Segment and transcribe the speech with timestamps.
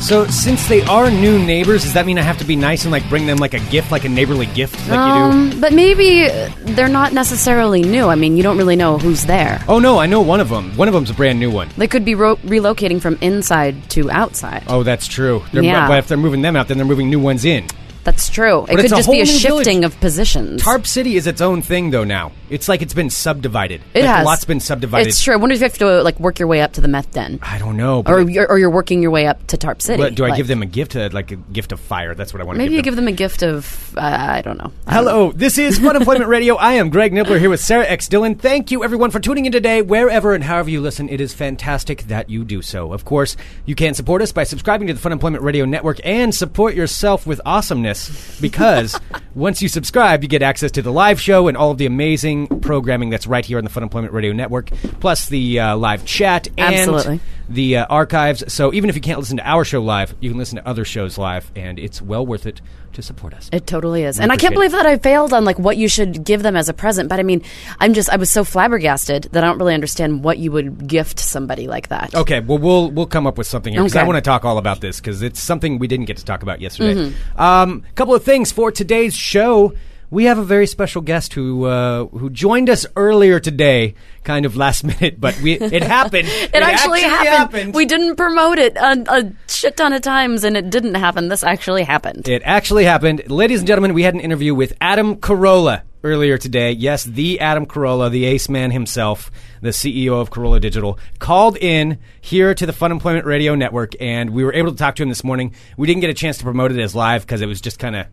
[0.00, 2.92] So, since they are new neighbors, does that mean I have to be nice and
[2.92, 5.00] like bring them like a gift, like a neighborly gift, like you do?
[5.00, 6.28] Um, but maybe
[6.74, 8.06] they're not necessarily new.
[8.06, 9.62] I mean, you don't really know who's there.
[9.68, 10.74] Oh no, I know one of them.
[10.76, 11.68] One of them's a brand new one.
[11.76, 14.62] They could be ro- relocating from inside to outside.
[14.68, 15.42] Oh, that's true.
[15.52, 15.88] They're, Yeah.
[15.88, 17.66] But if they're moving them out, then they're moving new ones in.
[18.04, 18.62] That's true.
[18.64, 19.84] It But could a just be whole a new shifting village.
[19.94, 20.62] of positions.
[20.62, 22.04] Tarp City is its own thing, though.
[22.04, 23.80] Now it's like it's been subdivided.
[23.94, 24.22] it like, has.
[24.22, 25.08] A lot's been subdivided.
[25.08, 25.34] It's true.
[25.34, 27.38] I wonder if you have to like work your way up to the meth den,
[27.42, 28.02] I don't know.
[28.06, 30.02] Or you're, or you're working your way up to Tarp City.
[30.02, 32.14] but do I Like, give them a gift, uh, like a gift of fire?
[32.14, 32.94] That's what I want to Maybe give you them.
[32.94, 34.72] give them a gift of uh, I don't know.
[34.86, 35.10] I don't know.
[35.10, 36.56] Hello, this is Funemployment Radio.
[36.56, 38.08] I am Greg Nibler here with Sarah X.
[38.08, 38.36] Dillon.
[38.36, 41.08] Thank you, everyone, for tuning in today, wherever and however you listen.
[41.08, 42.92] It is fantastic that you do so.
[42.92, 46.74] Of course, you can support us by subscribing to the Funemployment Radio Network and support
[46.74, 48.98] yourself with awesomeness because
[49.34, 52.37] once you subscribe, you get access to the live show and all of the amazing
[52.46, 56.74] programming that's right here on the Funemployment Radio Network, plus the uh, live chat and
[56.74, 57.20] Absolutely.
[57.48, 58.52] the uh, archives.
[58.52, 60.84] So even if you can't listen to our show live, you can listen to other
[60.84, 62.60] shows live, and it's well worth it
[62.98, 63.48] to support us.
[63.52, 64.18] It totally is.
[64.18, 66.56] We And I can't believe that I failed on like what you should give them
[66.56, 67.08] as a present.
[67.08, 67.42] But I mean,
[67.80, 71.20] I'm just I was so flabbergasted that I don't really understand what you would gift
[71.20, 72.14] somebody like that.
[72.14, 74.58] Okay, well we'll we'll come up with something here because I want to talk all
[74.58, 76.94] about this because it's something we didn't get to talk about yesterday.
[76.94, 77.40] Mm-hmm.
[77.40, 79.74] Um, a couple of things for today's show.
[80.10, 84.56] We have a very special guest who uh, who joined us earlier today, kind of
[84.56, 86.28] last minute, but we it happened.
[86.58, 87.74] It, actually, happened.
[87.74, 91.28] We didn't promote it a, a shit ton of times, and it didn't happen.
[91.28, 92.26] This actually happened.
[92.26, 93.30] It actually happened.
[93.30, 96.72] Ladies and gentlemen, we had an interview with Adam Carolla earlier today.
[96.72, 101.98] Yes, the Adam Carolla, the ace man himself, the CEO of Carolla Digital, called in
[102.20, 105.24] here to the Funemployment Radio Network, and we were able to talk to him this
[105.24, 105.54] morning.
[105.76, 107.96] We didn't get a chance to promote it as live because it was just kind
[107.96, 108.06] of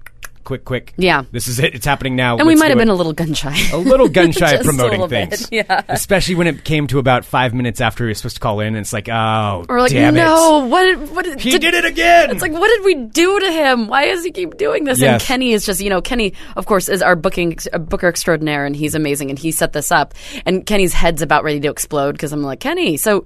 [0.46, 0.94] quick, quick.
[0.96, 1.24] Yeah.
[1.32, 1.76] This is it.
[1.76, 2.38] It's happening now.
[2.38, 2.82] and we Let's might have it.
[2.82, 3.58] been a little gun shy.
[3.74, 5.50] a little gun shy of promoting little bit, things.
[5.52, 5.82] yeah.
[5.90, 8.68] Especially when it came to about five minutes after he was supposed to call in,
[8.68, 10.98] and it's like, oh, We're like, damn no, what?
[11.10, 11.42] What?
[11.42, 12.32] He did it again!
[12.32, 13.88] It's like, what did we do to him?
[13.88, 15.00] Why does he keep doing this?
[15.02, 15.14] Yes.
[15.14, 18.66] And Kenny is just, you know, Kenny, of course, is our booking uh, booker extraordinaire,
[18.66, 20.14] and he's amazing, and he set this up.
[20.46, 23.26] And Kenny's head's about ready to explode because I'm like, Kenny, so.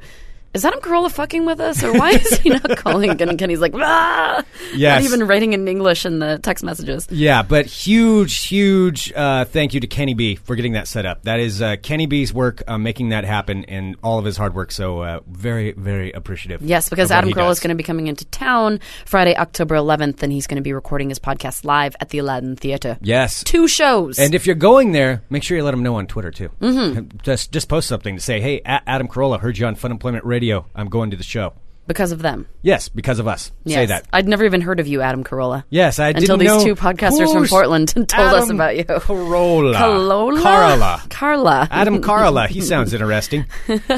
[0.51, 3.21] Is Adam Carolla fucking with us, or why is he not calling?
[3.21, 4.43] And Kenny's like, ah!
[4.73, 5.03] Yes.
[5.03, 7.07] Not even writing in English in the text messages.
[7.11, 11.21] Yeah, but huge, huge uh, thank you to Kenny B for getting that set up.
[11.23, 14.55] That is uh, Kenny B's work uh, making that happen and all of his hard
[14.55, 14.71] work.
[14.71, 16.63] So uh, very, very appreciative.
[16.63, 20.33] Yes, because Adam Carolla is going to be coming into town Friday, October 11th, and
[20.33, 22.97] he's going to be recording his podcast live at the Aladdin Theater.
[23.01, 23.43] Yes.
[23.43, 24.17] Two shows.
[24.17, 26.49] And if you're going there, make sure you let him know on Twitter too.
[26.59, 27.17] Mm-hmm.
[27.21, 30.38] Just just post something to say, "Hey, A- Adam Carolla, heard you on Funemployment Radio.
[30.75, 31.53] I'm going to the show."
[31.89, 32.45] because of them.
[32.61, 33.45] Yes, because of us.
[33.45, 33.51] Say
[33.81, 33.89] Yes.
[33.89, 34.05] that.
[34.13, 35.63] I'd never even heard of you, Adam Carolla.
[35.71, 38.77] Yes, I Until didn't these know two podcasters from who's Portland told us Adam about
[38.77, 38.83] you.
[38.83, 39.73] Carolla.
[39.73, 40.39] Carolla?
[40.39, 41.01] Carla.
[41.09, 41.67] Carla.
[41.71, 42.47] Adam Carolla.
[42.47, 43.45] He sounds interesting.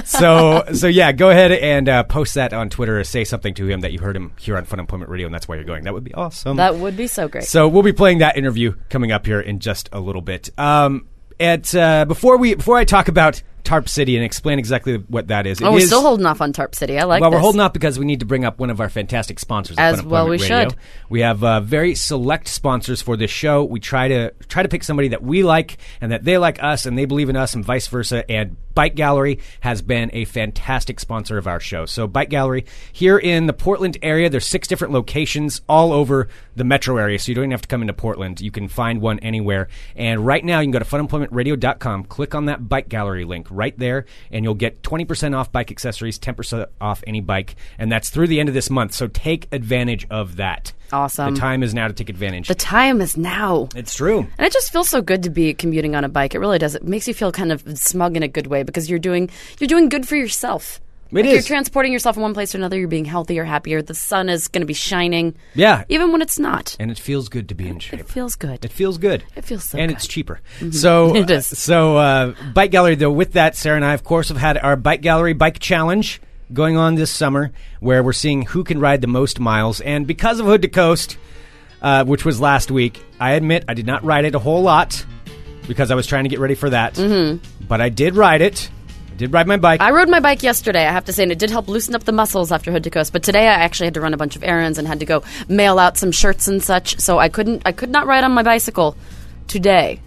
[0.05, 3.67] So, so yeah, go ahead and uh, post that on Twitter or say something to
[3.67, 5.83] him that you heard him here on Funemployment Radio, and that's why you're going.
[5.83, 6.55] That would be awesome.
[6.55, 7.43] That would be so great.
[7.43, 10.49] So we'll be playing that interview coming up here in just a little bit.
[10.57, 11.07] Um,
[11.41, 15.45] at uh, before we before I talk about Tarp City and explain exactly what that
[15.45, 15.61] is.
[15.61, 16.97] it oh, we're is- still holding off on Tarp City.
[16.97, 17.37] I like well, this.
[17.37, 19.77] we're holding off because we need to bring up one of our fantastic sponsors.
[19.77, 20.69] As well we Radio.
[20.69, 20.75] should.
[21.09, 23.63] We have uh, very select sponsors for this show.
[23.63, 26.85] We try to try to pick somebody that we like and that they like us
[26.85, 28.29] and they believe in us and vice versa.
[28.29, 31.85] And Bike Gallery has been a fantastic sponsor of our show.
[31.85, 36.63] So Bike Gallery here in the Portland area, there's six different locations all over the
[36.63, 37.19] metro area.
[37.19, 38.41] So you don't even have to come into Portland.
[38.41, 39.67] You can find one anywhere.
[39.95, 43.77] And right now you can go to funemploymentradio.com, click on that Bike Gallery link right
[43.77, 47.55] there, and you'll get 20% off bike accessories, 10% off any bike.
[47.77, 48.93] And that's through the end of this month.
[48.93, 50.73] So take advantage of that.
[50.91, 51.33] Awesome.
[51.33, 52.47] The time is now to take advantage.
[52.47, 53.69] The time is now.
[53.75, 54.19] it's true.
[54.37, 56.35] And it just feels so good to be commuting on a bike.
[56.35, 56.75] It really does.
[56.75, 59.29] It makes you feel kind of smug in a good way because you're doing
[59.59, 60.79] you're doing good for yourself.
[61.11, 61.33] It like is.
[61.33, 62.79] You're transporting yourself from one place to another.
[62.79, 63.81] You're being healthier, happier.
[63.81, 65.35] The sun is going to be shining.
[65.55, 65.83] Yeah.
[65.89, 66.77] Even when it's not.
[66.79, 67.99] And it feels good to be in shape.
[67.99, 68.63] It feels good.
[68.63, 69.25] It feels good.
[69.35, 69.95] It feels so and good.
[69.95, 69.97] Mm-hmm.
[69.97, 70.39] it's cheaper.
[70.71, 71.45] So It is.
[71.47, 73.11] So uh, bike gallery though.
[73.11, 76.21] With that, Sarah and I, of course, have had our bike gallery bike challenge
[76.53, 79.81] going on this summer, where we're seeing who can ride the most miles.
[79.81, 81.17] And because of Hood to Coast,
[81.81, 85.05] uh, which was last week, I admit I did not ride it a whole lot
[85.67, 86.95] because I was trying to get ready for that.
[86.95, 87.65] Mm-hmm.
[87.67, 88.69] But I did ride it.
[89.11, 89.81] I did ride my bike.
[89.81, 92.03] I rode my bike yesterday, I have to say, and it did help loosen up
[92.03, 93.13] the muscles after Hood to Coast.
[93.13, 95.23] But today I actually had to run a bunch of errands and had to go
[95.47, 96.99] mail out some shirts and such.
[96.99, 98.95] So I couldn't I could not ride on my bicycle
[99.47, 99.99] today.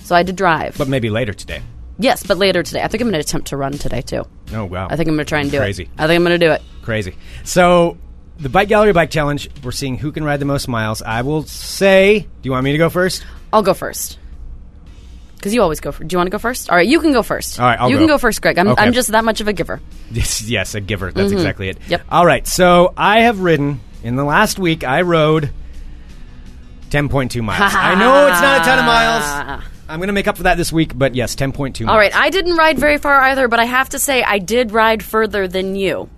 [0.00, 0.76] So I had to drive.
[0.76, 1.62] but maybe later today.
[2.00, 2.82] Yes, but later today.
[2.82, 4.24] I think I'm going to attempt to run today too.
[4.52, 4.86] Oh wow!
[4.90, 5.84] I think I'm going to try and do Crazy.
[5.84, 5.86] it.
[5.86, 6.02] Crazy.
[6.02, 6.62] I think I'm going to do it.
[6.82, 7.14] crazy.
[7.44, 7.98] So
[8.38, 9.48] the bike gallery bike challenge.
[9.62, 11.02] We're seeing who can ride the most miles.
[11.02, 12.20] I will say.
[12.20, 13.24] Do you want me to go first?
[13.52, 14.18] I'll go first.
[15.36, 16.06] Because you always go first.
[16.08, 16.68] Do you want to go first?
[16.70, 17.58] All right, you can go first.
[17.58, 18.00] All right, I'll you go.
[18.00, 18.58] can go first, Greg.
[18.58, 18.82] I'm, Okay.
[18.82, 19.80] I'm just that much of a giver.
[20.10, 21.12] Yes, yes, a giver.
[21.12, 21.78] That's exactly it.
[21.80, 21.90] Mm-hmm.
[21.92, 22.02] Yep.
[22.10, 22.46] All right.
[22.46, 24.84] So I have ridden in the last week.
[24.84, 25.50] I rode
[26.90, 27.72] ten point two miles.
[27.74, 29.64] I know it's not a ton of miles.
[29.90, 31.86] I'm going to make up for that this week, but yes, ten point two.
[31.86, 34.70] All right, I didn't ride very far either, but I have to say I did
[34.72, 36.08] ride further than you,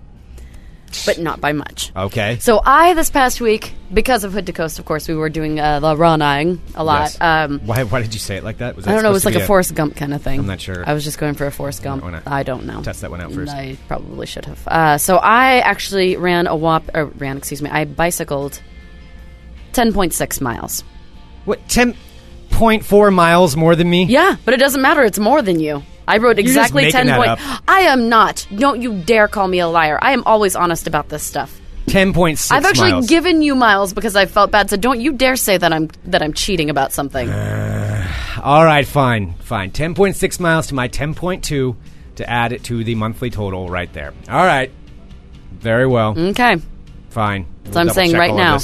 [1.05, 1.91] but not by much.
[1.95, 2.37] Okay.
[2.39, 5.59] So I this past week, because of Hood to Coast, of course, we were doing
[5.59, 7.01] uh, the running a lot.
[7.13, 7.17] Yes.
[7.19, 7.83] Um, why?
[7.83, 8.75] Why did you say it like that?
[8.75, 9.09] Was that I don't know.
[9.09, 10.39] It was like a be Forrest Gump kind of thing.
[10.39, 10.87] I'm not sure.
[10.87, 12.03] I was just going for a Forrest Gump.
[12.03, 12.83] wanna I don't know.
[12.83, 13.51] test that one out first.
[13.51, 14.67] I probably should have.
[14.67, 16.83] Uh, so I actually ran a whop.
[16.93, 17.71] Or ran, excuse me.
[17.71, 18.61] I bicycled
[19.71, 20.83] ten point six miles.
[21.45, 21.67] What?
[21.67, 21.95] Ten
[22.53, 24.05] point four miles more than me?
[24.05, 25.03] Yeah, but it doesn't matter.
[25.03, 25.83] It's more than you.
[26.07, 27.29] I just exactly making ten that point.
[27.29, 27.63] up.
[27.67, 28.45] I am not.
[28.55, 29.97] Don't you dare call me a liar.
[30.01, 31.59] I am always honest about this stuff.
[31.87, 32.51] Ten point six.
[32.51, 33.07] I've actually miles.
[33.07, 34.69] given you miles because I felt bad.
[34.69, 37.29] So don't you dare say that I'm that I'm cheating about something.
[37.29, 38.07] Uh,
[38.41, 39.71] all right, fine, fine.
[39.71, 41.75] Ten point six miles to my ten point two
[42.15, 44.13] to add it to the monthly total right there.
[44.29, 44.71] All right.
[45.51, 46.17] Very well.
[46.17, 46.57] okay.
[47.09, 47.47] Fine.
[47.71, 48.59] So I'm saying right now.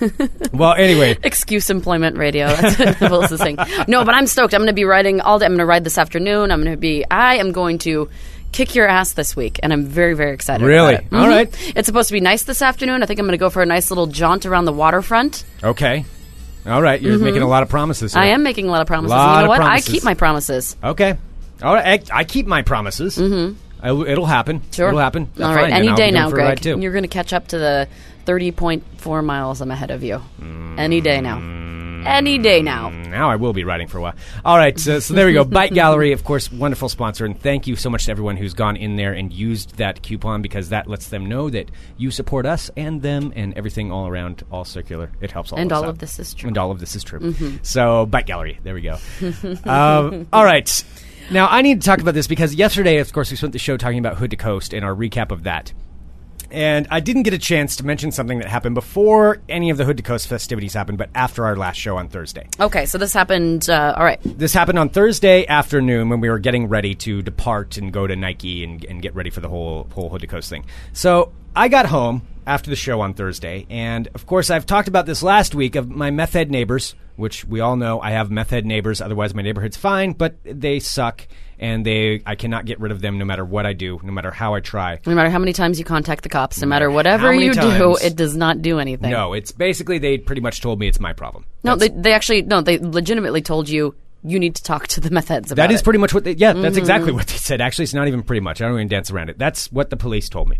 [0.52, 2.46] well, anyway, Excuse employment radio.
[2.56, 3.58] That's what saying.
[3.88, 4.54] No, but I'm stoked.
[4.54, 5.46] I'm going to be riding all day.
[5.46, 6.50] I'm going to ride this afternoon.
[6.50, 7.04] I'm going to be.
[7.10, 8.08] I am going to
[8.52, 10.64] kick your ass this week, and I'm very, very excited.
[10.64, 10.94] Really?
[10.96, 11.14] About it.
[11.16, 11.30] All Mhm.
[11.30, 11.72] right.
[11.76, 13.02] It's supposed to be nice this afternoon.
[13.02, 15.44] I think I'm going to go for a nice little jaunt around the waterfront.
[15.62, 16.04] okay.
[16.66, 18.12] All right, you're making a lot of promises.
[18.12, 18.20] Here.
[18.20, 18.30] Mm-hmm.
[18.30, 19.12] I am making a lot of promises.
[19.12, 19.56] Lot you know of what?
[19.60, 19.88] promises.
[19.88, 20.76] I keep my promises.
[20.84, 21.14] Okay.
[21.62, 22.10] All right.
[22.12, 23.16] I, I keep my promises.
[23.16, 24.06] Mm-hmm.
[24.06, 24.60] it'll happen.
[24.70, 24.88] Sure.
[24.88, 25.30] It'll happen.
[25.38, 25.72] All Fine, right.
[25.72, 26.82] Any day now, for a ride, Greg.
[26.82, 27.88] You're going to catch up to the
[28.30, 30.22] 30.4 miles I'm ahead of you.
[30.78, 31.38] Any day now.
[32.06, 32.88] Any day now.
[32.90, 34.14] Now I will be riding for a while.
[34.44, 35.42] All right, so, so there we go.
[35.44, 38.76] Bike Gallery, of course, wonderful sponsor, and thank you so much to everyone who's gone
[38.76, 42.70] in there and used that coupon because that lets them know that you support us
[42.76, 45.10] and them and everything all around, all circular.
[45.20, 45.90] It helps all And of us all out.
[45.90, 46.48] of this is true.
[46.48, 47.34] And all of this is true.
[47.62, 48.96] So Bike Gallery, there we go.
[49.64, 50.84] um, all right.
[51.32, 53.76] Now I need to talk about this because yesterday, of course, we spent the show
[53.76, 55.72] talking about Hood to Coast and our recap of that.
[56.50, 59.84] And I didn't get a chance to mention something that happened before any of the
[59.84, 62.48] Hood to Coast festivities happened, but after our last show on Thursday.
[62.58, 63.68] Okay, so this happened.
[63.70, 64.20] Uh, all right.
[64.24, 68.16] This happened on Thursday afternoon when we were getting ready to depart and go to
[68.16, 70.64] Nike and, and get ready for the whole whole Hood to Coast thing.
[70.92, 75.06] So I got home after the show on Thursday, and of course I've talked about
[75.06, 78.50] this last week of my meth head neighbors, which we all know I have meth
[78.50, 79.00] head neighbors.
[79.00, 81.26] Otherwise, my neighborhood's fine, but they suck,
[81.60, 84.32] and they I cannot get rid of them no matter what I do, no matter
[84.32, 84.98] how I try.
[85.06, 88.16] No matter how many times you contact the cops, no matter whatever you do, it
[88.16, 89.10] does not do anything.
[89.10, 91.44] No, it's basically they pretty much told me it's my problem.
[91.62, 95.00] No, That's- they, they actually no, they legitimately told you you need to talk to
[95.00, 95.84] the meth heads about That is it.
[95.84, 96.78] pretty much what they, yeah, that's Mm-hmm.
[96.78, 97.60] exactly what they said.
[97.62, 98.60] Actually, it's not even pretty much.
[98.60, 99.38] I don't even dance around it.
[99.38, 100.58] That's what the police told me.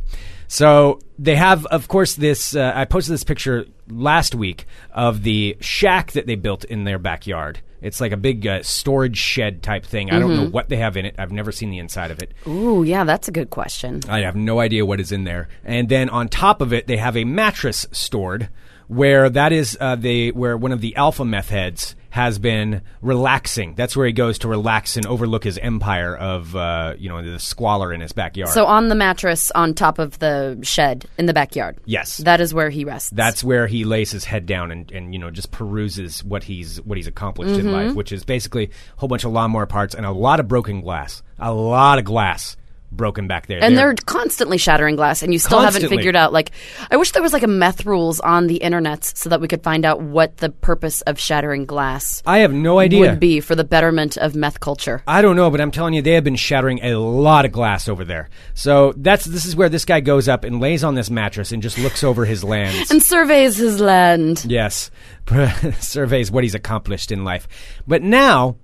[0.49, 5.57] So they have, of course, this, uh, I posted this picture last week of the
[5.61, 7.61] shack that they built in their backyard.
[7.83, 10.11] It's like a big uh, storage shed type thing.
[10.11, 10.45] I don't Mm-hmm.
[10.45, 11.15] know what they have in it.
[11.19, 12.33] I've never seen the inside of it.
[12.47, 14.01] Ooh, yeah, that's a good question.
[14.09, 15.49] I have no idea what is in there.
[15.65, 18.49] And then on top of it, they have a mattress stored
[18.87, 23.75] where that is uh, the where one of the alpha meth heads has been relaxing.
[23.75, 27.39] That's where he goes to relax and overlook his empire of uh, you know the
[27.39, 28.53] squalor in his backyard.
[28.53, 31.79] So on the mattress on top of the shed in the backyard.
[31.85, 32.19] Yes.
[32.19, 33.11] That is where he rests.
[33.11, 36.81] that's where he lays his head down and, and you know just peruses what he's
[36.83, 37.71] what he's accomplished in Mm-hmm.
[37.89, 38.71] life, which is basically a
[39.01, 42.57] whole bunch of lawnmower parts and a lot of broken glass, a lot of glass
[42.93, 43.63] broken back there.
[43.63, 46.33] and they're constantly shattering glass, and you still haven't figured out.
[46.33, 46.51] Like,
[46.91, 49.63] I wish there was like a meth rules on the internet so that we could
[49.63, 53.01] find out what the purpose of shattering glass I have no idea.
[53.01, 55.03] would be for the betterment of meth culture.
[55.07, 57.89] I don't know, but I'm telling you, they have been shattering a lot of glass
[57.89, 58.29] over there.
[58.55, 61.63] So that's this is where this guy goes up and lays on this mattress and
[61.63, 62.91] just looks over his lands.
[62.91, 64.45] And surveys his land.
[64.49, 64.91] yes,
[65.81, 67.47] surveys what he's accomplished in life.
[67.87, 68.57] But now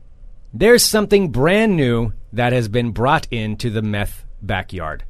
[0.58, 5.04] there's something brand new that has been brought into the meth backyard.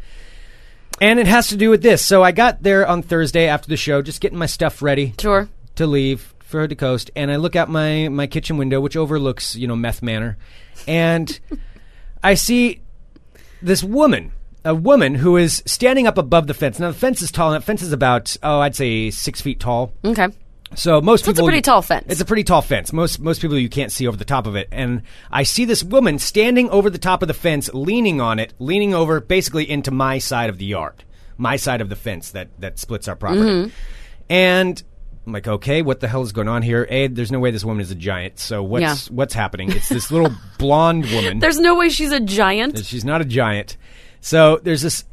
[1.00, 2.04] And it has to do with this.
[2.04, 5.48] So I got there on Thursday after the show, just getting my stuff ready Sure.
[5.74, 9.56] to leave for the Coast, and I look out my my kitchen window, which overlooks
[9.56, 10.38] you know Meth Manor,
[10.86, 11.38] and
[12.22, 12.82] I see
[13.60, 14.30] this woman,
[14.64, 16.78] a woman who is standing up above the fence.
[16.78, 17.52] Now the fence is tall.
[17.52, 19.92] and The fence is about oh, I'd say six feet tall.
[20.04, 20.28] Okay.
[20.76, 22.06] So most So it's a pretty tall fence.
[22.08, 22.92] It's a pretty tall fence.
[22.92, 24.68] Most most people you can't see over the top of it.
[24.70, 28.52] And I see this woman standing over the top of the fence, leaning on it,
[28.58, 31.02] leaning over basically into my side of the yard,
[31.38, 33.40] my side of the fence that that splits our property.
[33.42, 33.70] Mm-hmm.
[34.28, 34.82] And
[35.26, 36.86] I'm like, okay, what the hell is going on here?
[36.88, 38.38] A, there's no way this woman is a giant.
[38.38, 39.14] So what's Yeah.
[39.14, 39.72] what's happening?
[39.72, 41.38] It's this little blonde woman.
[41.40, 42.84] There's no way she's a giant.
[42.84, 43.76] She's not a giant.
[44.20, 45.04] So there's this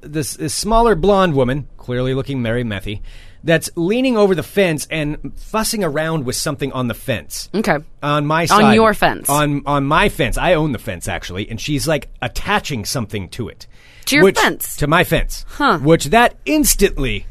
[0.00, 3.00] this, this smaller blonde woman, clearly looking Mary Methy,
[3.44, 7.48] that's leaning over the fence and fussing around with something on the fence.
[7.54, 7.78] Okay.
[8.02, 8.64] On my side.
[8.64, 9.28] On your fence.
[9.30, 10.36] On on my fence.
[10.36, 13.66] I own the fence actually, and she's like attaching something to it.
[14.06, 14.76] To your which- fence?
[14.78, 15.44] To my fence.
[15.48, 15.78] Huh.
[15.78, 17.26] Which that instantly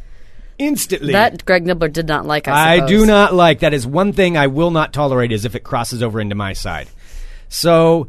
[0.59, 2.47] instantly That Greg Nibler did not like.
[2.47, 3.59] I, I do not like.
[3.59, 6.53] That is one thing I will not tolerate is if it crosses over into my
[6.53, 6.87] side.
[7.49, 8.07] So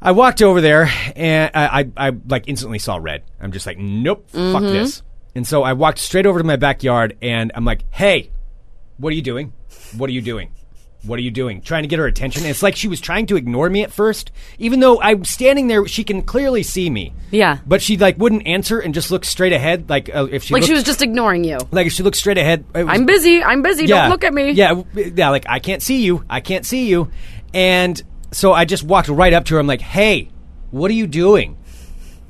[0.00, 3.22] I walked over there and I, I, I like instantly saw red.
[3.40, 4.66] I'm just like, nope, fuck Mm-hmm.
[4.72, 5.02] this.
[5.34, 8.30] And so I walked straight over to my backyard and I'm like, hey,
[8.98, 9.52] what are you doing?
[9.96, 10.50] What are you doing?
[11.02, 11.60] What are you doing?
[11.60, 12.42] Trying to get her attention.
[12.44, 15.66] And it's like she was trying to ignore me at first, even though I'm standing
[15.66, 15.86] there.
[15.86, 17.12] She can clearly see me.
[17.30, 17.58] Yeah.
[17.66, 19.90] But she like wouldn't answer and just looked straight ahead.
[19.90, 21.58] Like uh, if she Like she was just ignoring you.
[21.72, 22.64] like if she looked straight ahead.
[22.74, 23.42] was- I'm busy.
[23.42, 23.86] I'm busy.
[23.86, 24.52] Don't look at me.
[24.52, 25.28] yeah, yeah.
[25.28, 26.24] Like I can't see you.
[26.30, 27.10] I can't see you.
[27.52, 28.00] And
[28.32, 29.60] so I just walked right up to her.
[29.60, 30.30] I'm like, "Hey,
[30.70, 31.58] what are you doing?"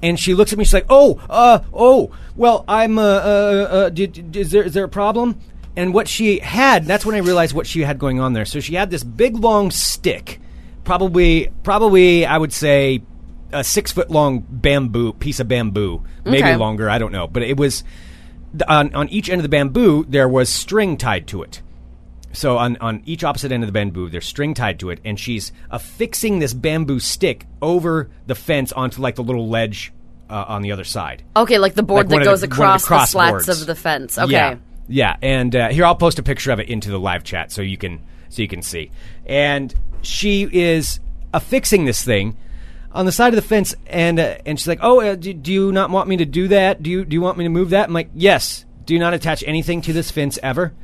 [0.04, 0.64] And she looks at me.
[0.64, 2.11] She's like, "Oh, uh, oh.
[2.37, 2.99] Well, I'm.
[2.99, 5.40] Uh, uh, uh did, did- is there is there a problem?"
[5.76, 8.44] And what she had, that's when I realized what she had going on there.
[8.44, 10.40] So she had this big long stick,
[10.84, 13.02] probably, probably, I would say,
[13.52, 16.56] a six foot long bamboo piece of bamboo, maybe Okay.
[16.56, 16.90] longer.
[16.90, 17.82] I don't know, but it was
[18.68, 21.62] on on each end of the bamboo there was string tied to it.
[22.32, 25.18] So on on each opposite end of the bamboo, there's string tied to it, and
[25.18, 29.92] she's affixing this bamboo stick over the fence onto like the little ledge
[30.30, 31.22] uh, on the other side.
[31.36, 33.12] Okay, like the board Like one that of the- goes one of the across the,
[33.12, 34.18] slats of the fence.
[34.18, 34.32] Okay.
[34.32, 34.56] Yeah,
[34.88, 35.16] yeah.
[35.22, 37.76] And uh, here I'll post a picture of it into the live chat so you
[37.76, 38.90] can so you can see.
[39.26, 41.00] And she is
[41.32, 42.36] affixing this thing
[42.92, 45.52] on the side of the fence, and uh, and she's like, "Oh, uh, do, do
[45.52, 46.82] you not want me to do that?
[46.82, 49.42] Do you do you want me to move that?" I'm like, "Yes." Do not attach
[49.46, 50.74] anything to this fence ever.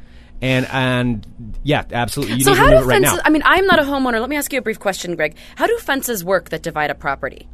[0.40, 1.26] And and
[1.62, 2.37] yeah, absolutely.
[2.37, 3.16] You So need to how do it right fences?
[3.18, 3.23] now.
[3.26, 4.20] I mean, I'm not a homeowner.
[4.20, 5.37] Let me ask you a brief question, Greg.
[5.56, 7.47] How do fences work that divide a property?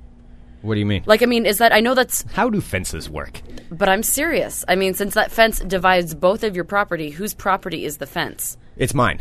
[0.66, 1.02] What do you mean?
[1.06, 3.40] Like, I mean, is that I know that's, How do fences work?
[3.70, 4.64] but I'm serious.
[4.68, 8.56] I mean, since that fence divides both of your property, whose property is the fence?
[8.76, 9.20] It's mine.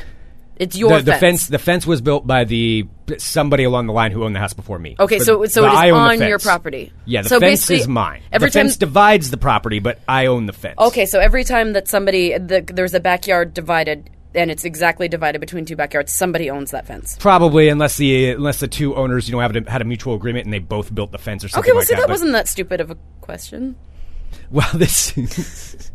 [0.57, 1.21] It's your the, the fence.
[1.21, 1.47] fence.
[1.47, 2.87] The fence was built by the
[3.17, 4.95] somebody along the line who owned the house before me.
[4.97, 6.93] Okay, But- so so but it is I own the on your property.
[7.03, 8.21] Yeah, the so fence basically, is mine.
[8.31, 10.75] Every the time, fence divides the property, but I own the fence.
[10.79, 15.39] okay, so every time that somebody the, there's a backyard divided and it's exactly divided
[15.39, 17.15] between two backyards, somebody owns that fence.
[17.19, 20.45] Probably, unless the unless the two owners, you know, have a, had a mutual agreement
[20.45, 22.01] and they both built the fence or something Okay, well, like see, that.
[22.01, 23.75] that wasn't that stupid of a question.
[24.51, 25.11] Well, this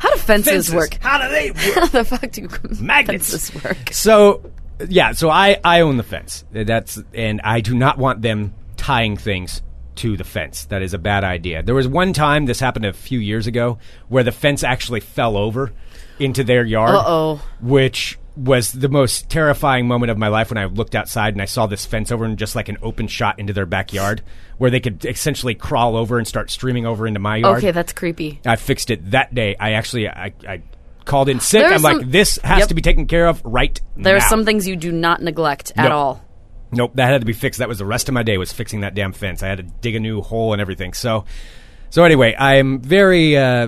[0.00, 0.74] How do fences, fences.
[0.74, 0.94] work?
[1.00, 1.74] How do they work?
[1.74, 2.48] How the fuck do
[2.80, 3.30] Magnets.
[3.30, 3.92] fences work?
[3.92, 4.50] So,
[4.88, 6.44] yeah, so I I own the fence.
[6.52, 9.62] That's and I do not want them tying things
[9.96, 10.64] to the fence.
[10.66, 11.62] That is a bad idea.
[11.62, 15.36] There was one time this happened a few years ago where the fence actually fell
[15.36, 15.72] over
[16.20, 16.94] into their yard.
[16.94, 17.42] Uh-oh.
[17.60, 21.46] Which was the most terrifying moment of my life when I looked outside and I
[21.46, 24.22] saw this fence over and just like an open shot into their backyard
[24.56, 27.58] where they could essentially crawl over and start streaming over into my yard.
[27.58, 28.40] Okay, that's creepy.
[28.46, 29.56] I fixed it that day.
[29.58, 30.62] I actually I, I
[31.04, 31.62] called in sick.
[31.62, 32.68] There are I'm like, some- this has Yep.
[32.68, 34.04] to be taken care of right now.
[34.04, 34.28] There are now.
[34.28, 35.96] some things you do not neglect at No.
[35.96, 36.24] all.
[36.72, 37.58] Nope, that had to be fixed.
[37.58, 39.42] That was the rest of my day was fixing that damn fence.
[39.42, 40.92] I had to dig a new hole and everything.
[40.92, 41.24] So,
[41.90, 43.66] so anyway, I'm very, uh,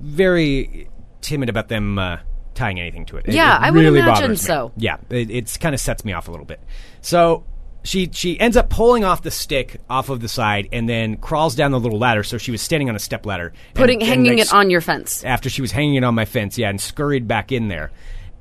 [0.00, 0.88] very
[1.20, 2.18] timid about them uh,
[2.54, 3.26] tying anything to it.
[3.28, 4.72] It- Yeah, it I would imagine so.
[4.76, 6.60] Yeah, it it's kind of sets me off a little bit.
[7.00, 7.44] So
[7.84, 11.54] she she ends up pulling off the stick off of the side and then crawls
[11.54, 12.22] down the little ladder.
[12.24, 14.80] So she was standing on a step ladder, Putting and, hanging like, it on your
[14.80, 15.24] fence.
[15.24, 17.90] after she was hanging it on my fence, yeah, and scurried back in there.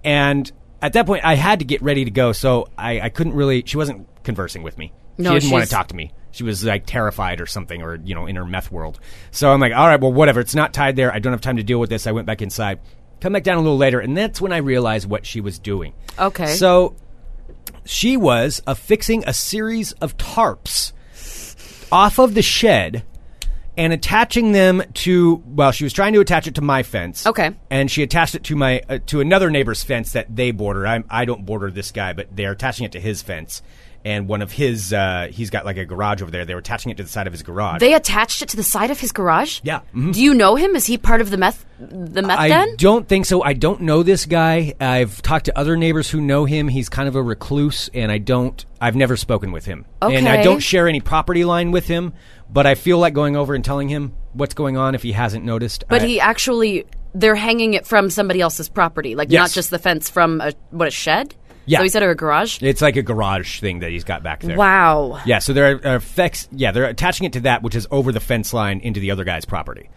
[0.03, 3.33] And at that point, I had to get ready to go, so I, I couldn't
[3.33, 3.63] really.
[3.65, 4.91] She wasn't conversing with me.
[5.17, 6.11] No, she didn't want to talk to me.
[6.37, 8.99] She was like terrified or something, or you know, in her meth world.
[9.31, 10.39] So I'm like, all right, well, whatever.
[10.39, 11.11] It's not tied there.
[11.11, 12.05] I don't have time to deal with this.
[12.05, 12.79] I went back inside.
[13.21, 15.93] Come back down a little later, and that's when I realized what she was doing.
[16.19, 16.53] Okay.
[16.53, 16.95] So
[17.85, 20.93] she was affixing a series of tarps
[21.91, 23.03] off of the shed
[23.77, 27.51] and attaching them to well she was trying to attach it to my fence Okay.
[27.69, 31.05] and she attached it to my uh, to another neighbor's fence that they border I'm,
[31.09, 33.61] i don't border this guy but they're attaching it to his fence
[34.07, 36.91] and one of his uh, he's got like a garage over there they were attaching
[36.91, 39.11] it to the side of his garage They attached it to the side of his
[39.11, 39.59] garage.
[39.63, 40.13] Yeah, mhm.
[40.13, 40.75] Do you know him?
[40.75, 41.65] Is he part of the meth?
[41.79, 42.75] The meth I den?
[42.77, 43.43] don't think so.
[43.43, 44.73] I don't know this guy.
[44.79, 46.67] I've talked to other neighbors who know him.
[46.67, 48.65] He's kind of a recluse, and I don't.
[48.81, 52.13] I've never spoken with him, and I don't share any property line with him.
[52.49, 55.43] But I feel like going over and telling him what's going on if he hasn't
[55.43, 55.83] noticed.
[55.89, 59.39] But I- he actually, they're hanging it from somebody else's property, like Yes.
[59.41, 61.35] not just the fence from a what a shed.
[61.67, 61.77] Yeah.
[61.79, 62.63] So he said or a garage.
[62.63, 64.57] It's like a garage thing that he's got back there.
[64.57, 65.21] Wow.
[65.25, 66.47] Yeah, so they're uh, effects.
[66.51, 69.23] Yeah, they're attaching it to that, which is over the fence line into the other
[69.25, 69.89] guy's property.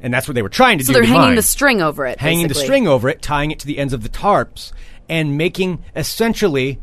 [0.00, 0.94] and that's what they were trying to So do.
[0.94, 1.34] So they're hanging mine.
[1.36, 2.18] the string over it.
[2.20, 4.72] hanging the string over it, tying it to the ends of the tarps,
[5.08, 6.80] and making essentially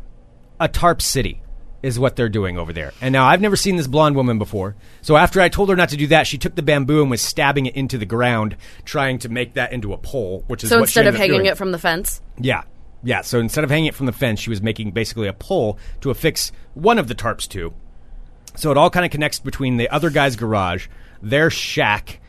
[0.60, 1.40] a tarp city
[1.82, 2.92] is what they're doing over there.
[3.02, 4.74] And now I've never seen this blonde woman before.
[5.02, 7.20] So after I told her not to do that, she took the bamboo and was
[7.20, 10.78] stabbing it into the ground, trying to make that into a pole, which is So
[10.80, 11.46] instead of hanging doing.
[11.46, 12.62] it from the fence, Yeah.
[13.04, 13.20] Yeah.
[13.20, 16.10] So instead of hanging it from the fence, she was making basically a pole to
[16.10, 17.72] affix one of the tarps to.
[18.56, 20.88] So it all kind of connects between the other guy's garage,
[21.22, 22.20] their shack,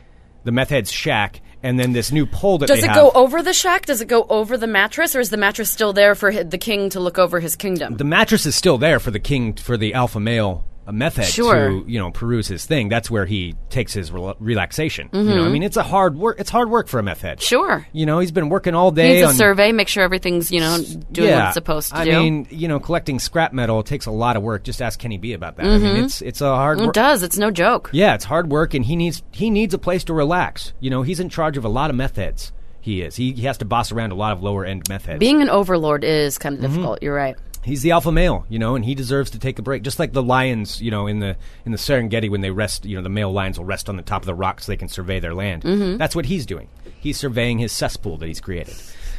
[0.44, 2.96] the meth head's shack, and then this new pole that does it have.
[2.96, 3.86] go over the shack?
[3.86, 6.90] Does it go over the mattress, or is the mattress still there for the king
[6.90, 7.96] to look over his kingdom?
[7.96, 11.26] the mattress is still there for the king, for the alpha male uh, meth head
[11.26, 11.68] Sure.
[11.70, 12.88] to you know peruse his thing.
[12.88, 15.08] That's where he takes his rela- relaxation.
[15.12, 16.38] You know, I mean, it's a hard work.
[16.38, 17.38] It's hard work for a meth head.
[17.38, 17.44] Mm-hmm.
[17.46, 17.86] Sure.
[17.92, 20.60] You know, he's been working all He day needs a survey, make sure everything's you
[20.60, 20.78] know
[21.12, 22.12] doing what it's supposed to I do.
[22.12, 24.64] I mean, you know, collecting scrap metal takes a lot of work.
[24.64, 25.66] Just ask Kenny B about that.
[25.66, 26.88] I mean, it's it's a hard Mm-hmm.
[26.90, 27.22] it does.
[27.22, 27.90] It's no joke.
[27.92, 30.72] Yeah, it's hard work, and he needs he needs a place to relax.
[30.80, 32.52] You know, he's in charge of a lot of meth heads.
[32.80, 33.16] He is.
[33.16, 35.18] He, he has to boss around a lot of lower end meth heads.
[35.18, 36.70] Being an overlord is kind of Mm-hmm.
[36.72, 37.02] difficult.
[37.02, 37.36] You're right.
[37.66, 39.82] He's the alpha male, you know, and he deserves to take a break.
[39.82, 42.96] Just like the lions, you know, in the in the Serengeti when they rest, you
[42.96, 44.88] know, the male lions will rest on the top of the rock so they can
[44.88, 45.62] survey their land.
[45.62, 45.98] Mm-hmm.
[45.98, 46.68] That's what he's doing.
[47.00, 48.74] He's surveying his cesspool that he's created.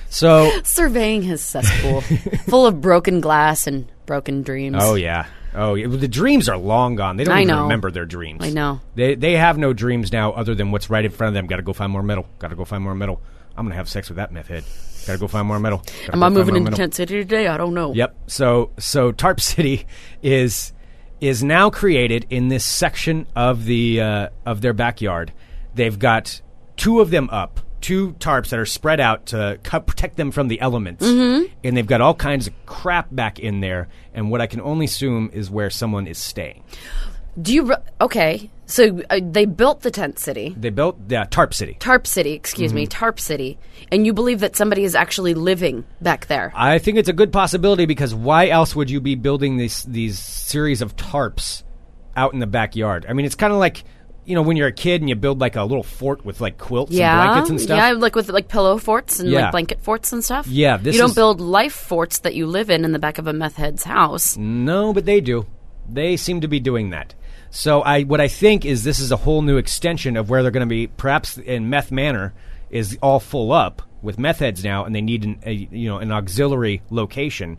[0.09, 2.01] So, Surveying his cesspool,
[2.47, 4.77] full of broken glass and broken dreams.
[4.79, 5.87] oh yeah, oh yeah.
[5.87, 7.17] The dreams are long gone.
[7.17, 7.63] They don't I even know.
[7.63, 8.39] remember their dreams.
[8.43, 8.79] I know.
[8.95, 11.47] They they have no dreams now other than what's right in front of them.
[11.47, 12.25] Got to go find more metal.
[12.39, 13.21] Got to go find more metal.
[13.57, 14.63] I'm gonna have sex with that meth head.
[15.07, 15.79] Got to go find more metal.
[16.01, 16.77] Gotta Am I moving into metal.
[16.77, 17.47] Tent City today?
[17.47, 17.93] I don't know.
[17.93, 18.15] Yep.
[18.27, 19.85] So so Tarp City
[20.21, 20.73] is
[21.19, 25.33] is now created in this section of the uh, of their backyard.
[25.73, 26.41] They've got
[26.75, 30.47] two of them up, two tarps that are spread out to co- protect them from
[30.47, 31.45] the elements, Mm-hmm.
[31.63, 33.87] and they've got all kinds of crap back in there.
[34.13, 36.63] And what I can only assume is where someone is staying.
[37.41, 37.63] Do you?
[37.65, 38.49] Re- okay.
[38.69, 41.77] So uh, they built the tent city, They built yeah, Tarp City.
[41.79, 42.33] Tarp City.
[42.33, 42.89] Excuse me, Mm-hmm.
[42.99, 43.57] Tarp City,
[43.91, 46.51] and you believe that somebody is actually living back there.
[46.53, 50.19] I think it's a good possibility because why else would you be building these these
[50.19, 51.63] series of tarps
[52.15, 53.05] out in the backyard?
[53.07, 53.85] I mean, it's kind of like
[54.25, 56.57] you know when you're a kid and you build like a little fort with like
[56.57, 57.77] quilts yeah, and blankets and stuff.
[57.77, 59.43] yeah, like with like pillow forts and Yeah.
[59.43, 60.45] like blanket forts and stuff.
[60.45, 63.17] Yeah, this you don't is- build life forts that you live in in the back
[63.17, 64.35] of a meth head's house.
[64.35, 65.45] No, but they do.
[65.89, 67.15] They seem to be doing that.
[67.49, 70.51] So I what I think is this is a whole new extension of where they're
[70.51, 70.87] going to be.
[70.87, 72.33] Perhaps in Meth Manor
[72.69, 75.97] is all full up with meth heads now, and they need an a, you know
[75.97, 77.57] an auxiliary location.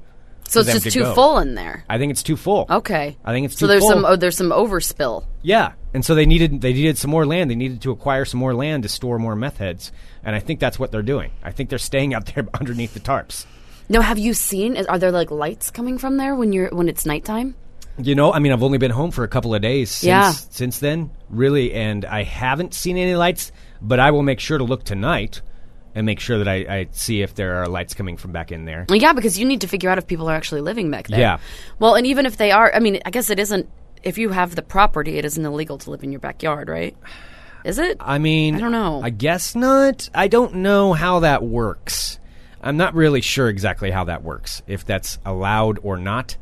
[0.48, 1.14] So it's just to too go.
[1.14, 1.84] full in there.
[1.90, 2.64] I think it's too full.
[2.70, 3.18] Okay.
[3.22, 3.90] I think it's too so there's full.
[3.90, 5.26] some oh, there's some overspill.
[5.42, 7.50] Yeah, and so they needed they needed some more land.
[7.50, 10.60] They needed to acquire some more land to store more meth heads, and I think
[10.60, 11.32] that's what they're doing.
[11.42, 13.46] I think they're staying out there underneath the tarps.
[13.90, 14.76] Now, have you seen?
[14.86, 17.54] Are there like lights coming from there when you're when it's nighttime?
[17.98, 20.30] You know, I mean, I've only been home for a couple of days since Yeah.
[20.32, 23.52] since then, really, and I haven't seen any lights.
[23.80, 25.40] But I will make sure to look tonight
[25.94, 28.64] and make sure that I, I see if there are lights coming from back in
[28.64, 28.86] there.
[28.90, 31.20] Yeah, because you need to figure out if people are actually living back there.
[31.20, 31.38] Yeah.
[31.78, 33.68] Well, and even if they are, I mean, I guess it isn't.
[34.02, 36.96] If you have the property, it isn't illegal to live in your backyard, right?
[37.64, 37.96] Is it?
[38.00, 39.00] I mean, I don't know.
[39.02, 40.08] I guess not.
[40.14, 42.18] I don't know how that works.
[42.62, 46.36] I'm not really sure exactly how that works, if that's allowed or not.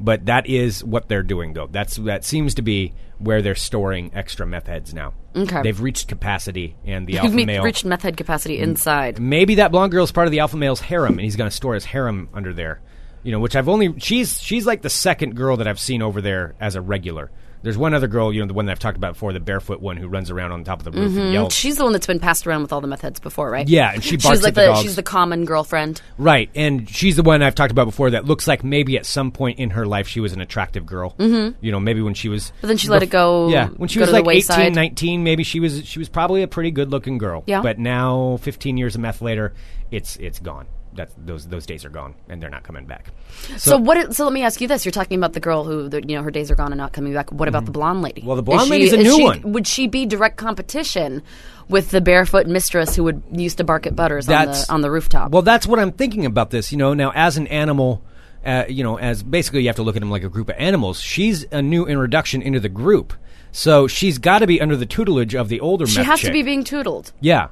[0.00, 1.68] But that is what they're doing, though.
[1.68, 5.14] That's that seems to be where they're storing extra meth heads now.
[5.36, 5.62] Okay.
[5.62, 9.20] They've reached capacity, and the alpha male reached meth head capacity inside.
[9.20, 11.54] maybe that blonde girl is part of the alpha male's harem, and he's going to
[11.54, 12.80] store his harem under there.
[13.22, 16.20] You know, which I've only she's she's like the second girl that I've seen over
[16.20, 17.30] there as a regular.
[17.62, 19.80] There's one other girl, you know, the one that I've talked about before, the barefoot
[19.80, 21.54] one who runs around on top of the roof and yells.
[21.54, 23.68] She's the one that's been passed around with all the meth heads before, right?
[23.68, 24.82] Yeah, and she barks she's like at the the, dogs.
[24.82, 26.02] she's the common girlfriend.
[26.18, 29.30] Right, and she's the one I've talked about before that looks like maybe at some
[29.30, 31.14] point in her life she was an attractive girl.
[31.18, 31.56] Mm-hmm.
[31.64, 33.98] You know, maybe when she was But then she let it go- Yeah, when she
[33.98, 34.74] go was to the like 18, wayside.
[34.74, 37.44] 19, maybe she was she was probably a pretty good-looking girl.
[37.46, 37.62] Yeah.
[37.62, 39.52] But now 15 years of meth later,
[39.90, 40.66] it's it's gone.
[40.94, 43.08] That's those those days are gone and they're not coming back.
[43.56, 44.14] So, what?
[44.14, 46.22] So let me ask you this: You're talking about the girl who, the, you know,
[46.22, 47.32] her days are gone and not coming back.
[47.32, 48.20] What about the blonde lady?
[48.20, 48.26] Mm-hmm.
[48.28, 49.52] Well, the blonde lady Is a new she- one.
[49.52, 51.22] Would she be direct competition
[51.68, 54.90] with the barefoot mistress who would used to bark at Butters on the on the
[54.90, 55.30] rooftop?
[55.32, 56.72] Well, that's what I'm thinking about this.
[56.72, 58.02] You know, now as an animal,
[58.44, 60.56] uh, you know, as basically you have to look at them like a group of
[60.58, 61.00] animals.
[61.00, 63.14] She's a new introduction into the group,
[63.50, 65.86] so she's got to be under the tutelage of the older.
[65.86, 67.12] she meth has to be being tootled.
[67.20, 67.48] Yeah.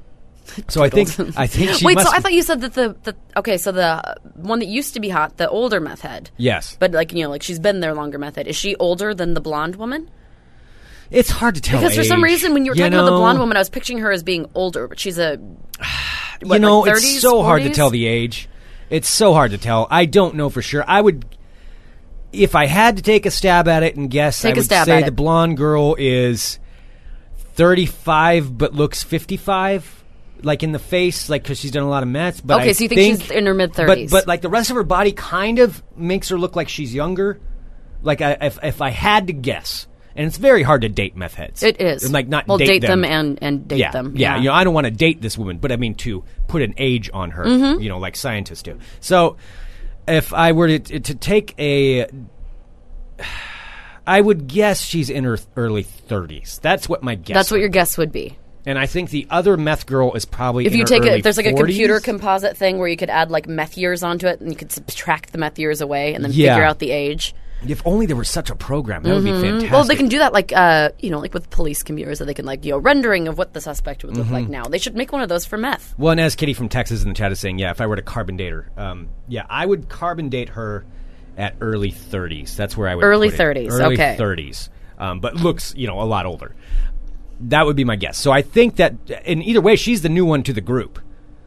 [0.67, 3.15] So I think I think she Wait, so I thought you said that the, the
[3.37, 6.29] okay, so the one that used to be hot, the older meth head.
[6.37, 6.75] Yes.
[6.79, 8.47] But like you know, like she's been there longer meth head.
[8.47, 10.09] Is she older than the blonde woman?
[11.09, 11.79] It's hard to tell.
[11.81, 13.59] Because for some reason, when you were You talking about the know, blonde woman, I
[13.59, 15.37] was picturing her as being older, but she's a
[16.41, 17.73] you know, like it's 30s, so hard to 40s?
[17.73, 18.47] tell the age.
[18.89, 19.87] It's so hard to tell.
[19.89, 20.83] I don't know for sure.
[20.87, 21.25] I would,
[22.33, 24.65] if I had to take a stab at it and guess, Take I a would
[24.65, 25.15] stab say at the it.
[25.15, 26.59] blonde girl is
[27.53, 30.00] 35 but looks 55
[30.43, 32.73] like in the face like because she's done a lot of meth but Okay, I
[32.73, 34.11] so you think she's in her mid-thirties.
[34.11, 36.93] but, but like the rest of her body kind of makes her look like she's
[36.93, 37.39] younger
[38.01, 41.35] like I, if, if i had to guess and it's very hard to date meth
[41.35, 42.11] heads It is.
[42.11, 43.05] like not well, date, them.
[43.05, 44.13] and and date yeah, them.
[44.15, 46.23] Yeah, yeah, you know, I don't want to date this woman, but I mean to
[46.47, 47.81] put an age on her, mm-hmm.
[47.81, 48.77] you know, like scientists do.
[48.99, 49.37] So,
[50.07, 52.07] if I were to, to take a,
[54.07, 56.59] I would guess she's in her early thirties.
[56.61, 57.35] That's what my guess.
[57.35, 58.37] That's what your guess would be.
[58.65, 61.45] And I think the other meth girl is probably If you take it, there's like
[61.47, 64.55] a computer composite thing where you could add like meth years onto it, and you
[64.55, 66.53] could subtract the meth years away, and then Yeah.
[66.55, 67.33] figure out the age.
[67.67, 69.65] If only there was such a program, that would be fantastic.
[69.65, 69.71] Mm-hmm.
[69.73, 72.33] Well, they can do that like uh, you know, like with police computers, that they
[72.33, 74.51] can like you know rendering of what the suspect would look like Mm-hmm.
[74.51, 74.63] now.
[74.63, 75.93] They should make one of those for meth.
[75.97, 77.95] Well, and as Kitty from Texas in the chat is saying, yeah, if I were
[77.97, 80.85] to carbon date her, um, yeah, I would carbon date her
[81.37, 82.55] at early 30s.
[82.55, 83.67] That's where I would Early put it.
[83.69, 84.15] 30s, Early okay.
[84.19, 86.55] 30s, um, but looks you know a lot older.
[87.49, 88.17] That would be my guess.
[88.17, 88.93] So I think that
[89.25, 90.99] in either way, she's the new one to the group.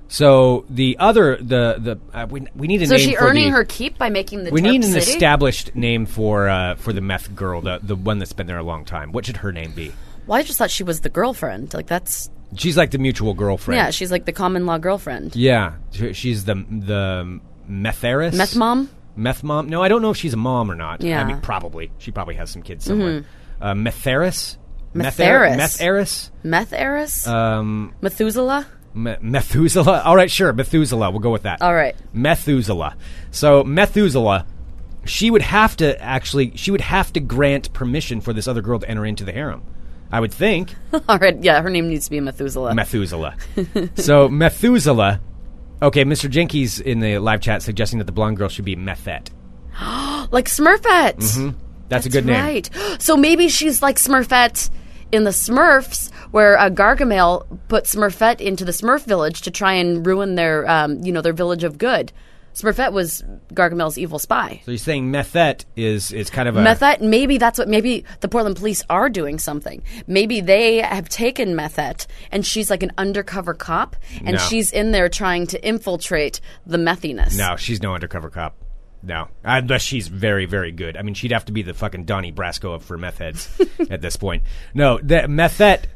[0.09, 3.25] So the other the the uh, we, we need a So name is she for
[3.25, 5.13] earning the, her keep by making the We Tarp need an City?
[5.13, 8.63] established name for uh, for the meth girl, the the one that's been there a
[8.63, 9.13] long time.
[9.13, 9.93] What should her name be?
[10.27, 11.73] Well, I just thought she was the girlfriend.
[11.75, 13.77] Like that's She's like the mutual girlfriend.
[13.79, 15.35] yeah, she's like the common law girlfriend.
[15.35, 15.75] Yeah,
[16.13, 18.37] she's the the metherist.
[18.37, 18.91] Meth mom.
[19.17, 19.69] Meth mom.
[19.69, 21.03] No, I don't know if she's a mom or not.
[21.03, 21.25] I Yeah.
[21.25, 21.91] mean, probably.
[21.99, 23.25] She probably has some kids somewhere.
[23.61, 24.59] Uh, Metheris.
[24.95, 25.57] Metheris.
[25.57, 26.31] Metheris.
[26.43, 27.27] Meth heiress.
[27.27, 28.67] Um, Methuselah.
[28.95, 30.03] Me- Methuselah.
[30.05, 30.53] All right, sure.
[30.53, 31.11] Methuselah.
[31.11, 31.61] We'll go with that.
[31.61, 31.97] All right.
[32.13, 32.97] Methuselah.
[33.33, 34.47] So Methuselah,
[35.05, 38.79] she would have to actually, she would have to grant permission for this other girl
[38.79, 39.63] to enter into the harem.
[40.13, 40.75] I would think.
[41.09, 41.37] All right.
[41.43, 42.75] Yeah, her name needs to be Methuselah.
[42.75, 43.37] Methuselah.
[43.97, 45.21] so Methuselah.
[45.83, 46.31] Okay, Mr.
[46.31, 49.31] Jenkies in the live chat suggesting that the blonde girl should be Methette.
[50.31, 51.17] like Smurfette.
[51.17, 51.59] Mm-hmm.
[51.89, 52.43] That's, a good name.
[52.43, 52.71] Right.
[53.01, 54.71] So maybe she's like Smurfette
[55.14, 60.05] in the Smurfs, where uh, Gargamel put Smurfette into the Smurf village to try and
[60.05, 62.12] ruin their, um, you know, their village of good.
[62.55, 64.61] Smurfette was Gargamel's evil spy.
[64.64, 68.29] So you're saying Methette is is kind of a Methette, maybe that's what, maybe the
[68.29, 69.83] Portland police are doing something.
[70.07, 74.38] Maybe they have taken Methette and she's like an undercover cop and No.
[74.38, 77.37] she's in there trying to infiltrate the methiness.
[77.37, 78.55] No, she's no undercover cop.
[79.05, 80.97] No, unless she's very, very good.
[80.97, 83.49] I mean, she'd have to be the fucking Donnie Brasco of for meth heads
[83.90, 84.43] at this point.
[84.73, 85.87] No, that Methette.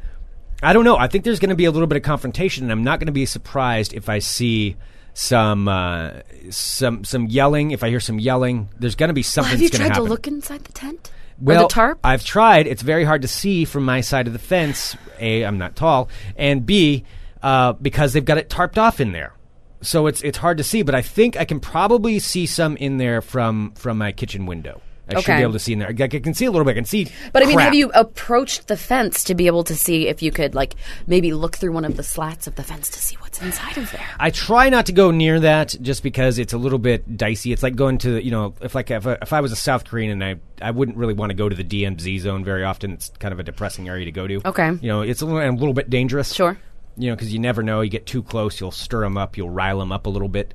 [0.61, 0.97] I don't know.
[0.97, 3.07] I think there's going to be a little bit of confrontation, and I'm not going
[3.07, 4.75] to be surprised if I see
[5.13, 6.11] some uh,
[6.51, 7.71] some some yelling.
[7.71, 9.51] If I hear some yelling, there's going to be Well, something.
[9.51, 11.11] have you tried to to look inside the tent?
[11.41, 11.99] Well, or the tarp?
[12.03, 12.67] I've tried.
[12.67, 14.95] It's very hard to see from my side of the fence.
[15.19, 17.05] A, I'm not tall, and B,
[17.41, 19.33] uh, because they've got it tarped off in there,
[19.81, 20.81] so it's it's hard to see.
[20.81, 24.81] But I think I can probably see some in there from from my kitchen window.
[25.11, 25.87] I should be able to see in there.
[25.87, 26.71] I, I can see a little bit.
[26.71, 27.07] I can see.
[27.33, 27.65] But I mean, crap.
[27.65, 30.75] have you approached the fence to be able to see if you could, like,
[31.07, 33.91] maybe look through one of the slats of the fence to see what's inside of
[33.91, 34.05] there?
[34.19, 37.51] I try not to go near that just because it's a little bit dicey.
[37.51, 39.83] It's like going to you know if like if, I- if I was a South
[39.85, 42.91] Korean and I I wouldn't really want to go to the DMZ zone very often.
[42.91, 44.47] It's kind of a depressing area to go to.
[44.47, 44.71] Okay.
[44.79, 46.35] You know, it's a little, a little bit dangerous.
[46.35, 46.55] Sure.
[46.97, 47.81] You know, because you never know.
[47.81, 50.53] You get too close, you'll stir them up, you'll rile them up a little bit.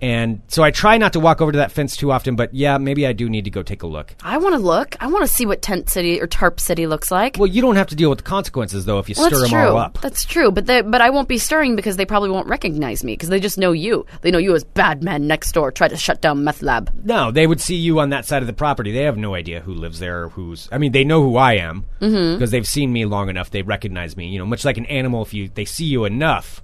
[0.00, 2.78] And so I try not to walk over to that fence too often, but yeah,
[2.78, 4.14] maybe I do need to go take a look.
[4.22, 4.94] I want to look.
[5.00, 7.36] I want to see what Tent City or Tarp City looks like.
[7.36, 9.50] Well, you don't have to deal with the consequences though if you Well, stir that's
[9.50, 9.70] them true.
[9.70, 10.00] all up.
[10.00, 13.14] That's true, but they, but I won't be stirring because they probably won't recognize me
[13.14, 14.06] because they just know you.
[14.20, 15.72] They know you as bad man next door.
[15.72, 16.92] Try to shut down meth lab.
[17.04, 18.92] No, they would see you on that side of the property.
[18.92, 20.68] They have no idea who lives there or who's.
[20.70, 22.44] I mean, they know who I am because Mm-hmm.
[22.44, 23.50] they've seen me long enough.
[23.50, 24.28] They recognize me.
[24.28, 26.62] You know, much like an animal, if you they see you enough,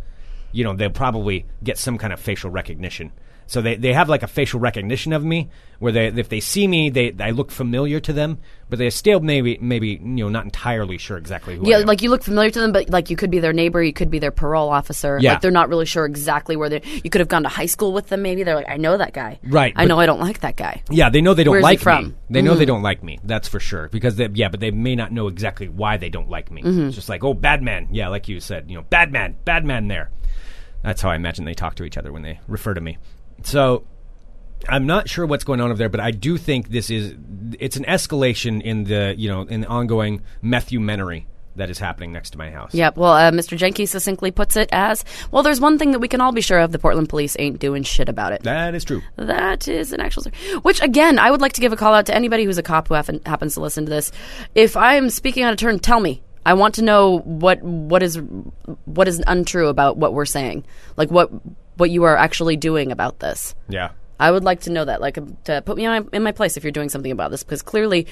[0.53, 3.11] you know, they'll probably get some kind of facial recognition.
[3.47, 6.67] So they, they have like a facial recognition of me, where they if they see
[6.67, 8.39] me, they I look familiar to them,
[8.71, 11.67] but they're still maybe maybe you know not entirely sure exactly who.
[11.67, 13.83] I Yeah, like you look familiar to them, but like you could be their neighbor,
[13.83, 15.19] you could be their parole officer.
[15.21, 15.33] Yeah.
[15.33, 16.81] Like they're not really sure exactly where they.
[17.03, 18.23] You could have gone to high school with them.
[18.23, 19.39] Maybe they're like, I know that guy.
[19.45, 20.83] Right, I know I don't like that guy.
[20.91, 22.09] Yeah, they know they don't Where's he like from?
[22.09, 22.15] me.
[22.31, 22.69] They know they mm-hmm.
[22.69, 23.19] don't like me.
[23.23, 23.89] That's for sure.
[23.89, 26.63] Because they, yeah, but they may not know exactly why they don't like me.
[26.63, 26.87] Mm-hmm.
[26.87, 27.89] It's just like, oh, bad man.
[27.91, 29.89] Yeah, like you said, you know, bad man, bad man.
[29.89, 30.11] There.
[30.83, 32.99] That's how I imagine they talk to each other when they refer to me.
[33.43, 33.85] So
[34.69, 37.15] I'm not sure what's going on over there, but I do think this is
[37.59, 42.31] it's an escalation in the you know in the ongoing methumentary that is happening next
[42.31, 42.75] to my house.
[42.75, 42.97] Yep.
[42.97, 43.57] Well, uh, Mr.
[43.57, 45.43] Jenkins succinctly puts it as well.
[45.43, 47.83] There's one thing that we can all be sure of: the Portland police ain't doing
[47.83, 48.43] shit about it.
[48.43, 49.03] That is true.
[49.17, 50.37] That is an actual story.
[50.63, 52.89] Which, again, I would like to give a call out to anybody who's a cop
[52.89, 54.11] who happen, happens to listen to this.
[54.55, 56.23] If I am speaking out of turn, tell me.
[56.47, 58.21] I want to know what what is
[58.85, 60.65] what is untrue about what we're saying.
[60.97, 61.31] Like what
[61.77, 63.55] what you are actually doing about this.
[63.69, 63.91] Yeah.
[64.21, 65.01] I would like to know that.
[65.01, 67.43] Like um, to put me on, in my place if you're doing something about this,
[67.43, 68.07] because clearly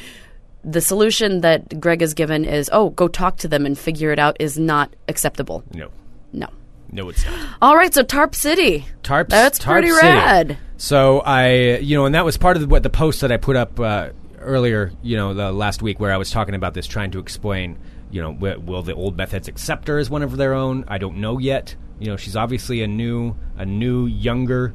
[0.65, 4.19] the solution that Greg has given is, oh, go talk to them and figure it
[4.19, 5.65] out is not acceptable.
[5.75, 5.89] No,
[6.33, 6.49] No.
[6.91, 7.35] no, it's not.
[7.63, 8.87] All right, so Tarp City.
[9.03, 9.29] Tarp.
[9.29, 10.07] That's Tarp pretty City.
[10.07, 10.59] rad.
[10.77, 13.37] So I, you know, and that was part of the, what the post that I
[13.37, 16.87] put up uh, earlier, you know, the last week where I was talking about this,
[16.89, 17.79] trying to explain,
[18.11, 20.85] you know, w- will the old methods accept her as one of their own?
[20.89, 21.77] I don't know yet.
[21.99, 24.75] You know, she's obviously a new, a new, younger.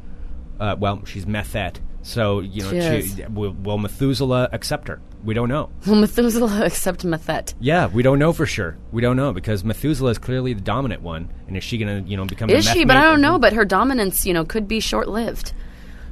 [0.59, 4.99] Uh, well, she's Methette, So you know, She she, will, will Methuselah accept her?
[5.23, 5.69] We don't know.
[5.87, 7.53] Will Methuselah accept Methette?
[7.59, 8.77] Yeah, we don't know for sure.
[8.91, 12.09] We don't know because Methuselah is clearly the dominant one, and is she going to,
[12.09, 12.49] you know, become?
[12.49, 12.85] Is a she?
[12.85, 12.97] But?
[12.97, 13.39] I don't know.
[13.39, 15.53] But her dominance, you know, could be short lived.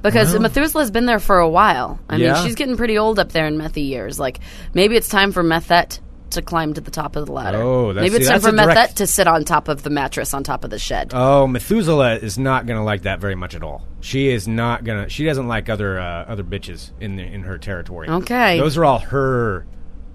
[0.01, 1.99] Because Methuselah's been there for a while.
[2.09, 2.33] I Yeah.
[2.33, 4.19] mean, she's getting pretty old up there in methy years.
[4.19, 4.39] Like,
[4.73, 5.99] maybe it's time for Methette
[6.35, 7.61] to climb to the top of the ladder.
[7.61, 9.89] Oh, that's- maybe it's see, time for direct- Methette to sit on top of the
[9.89, 11.11] mattress on top of the shed.
[11.13, 13.85] Oh, Methuselah is not going to like that very much at all.
[14.01, 15.09] She is not going to.
[15.09, 18.07] She doesn't like other uh, other bitches in the, in her territory.
[18.07, 18.59] Okay.
[18.59, 19.65] those are all her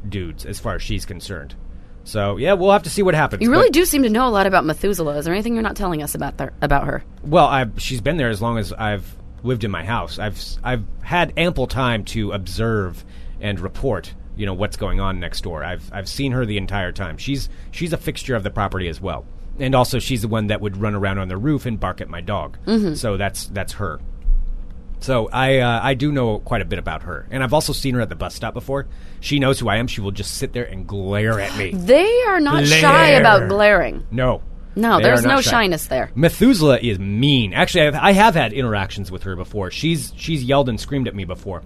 [0.09, 1.55] dudes as far as she's concerned.
[2.05, 3.43] So yeah, we'll have to see what happens.
[3.43, 5.17] you really But- do seem to know a lot about Methuselah.
[5.19, 7.03] Is there anything you're not telling us about there, about her?
[7.23, 10.19] Well, I've, she's been there as long as I've lived in my house.
[10.19, 13.05] I've I've had ample time to observe
[13.41, 14.15] and report.
[14.41, 15.63] You know what's going on next door.
[15.63, 17.19] I've I've seen her the entire time.
[17.19, 19.27] She's she's a fixture of the property as well,
[19.59, 22.09] and also she's the one that would run around on the roof and bark at
[22.09, 22.57] my dog.
[22.97, 24.01] So that's that's her.
[25.01, 27.95] So I uh, I do know quite a bit about her, and I've also seen
[27.97, 28.87] her at the bus stop before.
[29.21, 29.87] She knows who I am.
[29.87, 31.73] She will just sit there and glare at me.
[31.75, 34.07] They are not shy about glaring.
[34.11, 34.41] No.
[34.75, 35.51] No, They there's no shy.
[35.51, 36.11] shyness there.
[36.15, 37.53] Methuselah is mean.
[37.53, 39.71] Actually, I've, I have had interactions with her before.
[39.71, 41.63] She's she's yelled and screamed at me before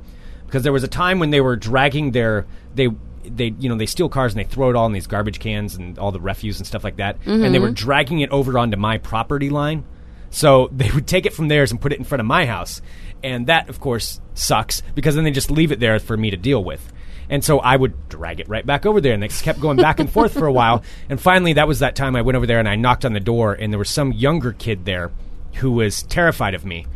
[0.55, 2.87] because there was a time when they were dragging their they
[3.25, 5.75] they you know they steal cars and they throw it all in these garbage cans
[5.75, 7.75] and all the refuse and stuff like that, and they were Mm-hmm.
[7.75, 9.83] dragging it over onto my property line.
[10.31, 12.81] So they would take it from theirs and put it in front of my house,
[13.25, 16.37] and that of course sucks because then they just leave it there for me to
[16.37, 16.93] deal with.
[17.29, 19.99] And so I would drag it right back over there, and they kept going back
[19.99, 20.85] and forth for a while.
[21.09, 23.19] And finally, that was that time I went over there and I knocked on the
[23.19, 25.11] door, and there was some younger kid there
[25.55, 26.87] who was terrified of me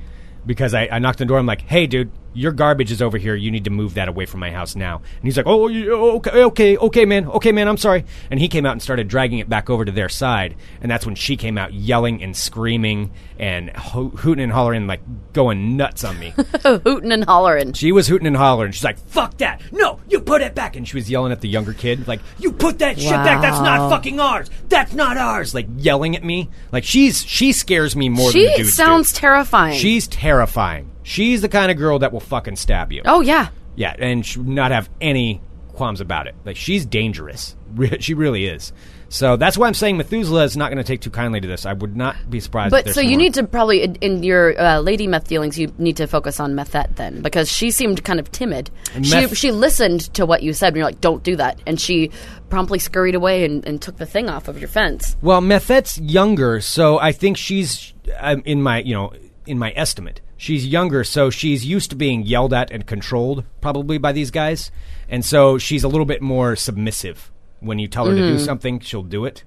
[0.47, 1.39] because I, I knocked on the door.
[1.39, 3.35] I'm like, "Hey, dude, your garbage is over here.
[3.35, 5.89] You need to move that away from my house now." And he's like, oh, oh,
[5.91, 7.69] "Oh, okay, okay, okay, man, okay, man.
[7.69, 10.55] I'm sorry." And he came out and started dragging it back over to their side,
[10.81, 15.01] and that's when she came out yelling and screaming and ho- hooting and hollering, like
[15.33, 16.35] going nuts on me.
[16.65, 17.73] Hooting and hollering.
[17.73, 18.73] She was hooting and hollering.
[18.73, 19.61] She's like, "Fuck that!
[19.73, 22.53] No, you put it back!" And she was yelling at the younger kid, like, "You
[22.53, 23.41] put that shit back!
[23.41, 24.51] That's not fucking ours!
[24.69, 26.49] That's not ours!" Like yelling at me.
[26.73, 29.21] Like she's she scares me more than the She sounds do.
[29.21, 29.79] terrifying.
[29.79, 30.91] She's terrifying.
[31.09, 33.03] She's the kind of girl that will fucking stab you.
[33.07, 33.49] oh yeah.
[33.77, 35.41] Yeah, and she would not have any
[35.73, 36.35] qualms about it.
[36.45, 37.57] Like she's dangerous.
[38.01, 38.73] She really is.
[39.11, 41.65] So that's why I'm saying Methuselah is not going to take too kindly to this.
[41.65, 42.73] I would not be surprised.
[42.73, 43.19] But so you more.
[43.19, 46.55] need to probably in, in your uh, lady meth dealings, you need to focus on
[46.55, 48.71] Methette then because she seemed kind of timid.
[49.03, 51.81] She Meth- she listened to what you said, and you're like, "Don't do that," and
[51.81, 52.11] she
[52.49, 55.17] promptly scurried away and, and took the thing off of your fence.
[55.23, 59.13] Well, Methette's younger, so I think she's um, in my you know
[59.47, 60.21] in my estimate.
[60.41, 64.71] She's younger, so she's used to being yelled at and controlled, probably by these guys,
[65.09, 67.33] and so she's a little bit more submissive.
[67.59, 69.43] When you tell her to do something, she'll do it,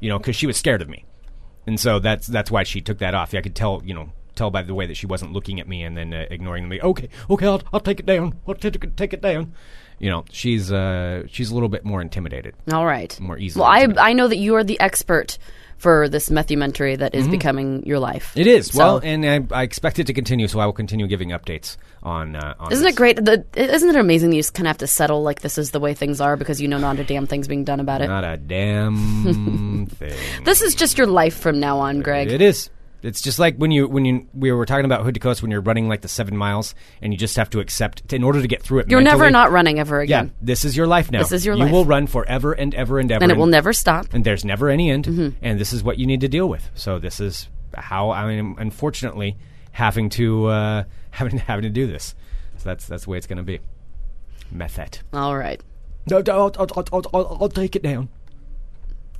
[0.00, 1.06] you know, because she was scared of me,
[1.66, 3.34] and so that's that's why she took that off.
[3.34, 5.82] I could tell, you know, tell by the way that she wasn't looking at me
[5.82, 6.78] and then uh, ignoring me.
[6.78, 8.38] Okay, okay, I'll, I'll take it down.
[8.46, 9.54] I'll take it, take it down.
[9.98, 12.54] You know, she's uh, she's a little bit more intimidated.
[12.70, 14.04] All right, More easily Well, I intimidated.
[14.04, 15.38] I know that you are the expert
[15.84, 18.30] for this methumentary that is becoming your life.
[18.30, 18.40] Mm-hmm.
[18.40, 21.06] It is So- well, and I, I expect it to continue, so I will continue
[21.06, 22.36] giving updates on.
[22.36, 22.94] Uh, on Isn't this.
[22.94, 23.16] it great?
[23.22, 25.72] The, isn't it amazing that you just kind of have to settle like this is
[25.72, 28.08] the way things are because you know not a damn thing's being done about it.
[28.08, 30.16] Not a damn thing.
[30.44, 32.30] This is just your life from now on, Greg.
[32.32, 32.70] It is.
[33.04, 35.50] It's just like when you when you we were talking about hood to coast when
[35.50, 38.48] you're running like the seven miles and you just have to accept in order to
[38.48, 38.90] get through it.
[38.90, 40.26] You're never not running ever again.
[40.26, 41.18] Yeah, this is your life now.
[41.18, 41.72] This is your you life.
[41.72, 44.06] will run forever and ever and ever, and it will never stop.
[44.14, 45.04] and there's never any end.
[45.04, 45.36] Mm-hmm.
[45.42, 46.70] And this is what you need to deal with.
[46.74, 49.36] So this is how I mean, unfortunately,
[49.72, 52.14] having to uh, having having to do this.
[52.56, 53.60] So that's that's the way it's going to be.
[54.50, 55.00] Method.
[55.12, 55.60] All right.
[56.10, 58.08] No, I'll, I'll, I'll, I'll take it down.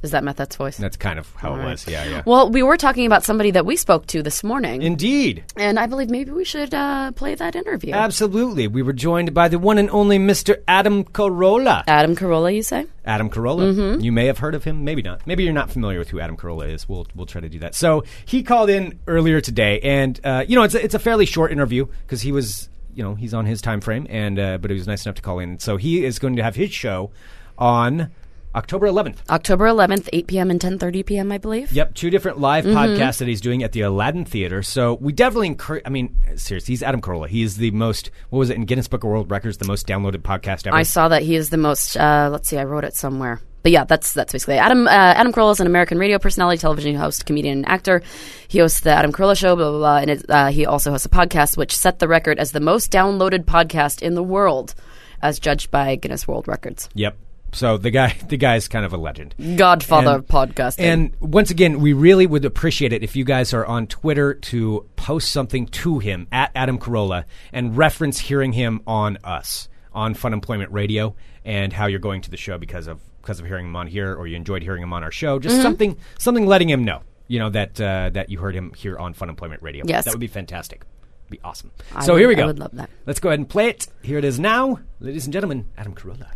[0.05, 0.77] Is that Methette's voice?
[0.77, 1.71] That's kind of how All it right.
[1.71, 1.89] was.
[1.89, 2.23] Yeah, yeah.
[2.27, 5.45] Well, we were talking about somebody that we spoke to this morning, Indeed.
[5.57, 7.95] and I believe maybe we should uh, play that interview.
[7.95, 8.69] Absolutely.
[8.69, 10.63] We were joined by the one and only Mr.
[10.69, 11.85] Adam Carolla.
[11.89, 12.87] Adam Carolla, you say?
[13.07, 13.73] Adam Carolla.
[13.75, 14.01] Mm-hmm.
[14.03, 15.27] You may have heard of him, maybe not.
[15.27, 16.87] Maybe you're not familiar with who Adam Carolla is.
[16.89, 17.75] We'll we'll try to do that.
[17.75, 21.25] So he called in earlier today, and uh, you know it's a, it's a fairly
[21.25, 24.71] short interview because he was you know he's on his time frame, and uh, but
[24.71, 25.59] he was nice enough to call in.
[25.61, 27.11] So he is going to have his show
[27.59, 28.11] on
[28.55, 29.17] October 11th.
[29.31, 30.51] October 11th, 8 p.m.
[30.51, 31.33] and 10:30 p.m.
[31.33, 31.73] I believe.
[31.73, 32.77] Yep, two different live Mm-hmm.
[32.77, 34.63] podcasts that he's doing at the Aladdin Theater.
[34.63, 35.83] So we definitely encourage.
[35.85, 37.29] I mean, seriously, he's Adam Carolla.
[37.29, 38.11] He is the most.
[38.31, 39.59] What was it in Guinness Book of World Records?
[39.59, 40.77] The most downloaded podcast ever.
[40.77, 41.97] I saw that he is the most.
[41.97, 43.41] Uh, let's see, I wrote it somewhere.
[43.63, 44.59] But yeah, that's that's basically it.
[44.59, 44.87] Adam.
[44.87, 48.03] Uh, Adam Carolla is an American radio personality, television host, comedian, and actor.
[48.47, 51.07] He hosts the Adam Carolla Show, blah blah blah, and it, uh, he also hosts
[51.07, 54.75] a podcast which set the record as the most downloaded podcast in the world,
[55.23, 56.89] as judged by Guinness World Records.
[56.95, 57.17] Yep.
[57.55, 59.35] So the guy, the guy's kind of a legend.
[59.57, 60.81] Godfather And- of podcasting.
[60.81, 64.89] And once again, we really would appreciate it if you guys are on Twitter to
[64.97, 70.69] post something to him at Adam Carolla and reference hearing him on us on Funemployment
[70.71, 71.15] Radio
[71.45, 74.15] and how you're going to the show because of because of hearing him on here
[74.15, 75.37] or you enjoyed hearing him on our show.
[75.39, 75.49] Mm-hmm.
[75.49, 78.99] Just something something letting him know, you know that uh, that you heard him here
[78.99, 79.85] on Funemployment Radio.
[79.87, 80.05] Yes.
[80.05, 80.83] that would be fantastic.
[81.31, 81.71] Be awesome.
[81.95, 82.43] I so would- here we go.
[82.43, 82.91] I would love that.
[83.07, 83.87] Let's go ahead and play it.
[84.03, 85.67] Here it is now, ladies and gentlemen.
[85.79, 86.27] Adam Carolla.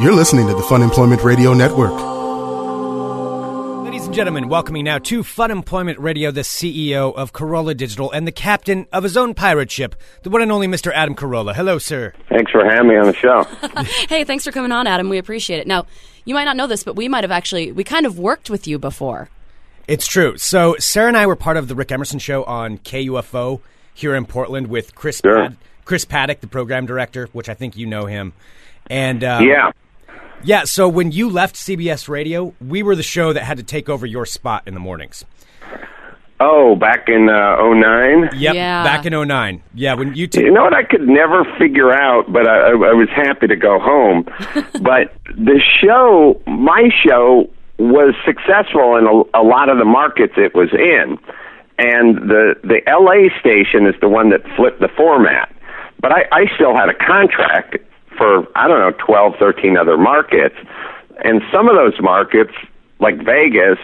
[0.00, 1.92] You're listening to the Funemployment Radio Network.
[3.84, 8.32] Ladies and gentlemen, welcoming now to Funemployment Radio, the CEO of Carolla Digital and the
[8.32, 10.90] captain of his own pirate ship, the one and only Mr.
[10.92, 11.54] Adam Carolla.
[11.54, 12.12] Hello, sir.
[12.28, 13.44] Thanks for having me on the show.
[14.08, 15.08] hey, thanks for coming on, Adam.
[15.08, 15.66] We appreciate it.
[15.68, 15.86] Now,
[16.24, 18.66] you might not know this, but we might have actually we kind of worked with
[18.66, 19.28] you before.
[19.86, 20.36] It's true.
[20.38, 23.60] So, Sarah and I were part of the Rick Emerson show on KUFO
[23.94, 25.48] here in Portland with Chris Sure.
[25.48, 28.32] Pad- Chris Paddock, the program director, which I think you know him.
[28.88, 29.72] And uh, yeah.
[30.44, 30.64] yeah.
[30.64, 34.06] So when you left CBS Radio, we were the show that had to take over
[34.06, 35.24] your spot in the mornings.
[36.44, 38.30] Oh, back in uh, '09.
[38.36, 38.54] Yep.
[38.54, 38.82] Yeah.
[38.82, 39.62] Back in 09.
[39.74, 39.94] Yeah.
[39.94, 42.92] When you t- You know what I could never figure out, but I, I I
[42.94, 44.24] was happy to go home.
[44.82, 50.52] but the show, my show, was successful in a, a lot of the markets it
[50.52, 51.16] was in,
[51.78, 55.54] and the the LA station is the one that flipped the format.
[56.00, 57.76] But I, I still had a contract
[58.16, 60.56] for I don't know 12, 13 other markets,
[61.24, 62.52] and some of those markets,
[63.00, 63.78] like Vegas,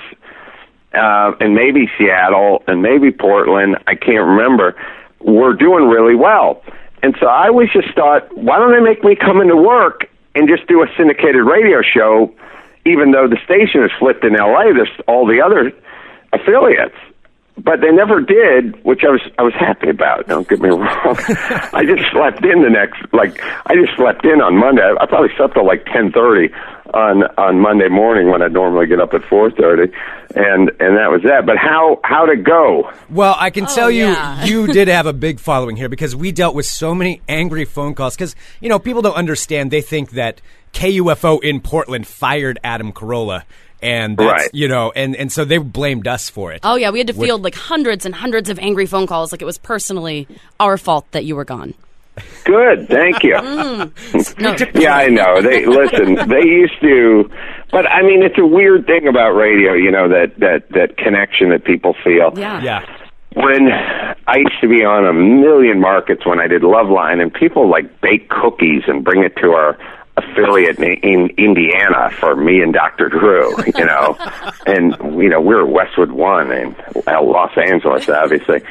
[0.95, 4.75] uh, and maybe Seattle and maybe Portland, I can't remember,
[5.21, 6.63] were doing really well.
[7.03, 10.49] And so I always just thought, why don't they make me come into work and
[10.49, 12.33] just do a syndicated radio show,
[12.87, 15.73] even though the station is flipped in LA, there's all the other
[16.33, 16.97] affiliates.
[17.65, 20.29] But they never did, which I was I was happy about.
[20.29, 21.17] Don't get me wrong.
[21.73, 24.83] I just slept in the next like I just slept in on Monday.
[25.01, 26.53] I probably slept till like ten thirty
[26.95, 29.93] on on Monday morning when I normally get up at four thirty,
[30.37, 31.47] and and that was that.
[31.47, 32.91] But how how to go?
[33.11, 34.45] Well, I can oh, tell you, Oh, yeah.
[34.45, 37.95] you did have a big following here because we dealt with so many angry phone
[37.95, 38.15] calls.
[38.15, 39.71] Because you know, people don't understand.
[39.71, 40.41] They think that
[40.73, 43.43] KUFO in Portland fired Adam Carolla,
[43.83, 44.51] and that's, Right.
[44.53, 46.61] you know, and and so they blamed us for it.
[46.65, 49.43] Oh yeah, we had to field like hundreds and hundreds of angry phone calls, like
[49.43, 50.27] it was personally
[50.61, 51.75] our fault that you were gone.
[52.45, 53.35] Good, thank you.
[53.39, 54.41] Mm.
[54.41, 55.41] No, Yeah, I know.
[55.41, 56.15] They listen.
[56.29, 57.31] They used to,
[57.71, 59.75] but I mean, it's a weird thing about radio.
[59.75, 62.33] You know that that that connection that people feel.
[62.37, 62.81] yeah, Yeah,
[63.35, 67.69] when I used to be on a million markets when I did Loveline, and people
[67.71, 69.79] like bake cookies and bring it to our
[70.19, 73.09] affiliate in, in Indiana for me and Dr.
[73.09, 74.17] Drew, you know,
[74.67, 76.75] and you know we're Westwood One in
[77.07, 78.63] Los Angeles, obviously.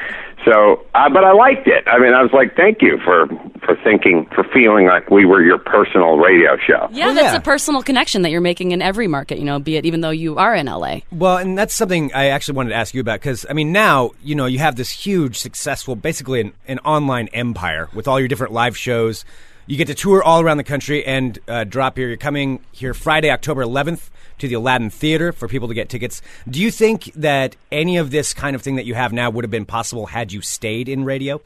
[0.44, 1.86] So, uh, but I liked it.
[1.86, 3.26] I mean, I was like, thank you for
[3.64, 6.88] for thinking, for feeling like we were your personal radio show.
[6.90, 7.06] yeah.
[7.06, 7.38] Well, that's yeah.
[7.38, 9.38] a personal connection that you're making in every market.
[9.38, 11.00] You know, be it even though you are in LA.
[11.10, 14.12] Well, and that's something I actually wanted to ask you about because I mean, now
[14.22, 18.28] you know you have this huge, successful, basically an, an online empire with all your
[18.28, 19.24] different live shows.
[19.68, 22.08] You get to tour all around the country and uh, drop here.
[22.08, 26.22] You're coming here Friday, October 11th, to the Aladdin Theater for people to get tickets.
[26.48, 29.44] Do you think that any of this kind of thing that you have now would
[29.44, 31.42] have been possible had you stayed in radio?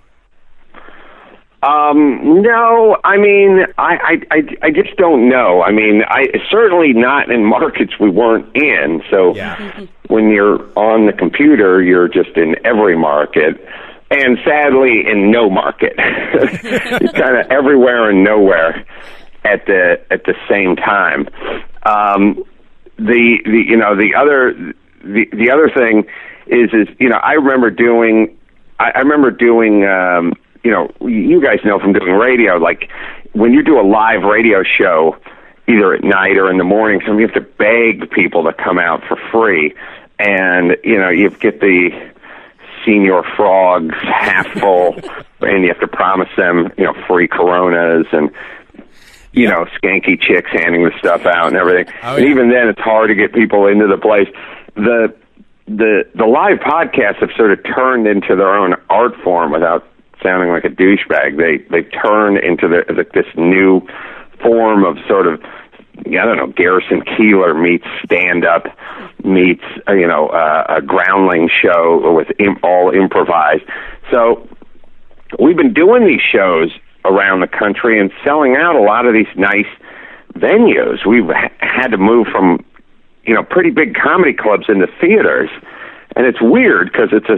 [1.64, 5.62] Um, no, I mean, I, I, I, I just don't know.
[5.62, 9.02] I mean, I certainly not in markets we weren't in.
[9.10, 9.86] So Yeah.
[10.08, 13.64] when you're on the computer, you're just in every market,
[14.12, 15.96] and sadly, in no market.
[15.96, 18.84] kind of everywhere and nowhere
[19.44, 21.28] at the at the same time.
[21.84, 22.44] Um,
[22.96, 24.52] the the you know the other
[25.02, 26.06] the the other thing
[26.46, 28.38] is is you know I remember doing
[28.78, 32.90] I, I remember doing um, you know you guys know from doing radio like
[33.32, 35.16] when you do a live radio show
[35.68, 38.78] either at night or in the morning so you have to beg people to come
[38.78, 39.74] out for free
[40.18, 42.11] and you know you get the
[42.86, 44.94] Señor Frog's half full
[45.40, 48.30] and you have to promise them you know free coronas and
[49.34, 51.86] you know, skanky chicks handing the stuff out and everything.
[52.02, 54.28] Oh, and even then, it's hard to get people into the place.
[54.74, 55.14] The
[55.66, 59.88] the the live podcasts have sort of turned into their own art form without
[60.22, 63.80] sounding like a douchebag, they they turn into the, the this new
[64.42, 65.42] form of sort of
[65.98, 68.66] I don't know, Garrison Keillor meets stand up,
[69.24, 73.64] meets uh, you know uh, a groundling show with Im- all improvised.
[74.10, 74.46] So
[75.38, 76.70] we've been doing these shows
[77.04, 79.66] around the country and selling out a lot of these nice
[80.34, 81.04] venues.
[81.06, 82.64] We've ha- had to move from
[83.24, 85.50] you know pretty big comedy clubs into theaters,
[86.16, 87.36] and it's weird because it's a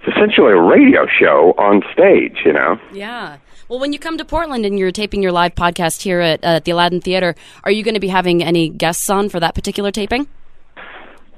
[0.00, 2.38] it's essentially a radio show on stage.
[2.44, 2.80] You know.
[2.92, 3.38] Yeah.
[3.68, 6.60] Well, when you come to Portland and you're taping your live podcast here at, uh,
[6.60, 7.34] the Aladdin Theater,
[7.64, 10.26] are you going to be having any guests on for that particular taping?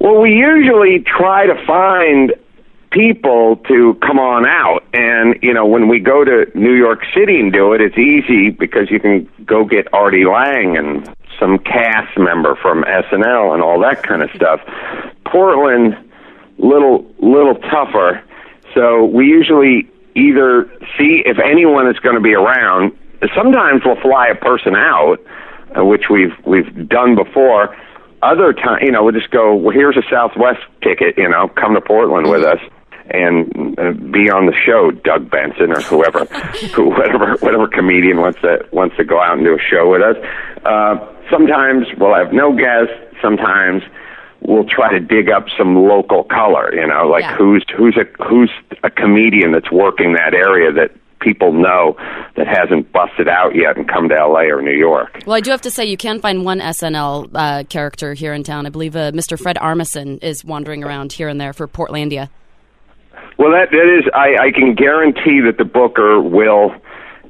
[0.01, 2.35] Well, we usually try to find
[2.91, 4.83] people to come on out.
[4.93, 8.51] And, you know, when we go to New York City and do it, it's easy
[8.51, 11.09] because you can go get Artie Lange and
[11.39, 14.61] some cast member from SNL and all that kind of stuff.
[15.27, 15.97] Portland,
[16.59, 18.21] little, little tougher.
[18.75, 20.65] So we usually either
[20.99, 22.97] see if anyone is going to be around.
[23.37, 25.19] Sometimes we'll fly a person out,
[25.77, 27.77] uh, which we've we've done before.
[28.23, 29.55] Other time, you know, we'll just go.
[29.55, 31.17] Well, here's a Southwest ticket.
[31.17, 32.59] You know, come to Portland with us
[33.11, 34.91] and uh, be on the show.
[34.91, 36.25] Doug Benson or whoever,
[36.75, 40.03] who, whatever whatever comedian wants to wants to go out and do a show with
[40.03, 40.17] us.
[40.65, 40.97] Uh,
[41.31, 42.93] sometimes we'll have no guests.
[43.23, 43.83] Sometimes
[44.47, 46.75] we'll try to dig up some local color.
[46.75, 47.37] You know, like Yeah.
[47.37, 48.51] who's who's a who's
[48.83, 51.97] a comedian that's working that area that people know
[52.37, 54.45] that hasn't busted out yet and come to L.A.
[54.51, 55.23] or New York.
[55.27, 58.43] Well, I do have to say you can find one SNL uh, character here in
[58.45, 58.67] town.
[58.67, 59.39] I believe uh, Mr.
[59.41, 62.29] Fred Armisen is wandering around here and there for Portlandia.
[63.39, 66.75] Well, that that is, I, I can guarantee that the booker will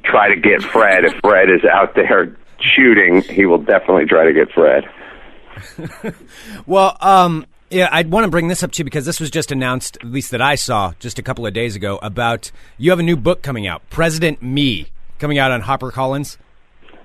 [0.03, 1.03] try to get Fred.
[1.05, 4.83] if Fred is out there shooting, he will definitely try to get Fred.
[6.65, 9.97] Well, um, yeah, I want to bring this up too because this was just announced,
[9.97, 13.03] at least that I saw just a couple of days ago, about you have a
[13.03, 14.87] new book coming out, President Me,
[15.19, 16.37] coming out on HarperCollins.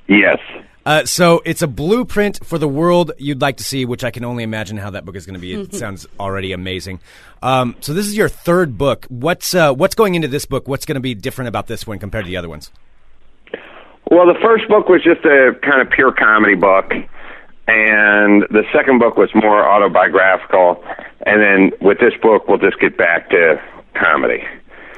[0.09, 0.39] Yes.
[0.85, 4.25] Uh, so it's a blueprint for the world you'd like to see, which I can
[4.25, 5.55] only imagine how that book is going to be.
[5.55, 7.01] It sounds already amazing.
[7.41, 9.07] Um, so this is your third book.
[9.09, 10.67] What's uh, what's going into this book?
[10.67, 12.71] What's going to be different about this one compared to the other ones?
[14.11, 16.93] Well, the first book was just a kind of pure comedy book,
[17.69, 20.83] and the second book was more autobiographical.
[21.25, 23.61] And then with this book, we'll just get back to
[23.95, 24.45] comedy.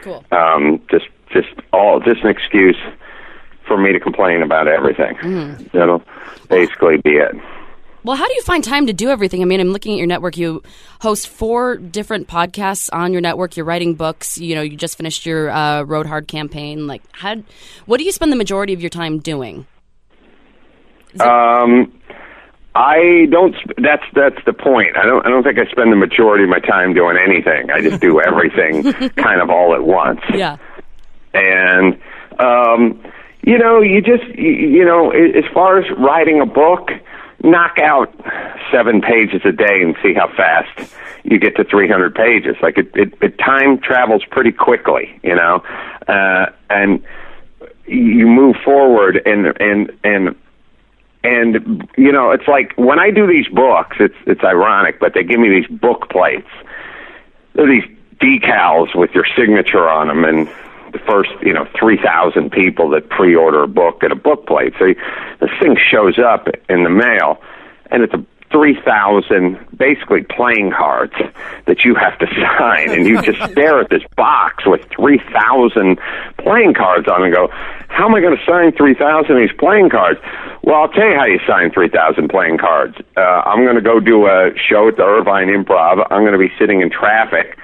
[0.02, 0.24] Cool.
[0.32, 2.76] Um, just, just all, just an excuse
[3.66, 5.16] for me to complain about everything.
[5.72, 6.02] That'll
[6.48, 7.34] basically be it.
[8.04, 9.40] Well, how do you find time to do everything?
[9.40, 10.36] I mean, I'm looking at your network.
[10.36, 10.62] You
[11.00, 13.56] host four different podcasts on your network.
[13.56, 14.36] You're writing books.
[14.36, 16.86] You know, you just finished your uh, Road Hard campaign.
[16.86, 17.36] Like, how?
[17.86, 19.66] What do you spend the majority of your time doing?
[21.18, 21.98] Um,
[22.74, 23.54] I don't.
[23.76, 24.96] That's that's the point.
[24.96, 25.24] I don't.
[25.24, 27.70] I don't think I spend the majority of my time doing anything.
[27.70, 30.20] I just do everything kind of all at once.
[30.34, 30.56] Yeah.
[31.34, 31.98] And
[32.38, 33.00] um,
[33.42, 36.90] you know, you just you, you know, as far as writing a book,
[37.44, 38.12] knock out
[38.72, 42.56] seven pages a day and see how fast you get to 300 pages.
[42.60, 45.62] Like it, it, it time travels pretty quickly, you know,
[46.08, 47.02] uh, and
[47.86, 50.36] you move forward and and and
[51.24, 55.24] and you know it's like when I do these books, it's it's ironic, but they
[55.24, 56.48] give me these book plates.
[57.54, 57.88] They're these
[58.20, 60.46] decals with your signature on them, and
[60.92, 64.74] the first you know three thousand people that pre-order a book get a book plate.
[64.78, 64.94] So
[65.40, 67.40] this thing shows up in the mail,
[67.90, 68.24] and it's a
[68.54, 71.12] three thousand basically playing cards
[71.66, 75.98] that you have to sign, and you just stare at this box with three thousand
[76.38, 77.48] playing cards on, it and go,
[77.88, 80.20] "How am I going to sign three thousand of these playing cards?"
[80.62, 82.94] Well, I'll tell you how you sign three thousand playing cards.
[83.16, 86.06] Uh, I'm going to go do a show at the Irvine Improv.
[86.10, 87.58] I'm going to be sitting in traffic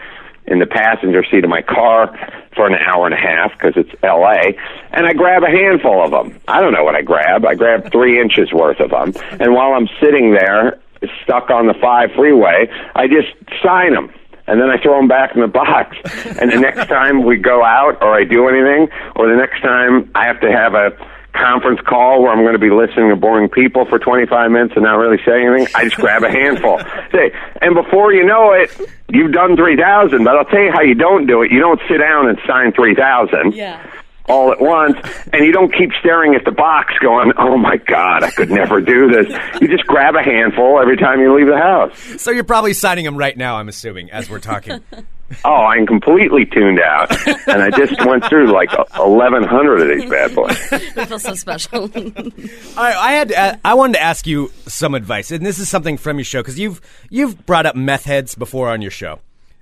[0.51, 2.11] in the passenger seat of my car
[2.55, 4.59] for an hour and a half because it's L.A.
[4.93, 6.39] And I grab a handful of them.
[6.49, 7.47] I don't know what I grab.
[7.47, 9.15] I grab three inches worth of them.
[9.39, 10.79] And while I'm sitting there,
[11.23, 13.29] stuck on the five freeway, I just
[13.63, 14.13] sign them.
[14.47, 15.97] And then I throw them back in the box.
[16.41, 20.11] And the next time we go out or I do anything, or the next time
[20.17, 20.91] I have to have a
[21.33, 24.85] conference call where I'm going to be listening to boring people for 25 minutes and
[24.85, 26.79] not really say anything, I just grab a handful.
[27.13, 28.71] Say, and before you know it,
[29.09, 30.25] you've done 3,000.
[30.25, 31.51] But I'll tell you how you don't do it.
[31.51, 33.85] You don't sit down and sign 3,000 Yeah.
[34.29, 34.97] all at once,
[35.33, 38.81] and you don't keep staring at the box going, oh my God, I could never
[38.81, 39.27] do this.
[39.61, 41.99] You just grab a handful every time you leave the house.
[42.23, 43.57] So you're probably signing them right now.
[43.57, 44.81] I'm assuming as we're talking.
[45.45, 47.11] Oh, I'm completely tuned out,
[47.49, 50.73] and I just went through like 1,100 of these bad boys.
[50.73, 51.91] I feel so special.
[52.77, 55.97] I, I had to, I wanted to ask you some advice, and this is something
[55.97, 59.21] from your show because you've you've brought up meth heads before on your show.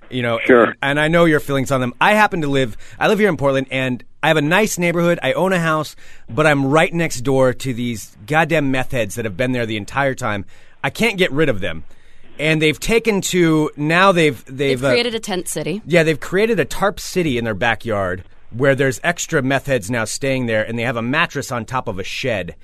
[0.09, 0.63] You know, Sure.
[0.63, 1.93] and, and I know your feelings on them.
[2.01, 2.75] I happen to live.
[2.99, 5.19] I live here in Portland, and I have a nice neighborhood.
[5.21, 5.95] I own a house,
[6.27, 9.77] but I'm right next door to these goddamn meth heads that have been there the
[9.77, 10.45] entire time.
[10.83, 11.83] I can't get rid of them,
[12.39, 14.11] and they've taken to now.
[14.11, 15.81] They've they've, They've uh, created a tent city.
[15.85, 20.05] yeah, they've created a tarp city in their backyard where there's extra meth heads now
[20.05, 22.55] staying there, and they have a mattress on top of a shed.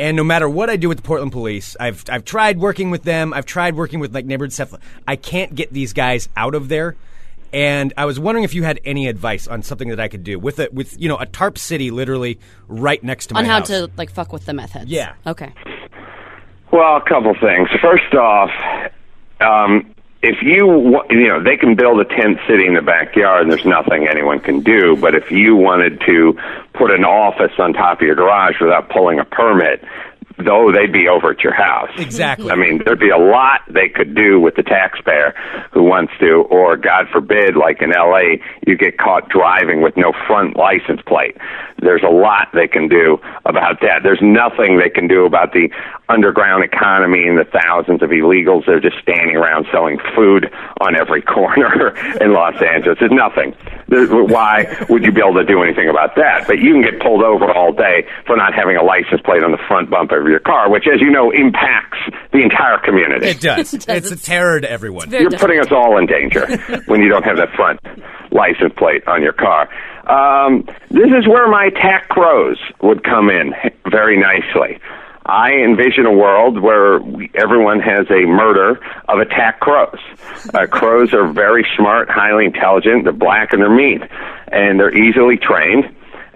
[0.00, 3.02] And no matter what I do with the Portland police, I've I've tried working with
[3.02, 3.32] them.
[3.34, 4.74] I've tried working with like neighborhood stuff.
[5.06, 6.96] I can't get these guys out of there.
[7.52, 10.38] And I was wondering if you had any advice on something that I could do
[10.38, 13.58] with it, with you know a tarp city literally right next to my On how
[13.60, 13.68] house.
[13.68, 14.90] to like fuck with the meth heads.
[14.90, 15.14] Yeah.
[15.26, 15.52] Okay.
[16.70, 17.68] Well, a couple things.
[17.80, 18.50] First off,
[19.40, 23.52] um, if you you know they can build a tent city in the backyard, and
[23.52, 24.96] there's nothing anyone can do.
[24.96, 26.38] But if you wanted to
[26.74, 29.84] put an office on top of your garage without pulling a permit,
[30.44, 31.90] though they'd be over at your house.
[31.98, 32.50] Exactly.
[32.50, 35.34] I mean, there'd be a lot they could do with the taxpayer
[35.72, 40.12] who wants to, or God forbid, like in L.A., you get caught driving with no
[40.26, 41.36] front license plate.
[41.80, 44.00] There's a lot they can do about that.
[44.02, 45.70] There's nothing they can do about the
[46.08, 50.96] underground economy and the thousands of illegals that are just standing around selling food on
[50.96, 52.98] every corner in Los Angeles.
[53.00, 53.54] There's nothing.
[53.88, 56.44] There's, why would you be able to do anything about that?
[56.46, 59.50] But you can get pulled over all day for not having a license plate on
[59.50, 61.98] the front bumper of your car, which, as you know, impacts
[62.32, 63.28] the entire community.
[63.28, 63.70] it does.
[63.86, 63.88] does.
[63.88, 65.10] It's a terror to everyone.
[65.10, 65.40] You're different.
[65.40, 66.46] putting us all in danger
[66.86, 67.80] when you don't have that front
[68.30, 69.68] license plate on your car.
[70.08, 73.54] Um, this is where my attack crows would come in
[73.90, 74.78] very nicely.
[75.28, 79.98] I envision a world where we, everyone has a murder of attack crows.
[80.54, 83.04] Uh, crows are very smart, highly intelligent.
[83.04, 84.00] They're black and they're mean,
[84.50, 85.84] and they're easily trained.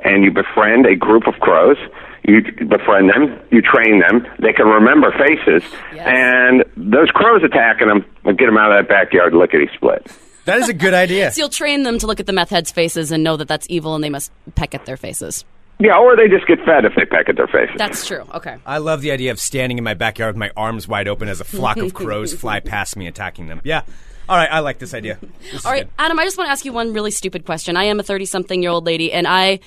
[0.05, 1.79] And you befriend a group of crows.
[2.25, 3.41] You befriend them.
[3.51, 4.27] You train them.
[4.39, 5.63] They can remember faces,
[5.95, 6.07] Yes.
[6.07, 10.07] and those crows attacking them will get them out of that backyard lickety split.
[10.45, 11.31] That is a good idea.
[11.33, 13.67] So you'll train them to look at the meth heads' faces and know that that's
[13.71, 15.45] evil, and they must peck at their faces.
[15.83, 17.75] Yeah, or they just get fed if they peck at their faces.
[17.77, 18.25] That's true.
[18.35, 18.57] Okay.
[18.65, 21.41] I love the idea of standing in my backyard with my arms wide open as
[21.41, 23.61] a flock of crows fly past me, attacking them.
[23.65, 23.83] Yeah.
[24.29, 25.19] All right, I like this idea.
[25.51, 25.93] This All right, good.
[25.99, 27.77] Adam, I just want to ask you one really stupid question.
[27.77, 29.59] I am a 30 something year old lady, and I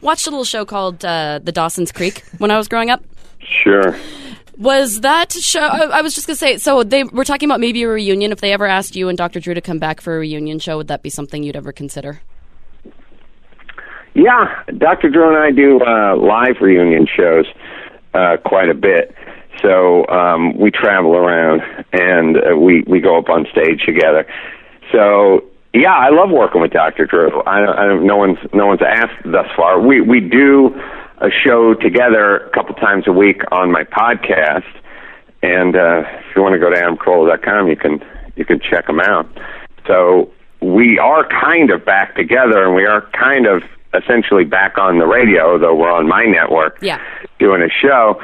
[0.00, 3.02] watched a little show called uh, The Dawson's Creek when I was growing up.
[3.40, 3.96] Sure.
[4.56, 5.60] Was that show?
[5.60, 8.30] I, I was just going to say, so they were talking about maybe a reunion.
[8.30, 9.40] If they ever asked you and Dr.
[9.40, 12.20] Drew to come back for a reunion show, would that be something you'd ever consider?
[14.14, 15.10] Yeah, Dr.
[15.10, 17.46] Drew and I do uh, live reunion shows
[18.14, 19.14] uh, quite a bit.
[19.60, 21.62] So um, we travel around
[21.92, 24.26] and uh, we we go up on stage together.
[24.92, 27.06] So yeah, I love working with Dr.
[27.06, 27.42] Drew.
[27.42, 29.80] I, I no one's no one's asked thus far.
[29.80, 30.74] We we do
[31.18, 34.70] a show together a couple times a week on my podcast,
[35.42, 38.00] and uh, if you want to go to adamcarolla.com, you can
[38.36, 39.26] you can check them out.
[39.86, 43.62] So we are kind of back together, and we are kind of
[44.02, 46.98] essentially back on the radio, though we're on my network Yeah.
[47.38, 48.20] doing a show.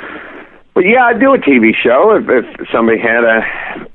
[0.74, 3.40] But yeah, I'd do a TV show if, if somebody had a,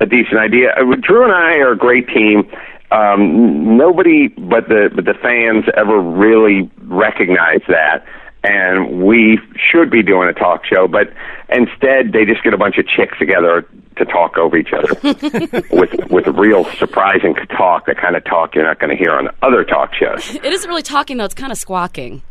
[0.01, 0.71] a decent idea.
[0.75, 2.43] Uh, Drew and I are a great team.
[2.91, 8.05] Um, nobody but the but the fans ever really recognize that,
[8.45, 10.87] and we should be doing a talk show.
[10.87, 11.11] But
[11.49, 13.67] instead, they just get a bunch of chicks together
[13.97, 14.93] to talk over each other
[15.71, 19.29] with with real surprising talk, the kind of talk you're not going to hear on
[19.41, 20.35] other talk shows.
[20.35, 21.25] It isn't really talking, though.
[21.25, 22.21] It's kind of squawking.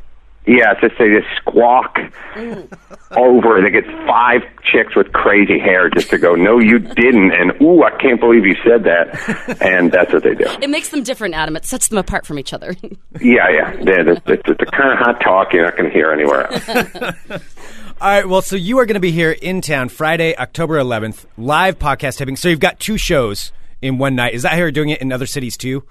[0.46, 1.96] Yeah, it's just they just squawk
[2.34, 2.68] mm.
[3.12, 3.56] over.
[3.56, 7.52] And they get five chicks with crazy hair just to go, no, you didn't, and
[7.62, 10.44] ooh, I can't believe you said that, and that's what they do.
[10.60, 11.56] It makes them different, Adam.
[11.56, 12.74] It sets them apart from each other.
[13.20, 16.12] Yeah, yeah, they're, they're, they're the kind of hot talk you're not going to hear
[16.12, 16.68] anywhere else.
[18.00, 21.24] All right, well, so you are going to be here in town Friday, October 11th,
[21.38, 22.36] live podcast taping.
[22.36, 24.34] So you've got two shows in one night.
[24.34, 25.84] Is that how you're doing it in other cities too?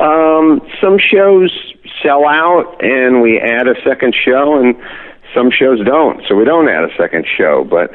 [0.00, 1.52] Um, some shows
[2.02, 4.74] sell out, and we add a second show, and
[5.34, 6.22] some shows don't.
[6.28, 7.90] So we don't add a second show, but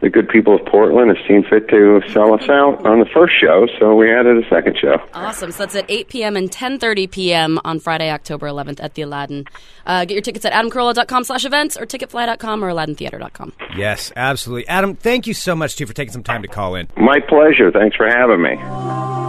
[0.00, 3.34] the good people of Portland have seen fit to sell us out on the first
[3.40, 4.96] show, so we added a second show.
[5.12, 5.50] Awesome.
[5.50, 6.36] So that's at 8 p.m.
[6.36, 7.58] and 10.30 p.m.
[7.64, 9.44] on Friday, October 11th at the Aladdin.
[9.86, 13.52] Uh, get your tickets at adamcarolla.com slash events or ticketfly.com or aladdintheater.com.
[13.76, 14.68] Yes, absolutely.
[14.68, 16.88] Adam, thank you so much, too, for taking some time to call in.
[16.96, 17.72] My pleasure.
[17.72, 19.27] Thanks for having me.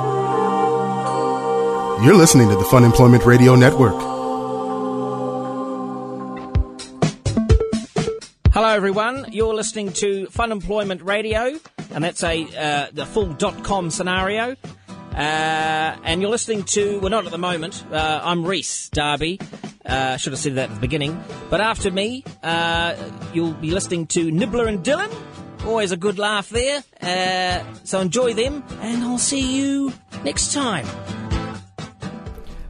[2.02, 3.93] You're listening to the Funemployment Radio Network.
[8.54, 9.26] Hello, everyone.
[9.34, 11.60] You're listening to Funemployment Radio,
[11.91, 14.56] and that's a uh, the full dot com scenario.
[15.14, 17.84] Uh, and you're listening to well, not at the moment.
[17.91, 19.38] Uh, I'm Reese Darby.
[19.86, 21.22] Uh, should have said that at the beginning.
[21.50, 22.95] But after me, uh,
[23.34, 25.12] you'll be listening to Nibler and Dillon.
[25.66, 26.82] Always a good laugh there.
[27.02, 29.91] Uh, so enjoy them, and I'll see you
[30.24, 30.88] next time.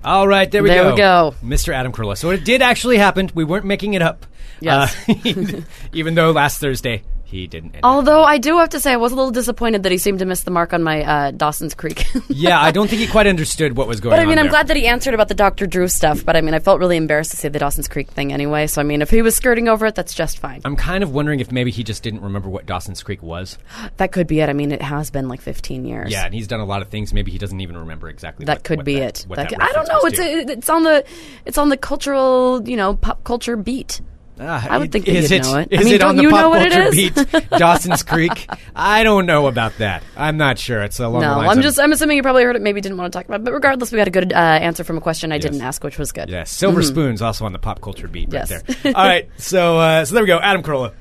[0.04, 0.91] All right, there we There go.
[0.91, 1.36] we go.
[1.43, 1.74] Mr.
[1.74, 2.18] Adam Carolla.
[2.18, 3.30] So it did actually happen.
[3.36, 4.26] We weren't making it up.
[4.62, 4.95] Yes.
[5.10, 5.62] Uh,
[5.93, 7.76] even though last Thursday he didn't.
[7.84, 10.26] Although I do have to say, I was a little disappointed that he seemed to
[10.26, 12.08] miss the mark on my uh, Dawson's Creek.
[12.28, 14.20] yeah, I don't think he quite understood what was going on.
[14.20, 14.24] But.
[14.24, 14.52] I mean, I'm there.
[14.52, 15.68] glad that he answered about the Dr.
[15.68, 16.26] Drew stuff.
[16.26, 18.66] But I mean, I felt really embarrassed to say the Dawson's Creek thing anyway.
[18.68, 20.62] So I mean, if he was skirting over it, that's just fine.
[20.66, 23.58] I'm kind of wondering if maybe he just didn't remember what Dawson's Creek was.
[23.98, 24.50] That could be it.
[24.50, 26.12] I mean, it has been like 15 years.
[26.12, 27.14] Yeah, and he's done a lot of things.
[27.14, 28.46] Maybe he doesn't even remember exactly.
[28.46, 29.36] that what- could what be that- it.
[29.36, 30.00] that could- I don't know.
[30.04, 31.04] It's a, it's on the
[31.46, 34.00] it's on the cultural you know pop culture beat.
[34.42, 35.68] Ah, I would it- think that is you'd it, know it.
[35.72, 37.40] Is I mean, it on don't the you pop know what it culture is?
[37.42, 37.50] beat?
[37.60, 38.48] Dawson's Creek.
[38.76, 40.02] I don't know about that.
[40.16, 40.82] I'm not sure.
[40.82, 42.62] It's along the No, lines I'm of- just I'm assuming you probably heard it.
[42.62, 43.42] Maybe didn't want to talk about.
[43.42, 43.44] it.
[43.44, 45.98] But regardless, we got a good uh, answer from a question I didn't ask, which
[46.00, 46.30] was good.
[46.30, 48.64] Yes, Silver Spoons also on the pop culture beat right Yes.
[48.84, 48.96] there.
[48.96, 50.40] All right, so uh, so there we go.
[50.40, 50.94] Adam Carolla.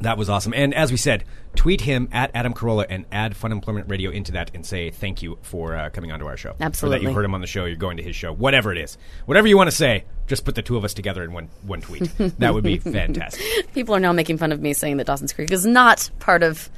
[0.00, 0.52] That was awesome.
[0.52, 1.24] And as we said,
[1.56, 5.38] tweet him at Adam Carolla and add Funemployment Radio into that and say thank you
[5.42, 6.50] for uh, coming onto our show.
[6.50, 7.08] Or that Absolutely.
[7.08, 8.96] you heard him on the show, you're going to his show, whatever it is.
[9.24, 11.80] Whatever you want to say, just put the two of us together in one, one
[11.80, 12.10] tweet.
[12.38, 13.72] that would be fantastic.
[13.74, 16.68] People are now making fun of me saying that Dawson's Creek is not part of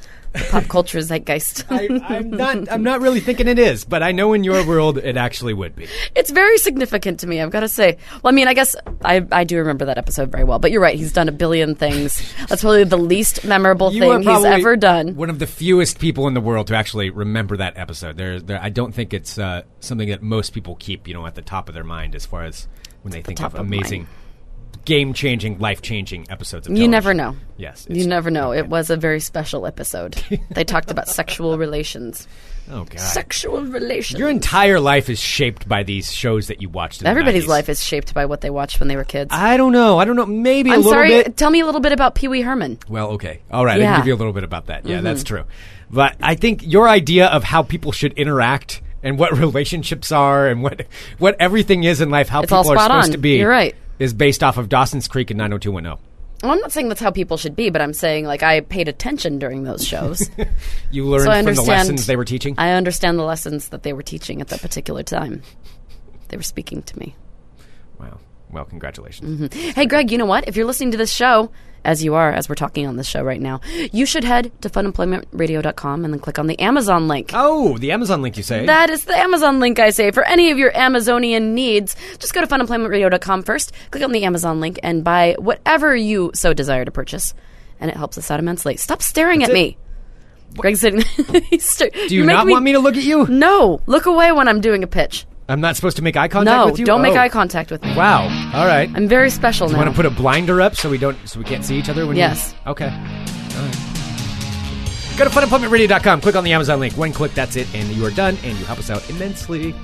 [0.50, 1.64] pop culture zeitgeist.
[1.70, 2.70] I, I'm not.
[2.70, 5.74] I'm not really thinking it is, but I know in your world it actually would
[5.74, 5.88] be.
[6.14, 7.40] it's very significant to me.
[7.40, 7.98] I've got to say.
[8.22, 10.58] Well, I mean, I guess I, I do remember that episode very well.
[10.58, 10.96] But you're right.
[10.96, 12.22] He's done a billion things.
[12.48, 15.16] That's probably the least memorable You are thing he's probably ever done.
[15.16, 18.16] One of the fewest people in the world to actually remember that episode.
[18.16, 18.62] There, there.
[18.62, 21.68] I don't think it's uh, something that most people keep, you know, at the top
[21.68, 22.68] of their mind as far as
[23.02, 24.14] when they think of top of amazing, mind.
[24.84, 27.36] Game-changing, life-changing episodes of You never know.
[27.56, 28.52] Yes, You never know.
[28.52, 30.14] It was a very special episode.
[30.50, 32.26] they talked about sexual relations.
[32.70, 33.00] Oh God.
[33.00, 34.20] Sexual relations.
[34.20, 37.02] Your entire life is shaped by these shows that you watched.
[37.02, 37.48] Everybody's 90s.
[37.48, 39.30] life is shaped by what they watched when they were kids.
[39.32, 39.98] I don't know.
[39.98, 40.26] I don't know.
[40.26, 41.08] Maybe a I'm little sorry.
[41.08, 41.36] bit.
[41.38, 42.78] Tell me a little bit about Pee Wee Herman.
[42.88, 43.40] Well, okay.
[43.50, 43.78] All right.
[43.80, 43.86] I Yeah.
[43.86, 43.94] Mm-hmm.
[43.94, 44.84] can give you a little bit about that.
[44.86, 45.44] Yeah, that's true.
[45.90, 50.62] But I think your idea of how people should interact and what relationships are and
[50.62, 50.84] what
[51.18, 53.12] what everything is in life, how It's people are supposed on.
[53.12, 53.74] to be, You're right.
[53.98, 56.04] Is based off of Dawson's Creek and 90210.
[56.42, 58.86] Well, I'm not saying that's how people should be, but I'm saying like I paid
[58.88, 60.28] attention during those shows.
[60.90, 62.54] You learned so from the lessons they were teaching.
[62.56, 65.42] I understand the lessons that they were teaching at that particular time.
[66.28, 67.14] They were speaking to me.
[67.98, 68.18] wow.
[68.50, 69.40] Well, congratulations.
[69.50, 69.70] Mm-hmm.
[69.70, 70.48] Hey, Greg, you know what?
[70.48, 71.50] If you're listening to this show,
[71.84, 73.60] as you are, as we're talking on this show right now,
[73.92, 77.30] you should head to funemploymentradio.com and then click on the Amazon link.
[77.34, 78.66] Oh, the Amazon link you say?
[78.66, 80.10] That is the Amazon link I say.
[80.10, 84.60] For any of your Amazonian needs, just go to funemploymentradio.com first, click on the Amazon
[84.60, 87.34] link, and buy whatever you so desire to purchase.
[87.80, 88.76] And it helps us out immensely.
[88.76, 89.52] Stop staring at it?
[89.52, 89.78] me.
[90.56, 91.02] Greg's sitting.
[91.60, 93.26] sta- Do you not want me to look at you?
[93.28, 93.80] No.
[93.86, 95.26] Look away when I'm doing a pitch.
[95.48, 96.84] I'm not supposed to make eye contact No, with you.
[96.84, 97.20] don't make Oh.
[97.20, 97.94] eye contact with me.
[97.96, 98.24] Wow.
[98.54, 98.90] All right.
[98.94, 99.78] I'm very special now.
[99.78, 102.06] Want to put a blinder up so we don't so we can't see each other
[102.06, 102.54] when Yes.
[102.66, 102.84] you Okay.
[102.86, 103.76] All right.
[105.16, 106.96] Go to funemploymentradio.com, click on the Amazon link.
[106.96, 109.74] One click, that's it, and you are done, and you help us out immensely.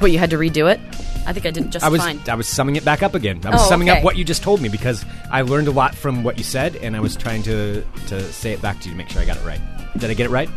[0.00, 0.80] but you had to redo it?
[1.24, 2.20] I think I did just I was fine.
[2.28, 3.40] I was summing it back up again.
[3.44, 3.98] I was Oh, summing okay.
[4.00, 6.74] up what you just told me because I learned a lot from what you said,
[6.76, 9.24] and I was trying to to say it back to you to make sure I
[9.24, 9.60] got it right.
[9.96, 10.50] Did I get it right?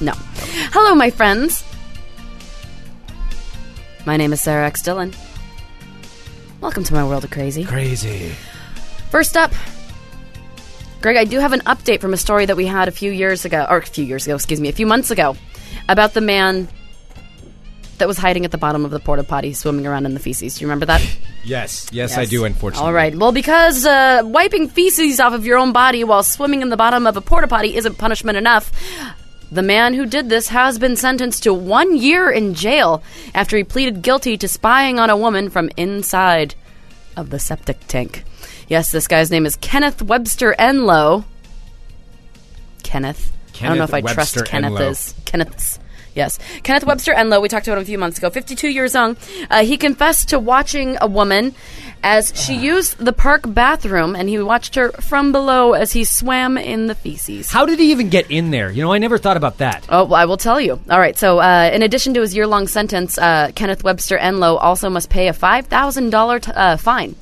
[0.00, 0.12] No.
[0.72, 1.64] Hello, my friends.
[4.06, 4.82] My name is Sarah X.
[4.82, 5.12] Dillon.
[6.60, 7.64] Welcome to my world of crazy.
[7.64, 8.32] Crazy.
[9.10, 9.52] First up,
[11.00, 13.44] Greg, I do have an update from a story that we had a few years
[13.44, 15.36] ago, or a few years ago, excuse me, a few months ago,
[15.88, 16.68] about the man
[17.98, 20.56] that was hiding at the bottom of the porta potty swimming around in the feces.
[20.56, 21.00] Do you remember that?
[21.42, 22.44] Yes, yes, I do.
[22.44, 22.86] Unfortunately.
[22.86, 23.14] All right.
[23.16, 27.06] Well, because uh, wiping feces off of your own body while swimming in the bottom
[27.06, 28.70] of a porta potty isn't punishment enough,
[29.50, 33.02] the man who did this has been sentenced to one year in jail
[33.34, 36.54] after he pleaded guilty to spying on a woman from inside
[37.16, 38.24] of the septic tank.
[38.68, 41.24] Yes, this guy's name is Kenneth Webster Enlow.
[42.84, 43.32] Kenneth.
[43.60, 44.90] I don't know if I Kenneth trust Webster Kenneth Enlow.
[44.90, 45.14] is.
[45.24, 45.79] Kenneth's.
[46.20, 46.38] Yes.
[46.64, 49.16] Kenneth Webster Enlow, we talked about him a few months ago, 52 years young.
[49.48, 51.54] Uh, he confessed to watching a woman
[52.02, 56.58] as she used the park bathroom, and he watched her from below as he swam
[56.58, 57.50] in the feces.
[57.50, 58.70] How did he even get in there?
[58.70, 59.86] You know, I never thought about that.
[59.88, 60.78] Oh, well, I will tell you.
[60.90, 61.16] All right.
[61.16, 65.08] So, uh, in addition to his year long sentence, uh, Kenneth Webster Enlow also must
[65.08, 67.16] pay a $5,000 t- uh, fine.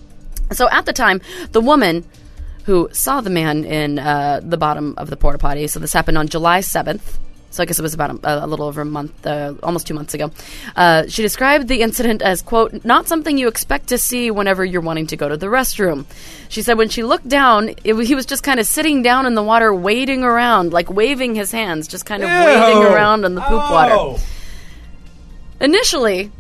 [0.51, 1.21] So, at the time,
[1.53, 2.05] the woman
[2.65, 6.19] who saw the man in uh, the bottom of the porta potty, so this happened
[6.19, 7.19] on July 7th.
[7.51, 9.95] So I guess it was about a, a little over a month, uh, almost two
[9.95, 10.31] months ago.
[10.77, 14.83] Uh, she described the incident as, quote, not something you expect to see whenever you're
[14.83, 16.05] wanting to go to the restroom.
[16.51, 19.35] She said when she looked down, it, he was just kind of sitting down in
[19.35, 23.41] the water, wading around, like waving his hands, just kind of wading around in the
[23.41, 23.73] poop Oh.
[24.11, 24.23] water.
[25.61, 26.31] Initially,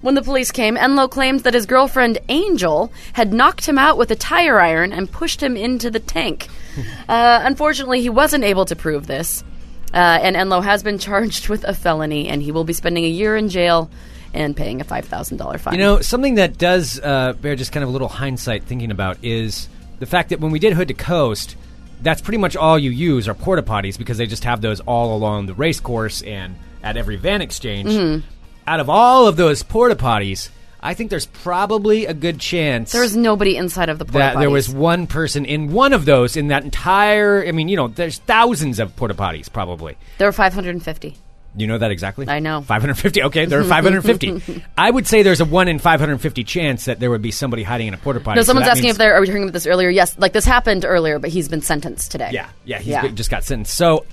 [0.00, 4.10] when the police came, Enlow claimed that his girlfriend Angel had knocked him out with
[4.10, 6.48] a tire iron and pushed him into the tank.
[7.08, 9.44] uh, unfortunately, he wasn't able to prove this.
[9.92, 13.08] Uh, and Enlow has been charged with a felony, and he will be spending a
[13.08, 13.90] year in jail
[14.34, 15.74] and paying a five thousand dollar fine.
[15.74, 19.18] You know, something that does uh, bear just kind of a little hindsight thinking about
[19.22, 19.68] is
[19.98, 21.56] the fact that when we did Hood to Coast,
[22.00, 25.14] that's pretty much all you use are porta potties because they just have those all
[25.14, 27.90] along the race course and at every van exchange.
[27.90, 28.26] Mm-hmm.
[28.66, 30.48] Out of all of those porta potties,
[30.82, 34.50] I think there's probably a good chance there's nobody inside of the porta that there
[34.50, 37.44] was one person in one of those in that entire.
[37.46, 39.96] I mean, you know, there's thousands of porta potties probably.
[40.18, 41.16] There were five hundred and fifty.
[41.54, 42.26] You know that exactly?
[42.28, 42.62] I know.
[42.62, 43.24] 550.
[43.24, 43.64] Okay, there are
[44.08, 44.64] 550.
[44.78, 47.88] I would say there's a 1 in 550 chance that there would be somebody hiding
[47.88, 48.36] in a porta potty.
[48.36, 49.14] No, so someone's that asking means- if they're.
[49.14, 49.90] Are we talking about this earlier?
[49.90, 52.30] Yes, like this happened earlier, but he's been sentenced today.
[52.32, 53.06] Yeah, yeah, he's Yeah.
[53.08, 53.74] just got sentenced.
[53.74, 54.06] So,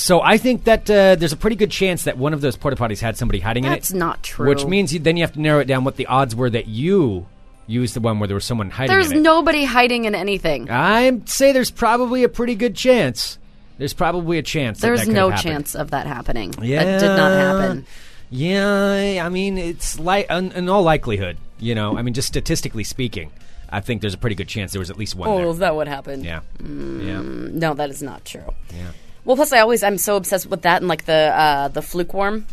[0.00, 2.76] so I think that uh, there's a pretty good chance that one of those porta
[2.76, 3.80] potties had somebody hiding That's in it.
[3.80, 4.48] That's not true.
[4.48, 6.66] Which means you, then you have to narrow it down what the odds were that
[6.66, 7.26] you
[7.66, 9.14] used the one where there was someone hiding There's in it.
[9.16, 10.68] There's nobody hiding in anything.
[10.70, 13.38] I'd say there's probably a pretty good chance.
[13.78, 14.80] There's probably a chance.
[14.80, 15.42] There's that could no happened.
[15.52, 16.54] chance of that happening.
[16.60, 17.86] Yeah, That did not happen.
[18.30, 21.96] Yeah, I mean, it's like in, in all likelihood, you know.
[21.96, 23.32] I mean, just statistically speaking,
[23.68, 25.28] I think there's a pretty good chance there was at least one.
[25.28, 25.46] Oh, there.
[25.48, 26.24] is that what happened?
[26.24, 27.06] Yeah, Mm.
[27.06, 27.22] yeah.
[27.58, 28.52] No, that is not true.
[28.74, 28.92] Yeah.
[29.24, 32.14] Well, plus I always I'm so obsessed with that and like the uh, the fluke
[32.14, 32.46] worm,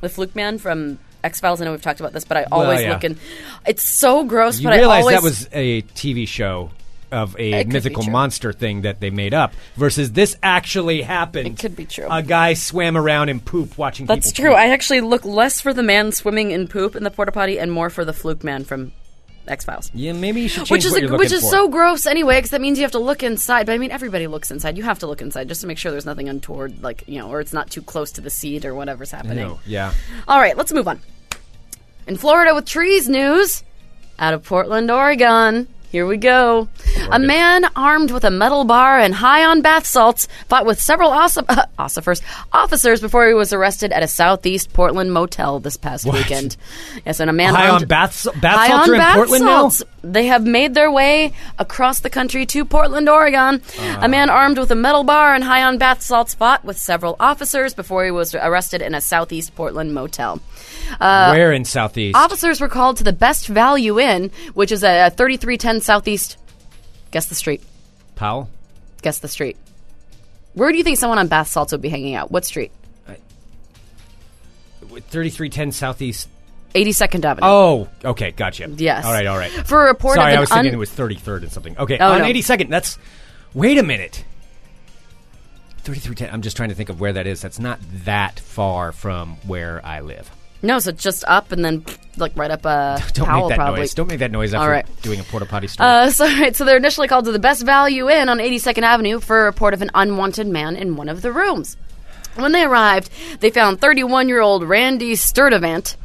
[0.00, 1.60] the fluke man from X Files.
[1.60, 2.92] I know we've talked about this, but I always yeah.
[2.92, 3.18] look and
[3.66, 4.58] it's so gross.
[4.58, 6.70] You but realize I always that was a TV show
[7.14, 11.46] of a It mythical monster thing that they made up versus this actually happened.
[11.46, 12.08] It could be true.
[12.10, 14.50] A guy swam around in poop watching That's true.
[14.50, 14.58] poop.
[14.58, 17.70] I actually look less for the man swimming in poop in the porta potty and
[17.70, 18.92] more for the fluke man from
[19.46, 19.90] X Files.
[19.94, 21.50] yeah, maybe you should Which is a, which is for.
[21.50, 23.66] so gross anyway, because that means you have to look inside.
[23.66, 24.76] But I mean, everybody looks inside.
[24.76, 27.28] You have to look inside just to make sure there's nothing untoward, like you know,
[27.30, 29.58] or it's not too close to the seed or whatever's happening.
[29.66, 29.92] Yeah.
[30.28, 31.00] All right, let's move on.
[32.06, 33.62] In Florida with trees news,
[34.18, 35.68] out of Portland, Oregon.
[35.94, 36.66] Here we go.
[37.12, 41.12] A man armed with a metal bar and high on bath salts fought with several
[41.12, 41.46] ossi-
[41.78, 42.20] ossifers,
[42.52, 46.16] officers before he was arrested at a southeast Portland motel this past What?
[46.16, 46.56] weekend.
[47.06, 49.14] Yes, and a man High armed- on bath bath high salts on are in bath
[49.14, 49.60] Portland now?
[49.68, 49.82] salts.
[50.02, 53.62] They have made their way across the country to Portland, Oregon.
[54.00, 54.34] a man ah.
[54.34, 58.04] armed with a metal bar and high on bath salts fought with several officers before
[58.04, 60.40] he was arrested in a southeast Portland motel.
[61.00, 62.16] Uh, where in Southeast?
[62.16, 66.36] Officers were called to the Best Value Inn, which is a 3310 Southeast.
[67.10, 67.62] Guess the street.
[68.16, 68.48] Powell?
[69.02, 69.56] Guess the street.
[70.54, 72.30] Where do you think someone on bath salts would be hanging out?
[72.30, 72.70] What street?
[75.10, 76.28] 3310 Southeast.
[76.74, 77.46] 82nd Avenue.
[77.46, 78.68] Oh, okay, gotcha.
[78.76, 79.04] Yes.
[79.04, 79.50] All right, all right.
[79.50, 81.78] For a report Sorry, of I was thinking un- it was 33rd and something.
[81.78, 82.24] Okay, Oh, on no.
[82.24, 82.68] 82nd.
[82.68, 82.98] That's.
[83.54, 84.24] Wait a minute.
[85.84, 86.32] 3310.
[86.34, 87.40] I'm just trying to think of where that is.
[87.42, 90.30] That's not that far from where I live.
[90.64, 91.84] No, so just up and then
[92.16, 93.80] like right up uh, Don't Powell make that probably.
[93.80, 93.94] noise.
[93.94, 94.86] Don't make that noise after All right.
[95.02, 95.88] doing a porta potty story.
[95.88, 99.20] Uh, so, right, so they're initially called to the Best Value Inn on 82nd Avenue
[99.20, 101.76] for a report of an unwanted man in one of the rooms.
[102.36, 103.10] When they arrived,
[103.40, 105.96] they found 31 year old Randy Sturdivant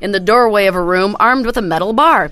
[0.00, 2.30] in the doorway of a room armed with a metal bar.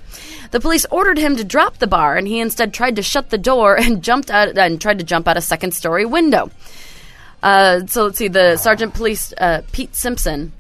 [0.51, 3.39] The police ordered him to drop the bar, and he instead tried to shut the
[3.39, 6.51] door and jumped out and tried to jump out a second story window.
[7.43, 8.29] Uh, so let's see.
[8.29, 10.53] The Sergeant Police uh, Pete Simpson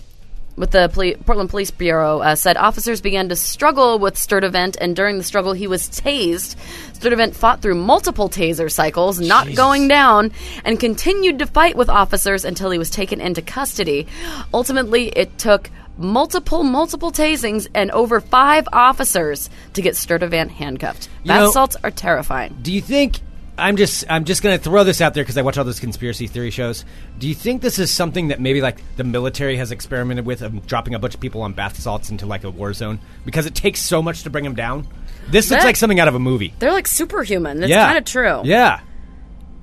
[0.57, 4.96] with the Poli- Portland Police Bureau uh, said officers began to struggle with Sturdivant, and
[4.96, 6.57] during the struggle, he was tased.
[6.94, 10.32] Sturdivant fought through multiple taser cycles, not going down,
[10.64, 14.07] and continued to fight with officers until he was taken into custody.
[14.54, 21.09] Ultimately, it took multiple, multiple tasings and over five officers to get Sturdivant handcuffed.
[21.24, 22.57] You know- salts are terrifying.
[22.62, 23.20] Do you think
[23.59, 25.80] I'm just I'm just going to throw this out there because I watch all those
[25.80, 26.84] conspiracy theory shows.
[27.18, 30.66] Do you think this is something that maybe like the military has experimented with of
[30.66, 33.54] dropping a bunch of people on bath salts into like a war zone because it
[33.54, 34.86] takes so much to bring them down?
[35.28, 36.54] This looks like something out of a movie.
[36.59, 37.62] They're like superhuman.
[37.62, 38.42] It's yeah, kind of true.
[38.44, 38.80] Yeah.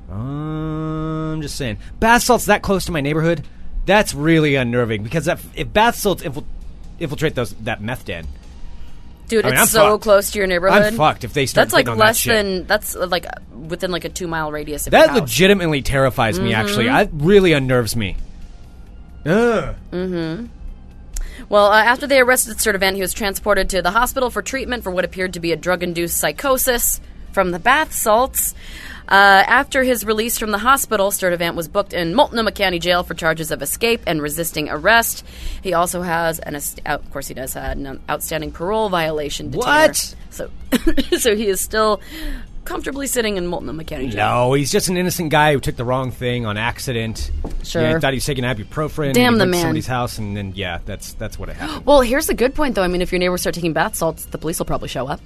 [0.10, 3.46] Um, I'm just saying, bath salts that close to my neighborhood,
[3.86, 6.46] that's really unnerving because if, if bath salts infil-
[7.00, 8.28] infiltrate those that meth den,
[9.28, 10.04] Dude, I mean, it's I'm so fucked.
[10.04, 10.82] close to your neighborhood.
[10.84, 12.34] I'm fucked if they start That's like getting on that less shit.
[12.34, 13.30] than that's uh, like uh,
[13.68, 15.20] within like a two mile radius of that your house.
[15.22, 16.54] legitimately terrifies me.
[16.54, 17.18] Actually, Mm-hmm.
[17.18, 18.18] that really unnerves me.
[19.26, 19.76] Ugh.
[21.50, 24.92] Well, uh, after they arrested Sturdivant, he was transported to the hospital for treatment for
[24.92, 27.00] what appeared to be a drug-induced psychosis
[27.34, 28.54] from the bath salts.
[29.08, 33.14] Uh, after his release from the hospital, Sturdivant was booked in Multnomah County Jail for
[33.14, 35.26] charges of escape and resisting arrest.
[35.62, 36.56] He also has an,
[36.86, 39.52] of course, he does have an outstanding parole violation.
[39.52, 39.88] Detainer.
[39.88, 40.16] What?
[40.30, 40.50] So,
[41.18, 42.00] so he is still
[42.66, 44.26] comfortably sitting in Multnomah County Jail.
[44.26, 47.30] No, he's just an innocent guy who took the wrong thing on accident.
[47.64, 47.82] Sure.
[47.82, 49.14] Yeah, he thought he was taking ibuprofen.
[49.14, 49.62] Damn he the man.
[49.62, 51.86] Somebody's house, and then yeah, that's that's what it happened.
[51.86, 52.84] Well, here's a good point, though.
[52.84, 55.20] I mean, if your neighbors start taking bath salts, the police will probably show up.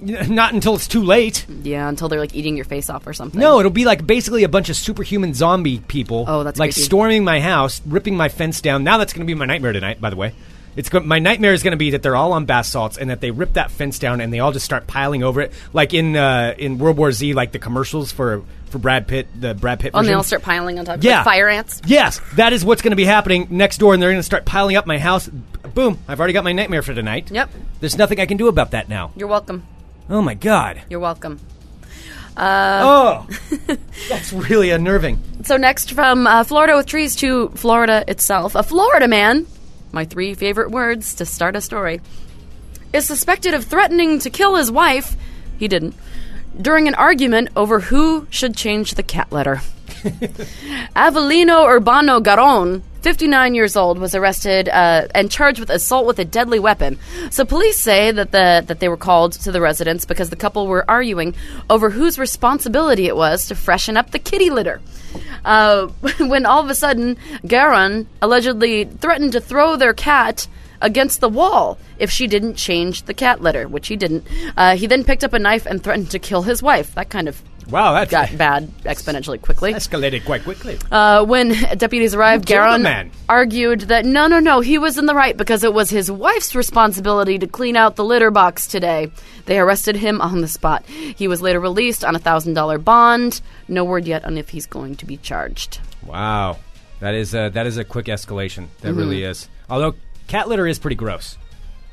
[0.28, 1.46] Not until it's too late.
[1.62, 3.40] Yeah, until they're like eating your face off or something.
[3.40, 6.24] No, it'll be like basically a bunch of superhuman zombie people.
[6.26, 6.82] Oh, that's like creepy.
[6.84, 8.82] storming my house, ripping my fence down.
[8.84, 10.00] Now that's going to be my nightmare tonight.
[10.00, 10.32] By the way,
[10.76, 13.10] it's go- my nightmare is going to be that they're all on bath salts and
[13.10, 15.92] that they rip that fence down and they all just start piling over it, like
[15.92, 19.80] in uh, in World War Z, like the commercials for for Brad Pitt, the Brad
[19.80, 19.90] Pitt.
[19.94, 21.16] Oh, and they all start piling on top of Yeah.
[21.16, 21.82] like fire ants.
[21.84, 24.44] Yes, that is what's going to be happening next door, and they're going to start
[24.44, 25.28] piling up my house.
[25.74, 25.98] Boom!
[26.08, 27.30] I've already got my nightmare for tonight.
[27.30, 27.50] Yep.
[27.80, 29.10] There's nothing I can do about that now.
[29.16, 29.64] You're welcome.
[30.10, 30.82] Oh my god.
[30.90, 31.38] You're welcome.
[32.36, 33.28] oh,
[34.08, 35.22] that's really unnerving.
[35.44, 39.46] So next, from uh, Florida with trees to Florida itself, a Florida man,
[39.92, 42.00] my three favorite words to start a story,
[42.92, 45.16] is suspected of threatening to kill his wife.
[45.58, 45.94] He didn't.
[46.60, 49.60] During an argument over who should change the cat litter.
[50.96, 56.24] Avelino Urbano Garon, 59 years old, was arrested uh, and charged with assault with a
[56.24, 56.98] deadly weapon.
[57.30, 60.66] So police say that the that they were called to the residence because the couple
[60.66, 61.34] were arguing
[61.68, 64.80] over whose responsibility it was to freshen up the kitty litter.
[65.44, 65.86] Uh,
[66.18, 70.46] when all of a sudden, Garon allegedly threatened to throw their cat
[70.80, 74.26] against the wall if she didn't change the cat litter, which he didn't.
[74.56, 76.94] Uh, he then picked up a knife and threatened to kill his wife.
[76.94, 79.72] That kind of Wow, that's got bad exponentially quickly.
[79.74, 80.78] escalated quite quickly.
[80.90, 83.10] Uh, when deputies arrived, Garon man.
[83.28, 86.54] argued that no, no, no, he was in the right because it was his wife's
[86.54, 89.10] responsibility to clean out the litter box today.
[89.46, 90.84] They arrested him on the spot.
[90.86, 93.40] He was later released on a thousand dollar bond.
[93.68, 95.80] No word yet on if he's going to be charged.
[96.04, 96.58] Wow,
[97.00, 98.66] that is a, that is a quick escalation.
[98.80, 98.98] That Mm-hmm.
[98.98, 99.48] really is.
[99.68, 99.94] Although
[100.26, 101.38] cat litter is pretty gross.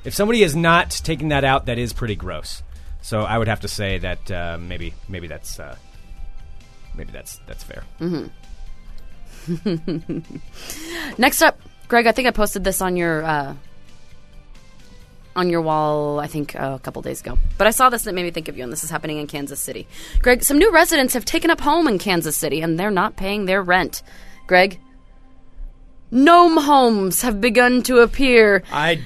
[0.03, 2.63] If somebody is not taking that out, that is pretty gross.
[3.07, 5.77] So I would have to say that uh, maybe maybe that's uh,
[6.93, 7.83] maybe that's that's fair.
[11.17, 13.55] Next up, Greg, I think I posted this on your uh,
[15.37, 16.19] on your wall.
[16.19, 18.31] I think uh, a couple days ago, but I saw this and it made me
[18.31, 18.63] think of you.
[18.65, 19.87] And this is happening in Kansas City.
[20.21, 23.45] Greg, some new residents have taken up home in Kansas City, and they're not paying
[23.45, 24.03] their rent.
[24.47, 24.81] Greg,
[26.11, 29.01] gnome homes have begun to appear I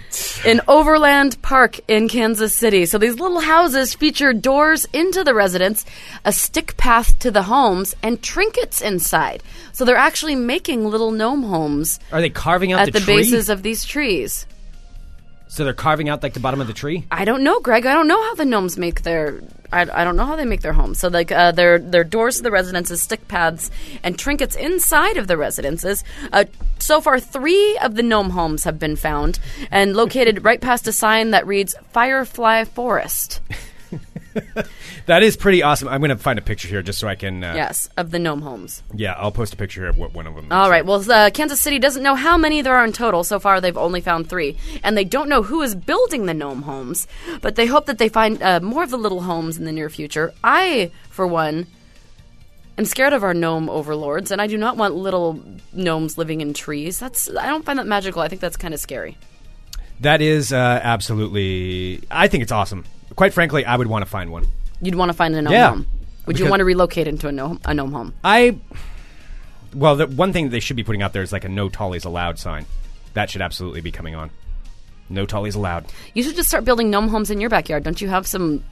[0.45, 2.85] in Overland Park in Kansas City.
[2.85, 5.85] So these little houses feature doors into the residence,
[6.25, 9.43] a stick path to the homes, and trinkets inside.
[9.71, 13.17] So they're actually making little gnome homes are they carving out at the, tree?
[13.17, 14.45] bases of these trees.
[15.51, 17.05] So they're carving out like the bottom of the tree.
[17.11, 17.85] I don't know, Greg.
[17.85, 19.41] I don't know how the gnomes make their.
[19.69, 20.99] I, I don't know how they make their homes.
[20.99, 23.69] So like uh, their their doors to the residences, stick paths,
[24.01, 26.05] and trinkets inside of the residences.
[26.31, 26.45] Uh,
[26.79, 29.39] so far, three of the gnome homes have been found
[29.71, 33.41] and located right past a sign that reads "Firefly Forest."
[35.07, 35.87] That is pretty awesome.
[35.87, 37.43] I'm going to find a picture here just so I can.
[37.43, 38.83] Uh, Yes, of the gnome homes.
[38.93, 40.51] Yeah, I'll post a picture here of what one of them.
[40.51, 40.85] All right.
[40.85, 43.23] Well, uh, Kansas City doesn't know how many there are in total.
[43.23, 46.61] So far, they've only found three, and they don't know who is building the gnome
[46.63, 47.07] homes.
[47.41, 49.89] But they hope that they find uh, more of the little homes in the near
[49.89, 50.33] future.
[50.43, 51.67] I, for one,
[52.77, 55.41] am scared of our gnome overlords, and I do not want little
[55.73, 56.99] gnomes living in trees.
[56.99, 58.21] That's I don't find that magical.
[58.21, 59.17] I think that's kind of scary.
[59.99, 62.03] That is uh, absolutely.
[62.09, 62.85] I think it's awesome.
[63.15, 64.45] Quite frankly, I would want to find one.
[64.81, 65.69] You'd want to find a gnome Yeah.
[65.69, 65.85] home.
[66.25, 68.13] Would you Because- want to relocate into a gnome, a gnome home?
[68.23, 68.57] I.
[69.73, 72.05] Well, the one thing they should be putting out there is like a no tallies
[72.05, 72.65] allowed sign.
[73.13, 74.29] That should absolutely be coming on.
[75.09, 75.85] No tallies allowed.
[76.13, 77.83] You should just start building gnome homes in your backyard.
[77.83, 78.63] Don't you have some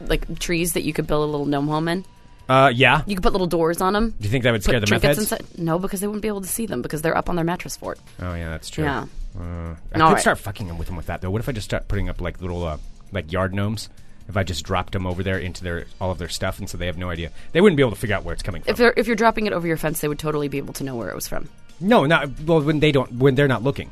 [0.00, 2.04] like trees that you could build a little gnome home in?
[2.48, 3.02] Uh, yeah.
[3.06, 4.10] You could put little doors on them.
[4.10, 5.32] Do you think that would scare the meth trinkets heads?
[5.40, 5.58] inside.
[5.58, 7.76] No, because they wouldn't be able to see them because they're up on their mattress
[7.76, 7.98] fort.
[8.20, 8.84] Oh yeah, that's true.
[8.84, 9.06] Yeah.
[9.38, 10.20] Uh, I All could right.
[10.20, 11.30] start fucking them with them with that though.
[11.30, 12.76] What if I just start putting up like little uh,
[13.12, 13.88] like yard gnomes?
[14.28, 16.78] If I just dropped them over there into their all of their stuff, and so
[16.78, 18.70] they have no idea, they wouldn't be able to figure out where it's coming from.
[18.70, 20.84] If they're if you're dropping it over your fence, they would totally be able to
[20.84, 21.48] know where it was from.
[21.80, 23.90] no, not well when they don't when they're not looking.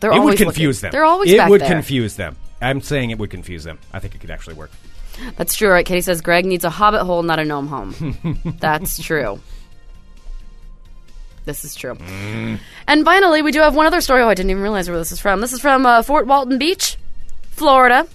[0.00, 0.82] They're it would always confuse looking.
[0.82, 0.92] them.
[0.92, 1.68] They're always it back would there.
[1.70, 2.36] confuse them.
[2.60, 3.78] I'm saying it would confuse them.
[3.92, 4.70] I think it could actually work.
[5.36, 5.84] That's true, right?
[5.84, 8.36] Katie says Greg needs a hobbit hole, not a gnome home.
[8.60, 9.40] That's true.
[11.44, 11.94] This is true.
[11.94, 12.60] Mm.
[12.86, 14.22] And finally, we do have one other story.
[14.22, 15.40] Oh, I didn't even realize where this is from.
[15.40, 16.96] This is from uh, Fort Walton Beach,
[17.58, 18.06] Florida.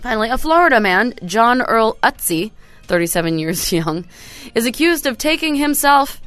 [0.00, 2.50] Finally, a Florida man, John Earl Utzi,
[2.82, 4.04] 37 years young,
[4.54, 6.20] is accused of taking himself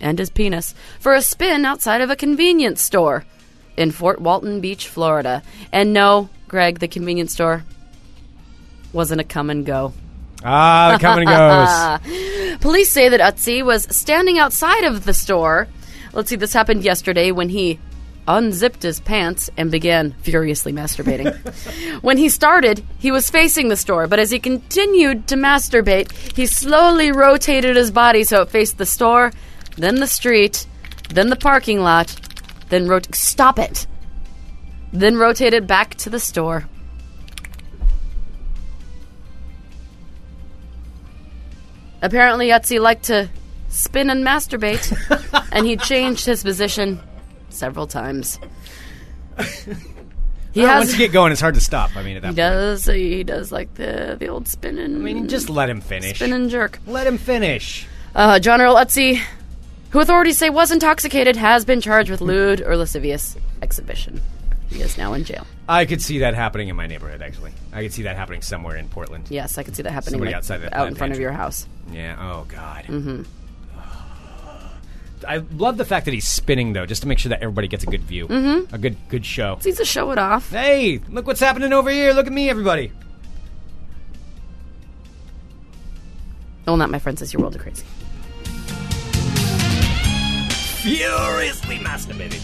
[0.00, 3.24] and his penis for a spin outside of a convenience store
[3.76, 5.42] in Fort Walton Beach, Florida.
[5.72, 7.64] And no, Greg, the convenience store
[8.92, 9.92] wasn't a come and go.
[10.44, 12.58] Ah, the come and goes.
[12.60, 15.66] Police say that Utzi was standing outside of the store.
[16.12, 17.80] Let's see, this happened yesterday when he
[18.26, 21.32] unzipped his pants, and began furiously masturbating.
[22.02, 26.46] when he started, he was facing the store, but as he continued to masturbate, he
[26.46, 29.32] slowly rotated his body so it faced the store,
[29.76, 30.66] then the street,
[31.10, 32.16] then the parking lot,
[32.68, 33.86] then wrote stop it.
[34.92, 36.66] Then rotated back to the store.
[42.00, 43.28] Apparently, Yahtzee liked to
[43.70, 44.92] spin and masturbate,
[45.52, 47.00] and he changed his position
[47.54, 48.38] several times.
[50.52, 50.80] He Well, has.
[50.84, 51.96] once you get going, it's hard to stop.
[51.96, 52.36] I mean, at that he point.
[52.36, 52.84] does.
[52.84, 56.14] He does like the the old spin and I mean, just let him finish.
[56.18, 56.78] spin and jerk.
[56.86, 57.88] Let him finish.
[58.14, 59.20] Uh, John Earl Utzi,
[59.90, 64.20] who authorities say was intoxicated, has been charged with lewd or lascivious exhibition.
[64.70, 65.44] He is now in jail.
[65.68, 67.20] I could see that happening in my neighborhood.
[67.20, 69.26] Actually, I could see that happening somewhere in Portland.
[69.30, 71.18] Yes, I could see that happening Somebody like, outside that out in plant front of
[71.18, 71.66] your house.
[71.90, 72.16] Yeah.
[72.20, 72.84] Oh God.
[72.84, 73.22] Mm-hmm.
[75.24, 77.84] I love the fact that he's spinning though, just to make sure that everybody gets
[77.84, 78.74] a good view, mm-hmm.
[78.74, 79.58] a good good show.
[79.64, 80.50] Needs to show it off.
[80.50, 82.12] Hey, look what's happening over here!
[82.12, 82.92] Look at me, everybody.
[86.66, 87.84] Oh, not my friend says your world of crazy.
[90.82, 92.42] Furiously masturbating.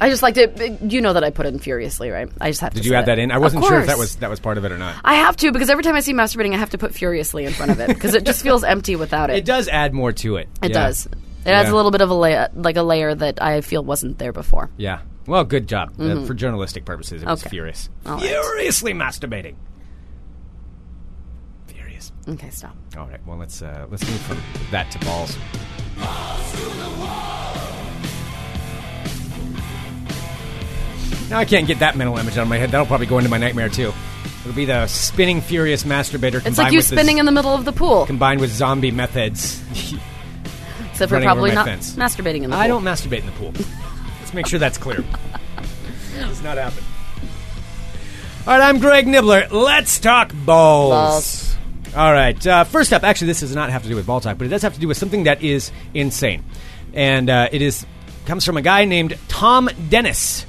[0.00, 0.80] I just liked it.
[0.82, 2.28] You know that I put it in furiously, right?
[2.40, 2.76] I just have to.
[2.76, 3.06] Did say you add it.
[3.06, 3.32] that in?
[3.32, 4.94] I wasn't sure if that was that was part of it or not.
[5.04, 7.52] I have to because every time I see masturbating, I have to put furiously in
[7.52, 9.36] front of it because it just feels empty without it.
[9.38, 10.48] It does add more to it.
[10.62, 10.86] It Yeah.
[10.86, 11.08] does.
[11.48, 11.74] It adds Yeah.
[11.74, 14.68] a little bit of a layer, like a layer that I feel wasn't there before.
[14.76, 15.00] Yeah.
[15.26, 15.92] Well, good job.
[15.98, 17.48] Uh, for journalistic purposes, it was Okay.
[17.48, 17.88] furious.
[18.04, 18.22] All right.
[18.22, 19.54] Furiously masturbating.
[21.68, 22.12] Furious.
[22.28, 22.76] Okay, stop.
[22.98, 23.20] All right.
[23.26, 24.38] Well, let's uh, let's move from
[24.70, 25.36] that to balls.
[31.30, 32.70] Now I can't get that mental image out of my head.
[32.70, 33.92] That'll probably go into my nightmare too.
[34.40, 36.44] It'll be the spinning furious masturbator.
[36.46, 39.62] It's like you spinning in the middle of the pool, combined with zombie methods.
[41.02, 41.94] except for probably not fence.
[41.94, 42.56] masturbating in the pool.
[42.56, 43.52] I don't masturbate in the pool.
[44.18, 45.04] Let's make sure that's clear.
[46.14, 46.82] Does not happen.
[48.46, 49.48] All right, I'm Greg Nibler.
[49.52, 50.90] Let's talk balls.
[50.90, 51.56] Balls.
[51.96, 52.44] All right.
[52.44, 54.50] Uh, first up, actually, this does not have to do with ball talk, but it
[54.50, 56.44] does have to do with something that is insane,
[56.92, 57.86] and uh, it is
[58.26, 60.44] comes from a guy named Tom Denniss.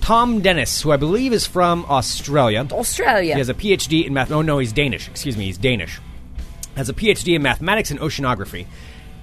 [0.00, 2.66] Tom Denniss, who I believe is from Australia.
[2.72, 3.34] Australia.
[3.34, 4.32] He has a PhD in math.
[4.32, 5.08] Oh no, he's Danish.
[5.08, 6.00] Excuse me, he's Danish.
[6.76, 8.66] Has a PhD in mathematics and oceanography,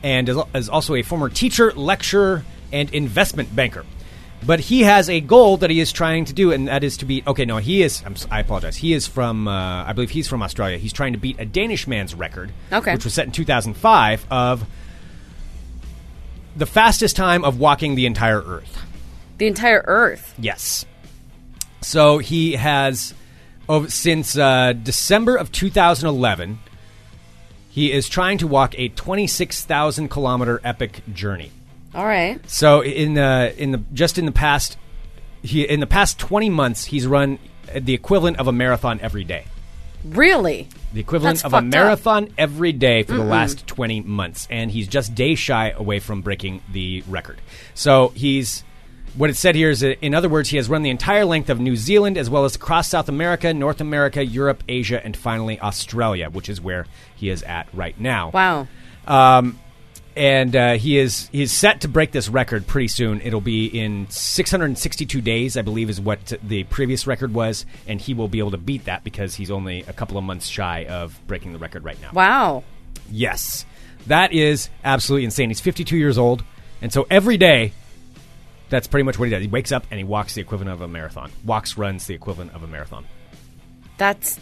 [0.03, 3.85] and is, is also a former teacher, lecturer, and investment banker.
[4.45, 7.05] But he has a goal that he is trying to do, and that is to
[7.05, 7.27] beat.
[7.27, 8.01] Okay, no, he is.
[8.05, 8.77] I'm, I apologize.
[8.77, 9.47] He is from.
[9.49, 10.77] Uh, I believe he's from Australia.
[10.77, 12.93] He's trying to beat a Danish man's record, Okay.
[12.93, 14.65] which was set in 2005 of
[16.55, 18.81] the fastest time of walking the entire Earth.
[19.37, 20.33] the entire Earth.
[20.37, 20.85] Yes.
[21.81, 23.13] So he has,
[23.69, 26.59] oh, since uh, December of 2011,
[27.79, 31.49] he is trying to walk a 26,000 kilometer epic journey.
[31.95, 32.37] All right.
[32.49, 34.77] So in the in the just in the past,
[35.41, 37.39] he in the past 20 months, he's run
[37.73, 39.45] the equivalent of a marathon every day.
[40.03, 40.67] Really?
[40.91, 41.71] The equivalent That's of a fucked up.
[41.71, 44.45] marathon every day for the last 20 months.
[44.51, 47.39] And he's just day shy away from breaking the record.
[47.75, 48.65] So he's.
[49.15, 51.49] What it said here is, that, in other words, he has run the entire length
[51.49, 55.59] of New Zealand as well as across South America, North America, Europe, Asia, and finally
[55.59, 56.85] Australia, which is where
[57.15, 58.31] he is at right now.
[58.31, 58.67] Wow.
[59.07, 59.59] Um,
[60.15, 63.21] and uh, he is he is set to break this record pretty soon.
[63.21, 68.13] It'll be in 662 days, I believe, is what the previous record was, and he
[68.13, 71.19] will be able to beat that because he's only a couple of months shy of
[71.25, 72.11] breaking the record right now.
[72.11, 72.63] Wow.
[73.09, 73.65] Yes,
[74.07, 75.49] that is absolutely insane.
[75.49, 76.43] He's 52 years old,
[76.81, 77.71] and so every day,
[78.69, 79.41] that's pretty much what he does.
[79.41, 81.31] He wakes up and he walks the equivalent of a marathon.
[81.43, 83.05] Walks, runs the equivalent of a marathon.
[83.97, 84.39] That's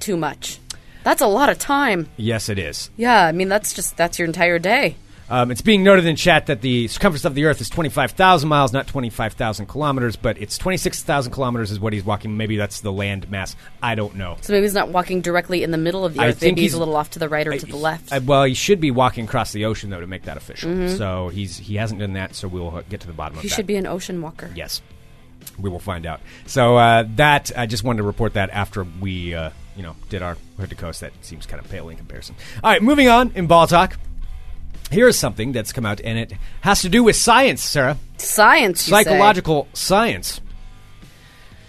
[0.00, 0.58] too much.
[1.04, 2.08] That's a lot of time.
[2.16, 2.90] Yes, it is.
[2.96, 4.96] Yeah, I mean that's just that's your entire day.
[5.30, 8.72] Um, it's being noted in chat that the circumference of the Earth is 25,000 miles,
[8.72, 12.36] not 25,000 kilometers, but it's 26,000 kilometers is what he's walking.
[12.38, 13.54] Maybe that's the land mass.
[13.82, 14.38] I don't know.
[14.40, 16.40] So maybe he's not walking directly in the middle of the I earth.
[16.40, 18.10] Maybe he's, he's- a little off to the right or to the left.
[18.12, 20.70] I, well, he should be walking across the ocean though to make that official.
[20.70, 20.96] Mhm.
[20.96, 22.34] So he's he hasn't done that.
[22.34, 24.50] So we'll uh, get to the bottom of he should be an ocean walker.
[24.54, 24.80] Yes,
[25.58, 26.20] we will find out.
[26.46, 30.22] So uh, that I just wanted to report that after we uh, you know did
[30.22, 31.02] our hood to coast.
[31.02, 32.34] That seems kind of pale in comparison.
[32.64, 33.98] All right, moving on in ball talk.
[34.90, 36.32] Here's something that's come out, and it
[36.62, 37.98] has to do with science, Sarah.
[38.16, 39.04] Science, you say?
[39.04, 40.40] psychological science.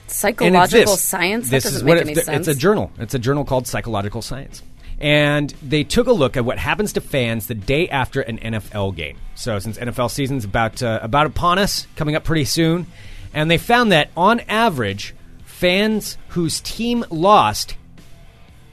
[0.07, 1.03] Psychological this.
[1.03, 1.49] science.
[1.49, 2.47] This that is what make it- any th- sense.
[2.47, 2.91] It's a journal.
[2.97, 4.63] It's a journal called Psychological Science.
[4.99, 8.95] And they took a look at what happens to fans the day after an NFL
[8.95, 9.17] game.
[9.35, 12.85] So since NFL season's about uh, about upon us, coming up pretty soon,
[13.33, 15.15] and they found that on average,
[15.45, 17.75] fans whose team lost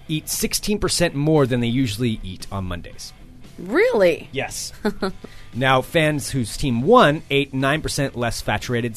[0.08, 3.12] eat 16% more than they usually eat on Mondays.
[3.58, 4.28] Really?
[4.32, 4.72] Yes.
[5.54, 8.96] now, fans whose team won ate 9% less saturated,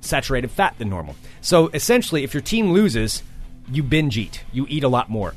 [0.00, 1.16] saturated fat than normal.
[1.40, 3.22] So, essentially, if your team loses,
[3.70, 4.42] you binge eat.
[4.52, 5.34] You eat a lot more.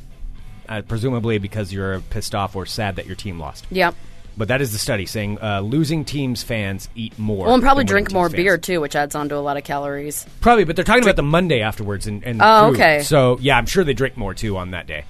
[0.69, 3.65] Uh, presumably because you're pissed off or sad that your team lost.
[3.71, 3.95] Yep.
[4.35, 7.45] But that is the study saying uh, losing teams fans eat more.
[7.45, 8.35] Well, and probably than winning drink more fans.
[8.35, 10.25] beer too, which adds on to a lot of calories.
[10.41, 12.75] Probably, but they're talking about the Monday afterwards and, and Oh, food.
[12.75, 13.01] okay.
[13.03, 15.05] So yeah, I'm sure they drink more too on that day.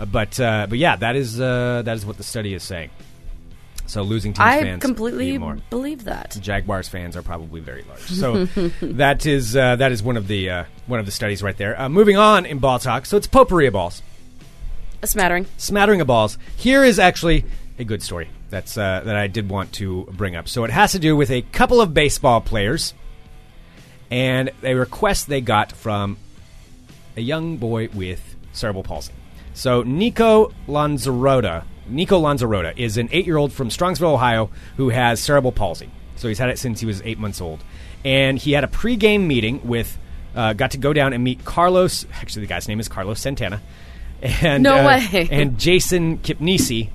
[0.00, 2.90] Uh, but uh, but yeah, that is uh, that is what the study is saying.
[3.86, 5.36] So losing teams I fans completely
[5.68, 6.38] believe that.
[6.40, 8.00] Jaguars fans are probably very large.
[8.02, 8.44] So
[8.82, 11.78] that is uh, that is one of the uh, one of the studies right there.
[11.78, 13.04] Uh, moving on in ball talk.
[13.04, 14.00] So it's potpourri of balls,
[15.02, 15.46] A smattering.
[15.58, 16.38] smattering of balls.
[16.56, 17.44] Here is actually
[17.78, 20.48] a good story that's uh, that I did want to bring up.
[20.48, 22.94] So it has to do with a couple of baseball players
[24.10, 26.16] and a request they got from
[27.16, 29.12] a young boy with cerebral palsy.
[29.54, 35.90] So Nico Lanzarote, Nico Lanzarote is an eight-year-old from Strongsville, Ohio, who has cerebral palsy.
[36.16, 37.64] So he's had it since he was eight months old,
[38.04, 39.98] and he had a pre-game meeting with.
[40.32, 42.06] Uh, got to go down and meet Carlos.
[42.12, 43.60] Actually, the guy's name is Carlos Santana,
[44.22, 45.28] and No uh, way.
[45.28, 46.88] and Jason Kipnisi,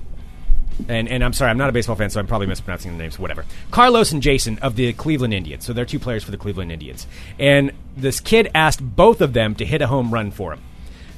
[0.88, 3.18] and, and I'm sorry, I'm not a baseball fan, so I'm probably mispronouncing the names.
[3.18, 3.44] Whatever.
[3.70, 5.66] Carlos and Jason of the Cleveland Indians.
[5.66, 7.06] So they're two players for the Cleveland Indians.
[7.38, 10.62] And this kid asked both of them to hit a home run for him.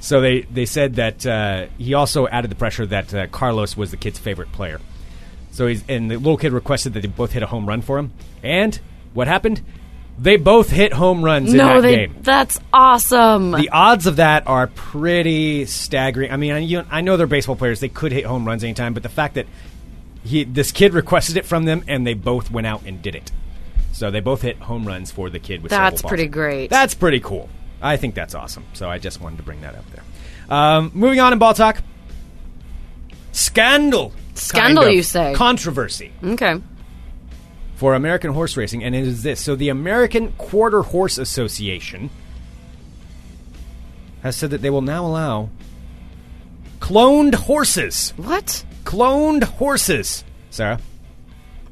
[0.01, 3.91] So they, they said that uh, he also added the pressure that uh, Carlos was
[3.91, 4.81] the kid's favorite player.
[5.51, 7.99] So he's and the little kid requested that they both hit a home run for
[7.99, 8.13] him.
[8.43, 8.79] And
[9.13, 9.63] what happened?
[10.21, 11.97] They both hit home runs in No, that they.
[11.97, 12.17] game.
[12.23, 13.53] That's awesome.
[13.53, 16.33] The odds of that are pretty staggering.
[16.33, 18.95] I mean, I, you, I know they're baseball players; they could hit home runs anytime.
[18.95, 19.47] But the fact that
[20.25, 23.31] he, this kid requested it from them, and they both went out and did it,
[23.93, 25.71] so they both hit home runs for the kid with.
[25.71, 26.69] That's pretty great.
[26.69, 27.49] That's pretty cool.
[27.81, 28.64] I think that's awesome.
[28.72, 30.03] So I just wanted to bring that up there.
[30.51, 31.83] Um, moving on in ball talk.
[33.33, 34.12] Scandal.
[34.35, 34.97] Scandal, kind of.
[34.97, 35.35] you say?
[35.35, 36.61] Controversy okay.
[37.76, 39.41] for American horse racing, and it is this.
[39.41, 42.11] So, the American Quarter Horse Association
[44.22, 45.51] has said that they will now allow
[46.81, 48.12] cloned horses.
[48.16, 48.64] What?
[48.85, 50.24] Cloned horses.
[50.51, 50.81] Sarah?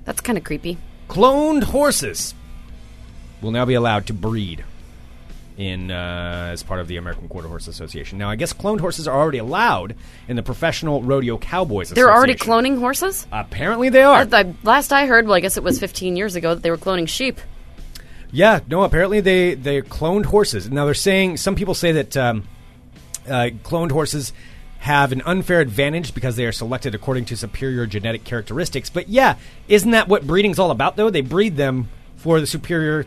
[0.05, 0.79] That's kind of creepy.
[1.09, 2.35] Cloned horses
[3.41, 4.65] will now be allowed to breed
[5.57, 8.19] in uh, as part of the American Quarter Horse Association.
[8.19, 9.95] Now, I guess cloned horses are already allowed
[10.29, 13.27] in the Professional Rodeo Cowboys They're already cloning horses?
[13.33, 14.25] Apparently, they are.
[14.25, 16.77] The last I heard, well, I guess it was 15 years ago that they were
[16.77, 17.41] cloning sheep.
[18.33, 18.83] Yeah, no.
[18.83, 20.69] Apparently, they they cloned horses.
[20.71, 22.43] Now they're saying some people say that um,
[23.27, 24.33] uh, cloned horses
[24.79, 28.91] have an unfair advantage because they are selected according to superior genetic characteristics.
[28.91, 29.37] But yeah,
[29.69, 30.97] isn't that what breeding's all about?
[30.97, 33.07] Though they breed them for the superior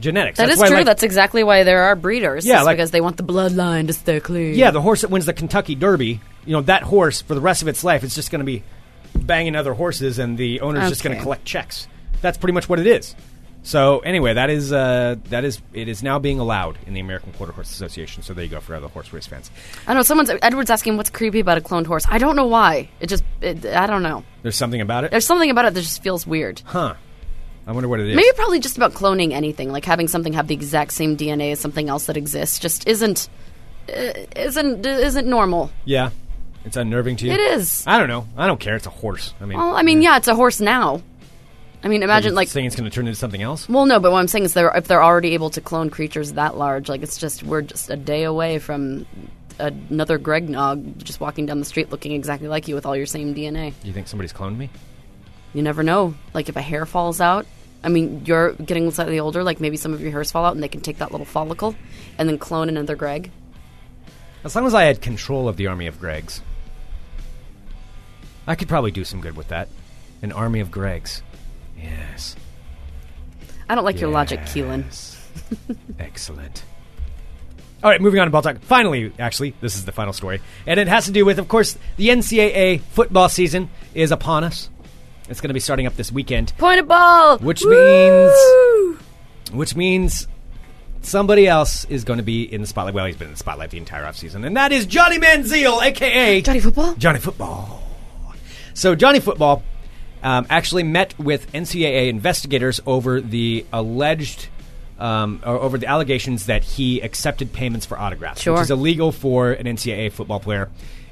[0.00, 0.38] genetics.
[0.38, 0.76] That That's is true.
[0.78, 2.44] like- That's exactly why there are breeders.
[2.46, 4.54] Yeah, like- because they want the bloodline to stay clean.
[4.54, 6.20] yeah, the horse that wins the Kentucky Derby.
[6.46, 8.62] You know that horse for the rest of its life, is just going to be
[9.14, 11.86] banging other horses, and the owner's just going to collect checks.
[12.22, 13.14] That's pretty much what it is.
[13.62, 17.32] So anyway, that is uh, that is it is now being allowed in the American
[17.32, 18.22] Quarter Horse Association.
[18.22, 19.50] So there you go for other horse race fans.
[19.86, 20.00] I know.
[20.02, 22.06] Someone's Edward's asking what's creepy about a cloned horse.
[22.08, 22.88] I don't know why.
[23.00, 23.22] It just.
[23.42, 24.24] It, I don't know.
[24.42, 26.62] There's something about it, There's something about it that just feels weird.
[26.64, 26.94] huh?
[27.66, 28.16] I wonder what it is.
[28.16, 31.60] Maybe probably just about cloning anything, like having something have the exact same DNA as
[31.60, 33.28] something else that exists, just isn't
[33.88, 35.70] uh, isn't isn't normal.
[35.84, 36.10] Yeah,
[36.64, 37.32] it's unnerving to you.
[37.32, 37.84] It is.
[37.86, 38.26] I don't know.
[38.36, 38.76] I don't care.
[38.76, 39.34] It's a horse.
[39.40, 41.02] I mean, Well, I mean, yeah, it's a horse now.
[41.82, 42.48] I mean, imagine like.
[42.48, 43.68] saying it's going to turn into something else.
[43.68, 46.34] Well, no, but what I'm saying is, they're, if they're already able to clone creatures
[46.34, 49.06] that large, like it's just we're just a day away from
[49.58, 53.06] another Greg Nog just walking down the street looking exactly like you with all your
[53.06, 53.72] same DNA.
[53.80, 54.70] Do you think somebody's cloned me?
[55.54, 56.14] You never know.
[56.34, 57.46] Like if a hair falls out,
[57.82, 59.42] I mean, you're getting slightly older.
[59.42, 61.74] Like maybe some of your hairs fall out, and they can take that little follicle
[62.18, 63.30] and then clone another Greg.
[64.44, 66.40] As long as I had control of the army of Gregs,
[68.46, 69.68] I could probably do some good with that.
[70.22, 71.22] An army of Gregs.
[71.76, 72.36] Yes.
[73.68, 74.84] I don't like your logic, Keelan.
[75.98, 76.64] Excellent.
[77.82, 78.58] All right, moving on to ball talk.
[78.60, 81.78] Finally, actually, this is the final story, and it has to do with, of course,
[81.96, 84.68] the NCAA football season is upon us.
[85.30, 87.70] It's going to be starting up this weekend, Pointed ball, which Woo!
[87.70, 89.00] means,
[89.52, 90.26] which means
[91.02, 92.94] somebody else is going to be in the spotlight.
[92.94, 96.40] Well, he's been in the spotlight the entire offseason, and that is Johnny Manziel, aka
[96.40, 96.94] Johnny football.
[96.96, 97.80] Johnny Football.
[98.74, 99.62] So Johnny Football
[100.22, 104.48] um, actually met with NCAA investigators over the alleged,
[104.98, 108.54] um, or over the allegations that he accepted payments for autographs, Sure.
[108.54, 110.68] which is illegal for an NCAA football player.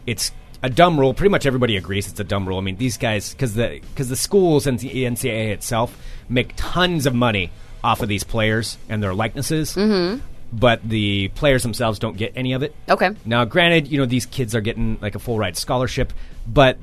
[0.07, 0.33] It's
[0.63, 1.15] a dumb rule.
[1.15, 2.59] Pretty much everybody agrees it's a dumb rule.
[2.59, 5.97] I mean, these guys, because the because the schools and the NCAA itself
[6.29, 7.51] make tons of money
[7.83, 9.75] off of these players and their likenesses.
[9.75, 10.25] Mm-hmm.
[10.51, 12.75] But the players themselves don't get any of it.
[12.89, 13.11] Okay.
[13.27, 16.13] Now, granted, you know these kids are getting like a full ride scholarship,
[16.47, 16.79] but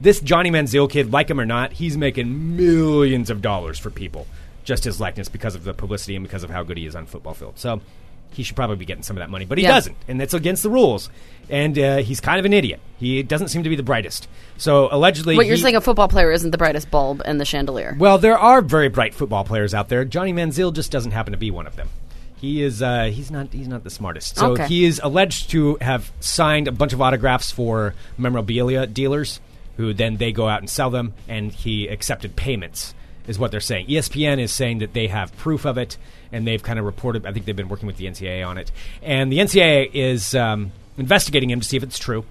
[0.00, 4.26] this Johnny Manziel kid, like him or not, he's making millions of dollars for people
[4.66, 7.06] just his likeness because of the publicity and because of how good he is on
[7.06, 7.58] football field.
[7.58, 7.80] So
[8.36, 9.72] he should probably be getting some of that money, but he Yeah.
[9.74, 11.08] doesn't, and that's against the rules.
[11.48, 12.80] And uh, he's kind of an idiot.
[12.98, 14.26] He doesn't seem to be the brightest.
[14.56, 17.44] So allegedly, What you're he- saying, a football player isn't the brightest bulb in the
[17.44, 17.94] chandelier.
[17.98, 20.04] well, there are very bright football players out there.
[20.04, 21.88] Johnny Manziel just doesn't happen to be one of them.
[22.38, 24.36] He is uh, he's not he's not the smartest.
[24.36, 24.66] So Okay.
[24.66, 29.40] he is alleged to have signed a bunch of autographs for memorabilia dealers,
[29.76, 32.92] who then they go out and sell them, and he accepted payments.
[33.26, 33.86] Is what they're saying.
[33.88, 35.96] ESPN is saying that they have proof of it,
[36.32, 37.26] and they've kind of reported.
[37.26, 38.72] I think they've been working with the NCAA on it,
[39.02, 42.24] and the NCAA is um, investigating him to see if it's true.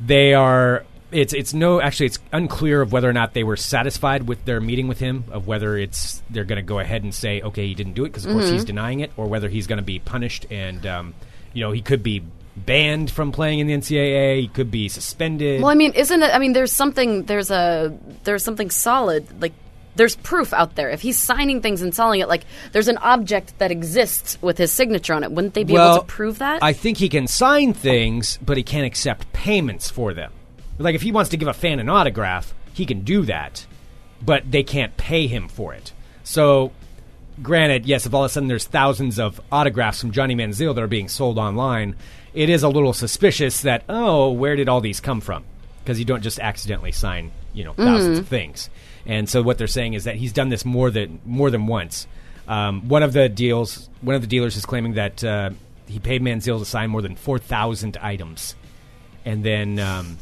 [0.00, 0.84] They are.
[1.10, 4.60] It's it's no actually it's unclear of whether or not they were satisfied with their
[4.60, 7.74] meeting with him of whether it's they're going to go ahead and say okay he
[7.74, 9.98] didn't do it because of course he's denying it or whether he's going to be
[9.98, 11.14] punished and um,
[11.54, 12.22] you know he could be
[12.56, 16.34] banned from playing in the NCAA he could be suspended Well, I mean, isn't it?
[16.34, 17.22] I mean, there's something.
[17.22, 17.96] There's a.
[18.24, 19.40] There's something solid.
[19.40, 19.54] Like
[19.98, 20.88] there's proof out there.
[20.88, 24.72] If he's signing things and selling it, like there's an object that exists with his
[24.72, 25.30] signature on it.
[25.30, 26.62] Wouldn't they be well, able to prove that?
[26.62, 30.32] I think he can sign things but he can't accept payments for them
[30.78, 33.66] like if he wants to give a fan an autograph he can do that
[34.24, 35.92] but they can't pay him for it
[36.24, 36.72] so
[37.42, 40.82] granted, yes, if all of a sudden there's thousands of autographs from Johnny Manziel that
[40.82, 41.96] are being sold online,
[42.34, 45.44] it is a little suspicious that oh, where did all these come from?
[45.82, 48.18] Because you don't just accidentally sign, you know, 1000s mm-hmm.
[48.18, 48.70] of things.
[49.08, 52.06] And so what they're saying is that he's done this more than more than once.
[52.46, 55.50] Um, one of the deals, one of the dealers is claiming that uh,
[55.86, 58.54] he paid Manziel to sign more than four thousand items,
[59.24, 60.18] and then um,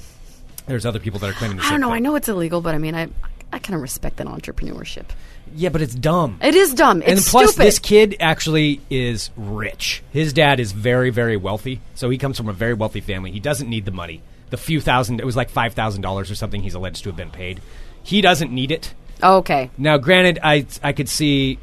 [0.66, 1.56] there's other people that are claiming.
[1.58, 1.88] The I don't know.
[1.88, 1.94] thing.
[1.96, 3.08] I know it's illegal, but I mean, I
[3.52, 5.06] I kind of respect that entrepreneurship.
[5.54, 6.38] Yeah, but it's dumb.
[6.42, 7.02] It is dumb.
[7.02, 7.66] and It's plus, stupid.
[7.66, 10.02] this kid actually is rich.
[10.10, 11.80] His dad is very, very wealthy.
[11.94, 13.30] So he comes from a very wealthy family.
[13.30, 14.22] He doesn't need the money.
[14.50, 17.60] The few thousand, it was like $5,000 or something he's alleged to have been paid.
[18.07, 18.95] He doesn't need it.
[19.23, 19.69] Oh, okay.
[19.77, 21.59] Now, granted, I, I could see.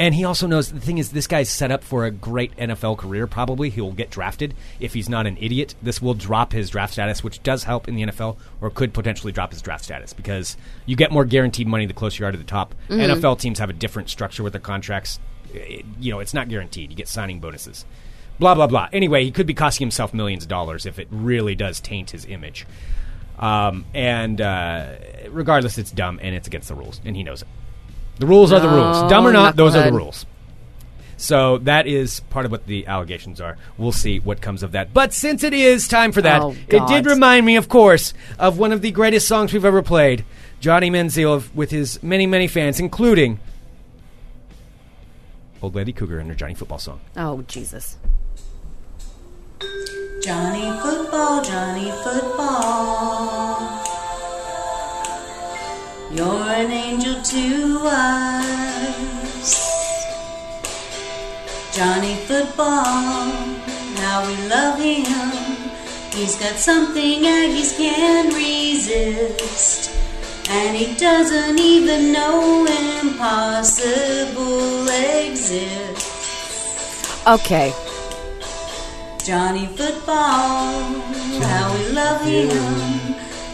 [0.00, 2.98] And he also knows the thing is, this guy's set up for a great NFL
[2.98, 3.26] career.
[3.28, 5.74] Probably he will get drafted if he's not an idiot.
[5.82, 9.32] This will drop his draft status, which does help in the NFL, or could potentially
[9.32, 10.56] drop his draft status because
[10.86, 12.74] you get more guaranteed money the closer you are to the top.
[12.88, 13.00] Mm-hmm.
[13.20, 15.18] NFL teams have a different structure with their contracts.
[15.54, 16.90] It- you know, it's not guaranteed.
[16.90, 17.84] You get signing bonuses.
[18.38, 18.88] Blah blah blah.
[18.92, 22.24] Anyway, he could be costing himself millions of dollars if it really does taint his
[22.24, 22.66] image.
[23.38, 24.94] Um, and uh,
[25.30, 27.48] regardless, it's dumb and it's against the rules, and he knows it.
[28.18, 29.08] The rules are the rules.
[29.10, 30.26] Dumb or not, those are the rules.
[31.16, 33.56] So that is part of what the allegations are.
[33.76, 34.92] We'll see what comes of that.
[34.94, 36.88] But since it is time for that, Oh, it God.
[36.88, 40.24] did remind me, of course, of one of the greatest songs we've ever played.
[40.60, 43.40] Johnny Manziel of- with his many, many fans, including
[45.60, 47.00] Old Lady Cougar and her Johnny Football song.
[47.16, 47.96] Oh Jesus.
[50.28, 53.80] Johnny Football, Johnny Football.
[56.12, 59.48] You're an angel to us.
[61.74, 63.32] Johnny Football,
[64.02, 65.32] how we love him.
[66.12, 69.90] He's got something Aggies can't resist.
[70.50, 72.66] And he doesn't even know
[73.00, 76.04] impossible exists.
[77.26, 77.72] Okay.
[79.28, 81.02] Johnny Football,
[81.42, 82.48] how we love him,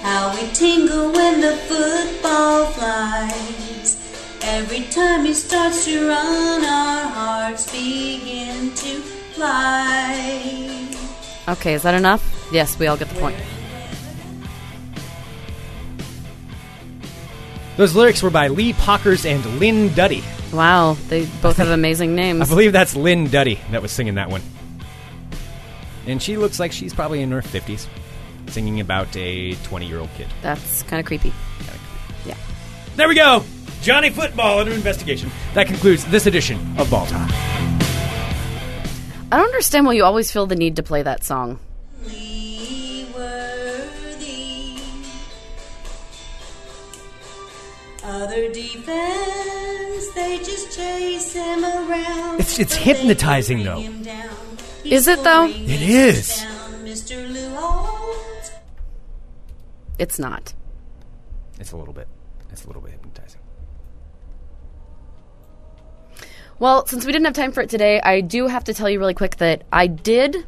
[0.03, 3.99] how we tingle when the football flies.
[4.45, 9.01] Every time he starts to run, our hearts begin to
[9.35, 10.87] fly.
[11.49, 11.75] Okay.
[11.75, 12.23] Is that enough?
[12.53, 13.37] Yes, we all get the point.
[17.77, 20.23] Those lyrics were by Lee Pockriss and Lyn Duddy.
[20.53, 20.97] Wow.
[21.09, 22.43] They both have amazing names.
[22.43, 24.41] I believe that's Lyn Duddy that was singing that one.
[26.07, 27.87] And she looks like she's probably in her 50s,
[28.49, 30.29] singing about a 20 year old kid.
[30.43, 31.33] That's kind of creepy.
[32.27, 32.37] Yeah.
[32.97, 33.43] There we go!
[33.83, 35.31] Johnny Football under investigation.
[35.55, 37.31] That concludes this edition of Ball Time.
[39.33, 41.59] I don't understand why you always feel the need to play that song.
[48.03, 52.35] Other defense, they just chase him around.
[52.41, 53.81] It's- it's but they hypnotizing, bring though.
[54.85, 54.99] Him down.
[54.99, 55.47] Is it, though?
[55.47, 56.41] It is.
[56.41, 57.33] down, Mr.
[57.33, 58.53] Lou Holt.
[59.99, 60.53] It's not.
[61.61, 62.09] It's a little bit.
[62.51, 63.41] It's a little bit hypnotizing.
[66.59, 68.99] Well, since we didn't have time for it today, I do have to tell you
[68.99, 70.47] really quick that I did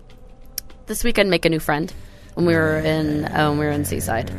[0.86, 1.92] this weekend make a new friend
[2.34, 4.30] when we were in uh, when we were in Seaside.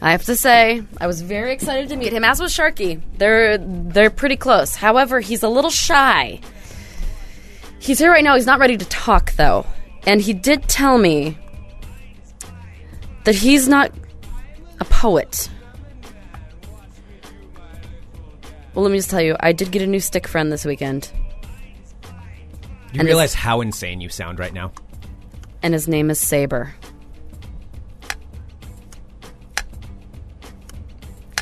[0.00, 2.22] I have to say, I was very excited to meet him.
[2.22, 3.02] As was Sharky.
[3.16, 4.76] They're they're pretty close.
[4.76, 6.40] However, he's a little shy.
[7.80, 8.34] He's here right now.
[8.34, 9.64] He's not ready to talk though,
[10.06, 11.38] and he did tell me
[13.24, 13.92] that he's not
[14.80, 15.48] a poet.
[18.74, 21.10] Well, let me just tell you, I did get a new stick friend this weekend,
[22.92, 24.72] You And realize how insane you sound right now?
[25.62, 26.72] and his name is Saber.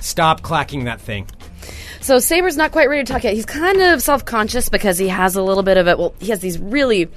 [0.01, 1.29] Stop clacking that thing.
[2.07, 3.35] So Saber's not quite ready to talk yet.
[3.35, 5.99] He's kind of self-conscious because he has a little bit of it.
[5.99, 7.11] Well, he has these really.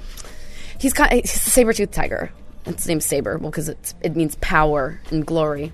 [0.80, 1.12] He's kind.
[1.12, 2.32] He's a saber-toothed tiger.
[2.66, 5.70] It's named Saber, well, because it means power and glory.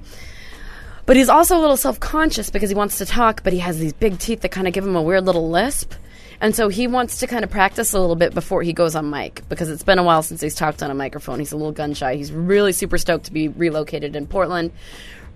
[1.06, 3.94] But he's also a little self-conscious because he wants to talk, but he has these
[3.94, 5.94] big teeth that kind of give him a weird little lisp.
[6.38, 9.08] And so he wants to kind of practice a little bit before he goes on
[9.08, 11.38] mic because it's been a while since he's talked on a microphone.
[11.38, 12.16] He's a little gun shy.
[12.16, 14.72] He's really super stoked to be relocated in Portland.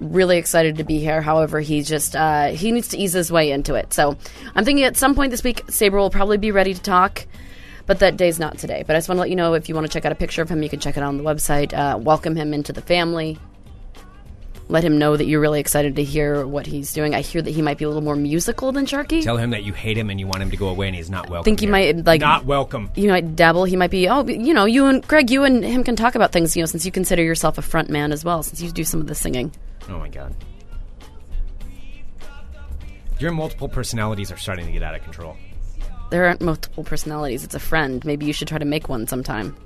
[0.00, 1.20] Really excited to be here.
[1.20, 3.92] However, he just uh, he needs to ease his way into it.
[3.92, 4.16] So
[4.54, 7.26] I'm thinking at some point this week, Saber will probably be ready to talk.
[7.86, 8.84] But that day's not today.
[8.86, 10.14] But I just want to let you know if you want to check out a
[10.14, 11.74] picture of him, you can check it out on the website.
[11.74, 13.36] Uh, welcome him into the family
[14.70, 17.14] let him know that you're really excited to hear what he's doing.
[17.14, 19.22] I hear that he might be a little more musical than Sharky.
[19.22, 21.10] Tell him that you hate him and you want him to go away and he's
[21.10, 21.42] not welcome.
[21.42, 21.72] I think he here.
[21.72, 22.90] might like not welcome.
[22.94, 23.64] You might dabble.
[23.64, 24.08] He might be.
[24.08, 26.56] Oh, you know, you and Greg, you and him can talk about things.
[26.56, 29.00] You know, since you consider yourself a front man as well, since you do some
[29.00, 29.52] of the singing.
[29.88, 30.34] Oh my god.
[33.18, 35.36] Your multiple personalities are starting to get out of control.
[36.10, 37.44] There aren't multiple personalities.
[37.44, 38.04] It's a friend.
[38.04, 39.56] Maybe you should try to make one sometime.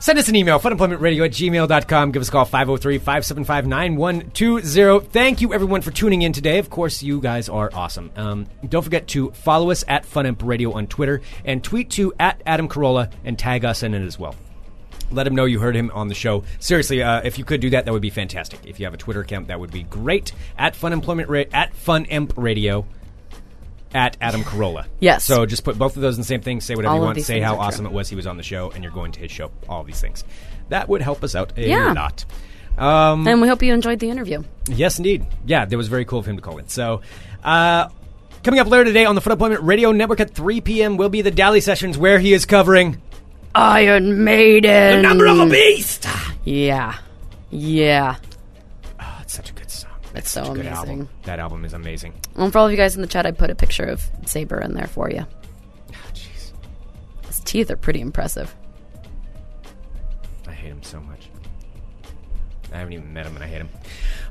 [0.00, 2.12] Send us an email, funemploymentradio at gmail.com.
[2.12, 5.00] Give us a call, 503 575 9120.
[5.10, 6.56] Thank you, everyone, for tuning in today.
[6.56, 8.10] Of course, you guys are awesome.
[8.16, 12.40] Um, don't forget to follow us at Funimp Radio on Twitter and tweet to at
[12.46, 14.34] Adam Carolla and tag us in it as well.
[15.10, 16.44] Let him know you heard him on the show.
[16.60, 18.60] Seriously, uh, if you could do that, that would be fantastic.
[18.64, 20.32] If you have a Twitter account, that would be great.
[20.56, 22.86] At Funemployment Ra- at Funimp Radio
[23.94, 24.86] at Adam Carolla.
[25.00, 25.24] Yes.
[25.24, 26.60] So just put both of those in the same thing.
[26.60, 27.16] Say whatever All you of want.
[27.16, 27.64] these Say things how are true.
[27.66, 29.50] awesome it was he was on the show, and you're going to his show.
[29.68, 30.24] All these things.
[30.68, 31.92] That would help us out a Yeah.
[31.92, 32.24] lot.
[32.78, 34.42] Um, And we hope you enjoyed the interview.
[34.68, 35.26] yes, indeed.
[35.44, 36.68] Yeah, that was very cool of him to call in.
[36.68, 37.02] So,
[37.44, 37.88] uh,
[38.44, 40.96] coming up later today on the Funemployment Radio Network at 3 p.m.
[40.96, 43.02] will be the Dally Sessions, where he is covering
[43.54, 44.96] Iron Maiden.
[44.96, 46.06] the number of a beast.
[46.44, 46.94] Yeah.
[47.50, 48.16] Yeah.
[50.14, 50.66] It's so amazing.
[50.72, 51.08] album.
[51.22, 52.14] That album is amazing.
[52.34, 54.60] And for all of you guys in the chat, I put a picture of Saber
[54.60, 55.20] in there for you.
[55.20, 56.52] Oh, ah, Jeez,
[57.26, 58.54] His teeth are pretty impressive.
[60.46, 61.28] I hate him so much.
[62.72, 63.68] I haven't even met him, and I hate him.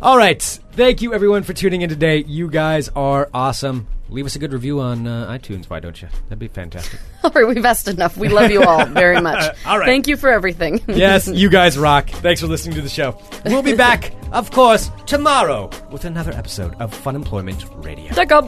[0.01, 2.23] All right, thank you everyone for tuning in today.
[2.26, 3.88] You guys are awesome.
[4.10, 6.07] Leave us a good review on uh, iTunes, why don't you?
[6.23, 6.99] That'd be fantastic.
[7.23, 8.18] All right, we've asked enough.
[8.18, 9.56] We love you all very much.
[9.65, 9.86] All right.
[9.86, 10.81] Thank you for everything.
[10.88, 12.10] yes, you guys rock.
[12.10, 13.22] Thanks for listening to the show.
[13.45, 18.11] We'll be back, of course, tomorrow with another episode of Funemployment Radio.
[18.14, 18.45] Jacob.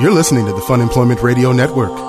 [0.00, 2.07] You're listening to the Funemployment Radio Network.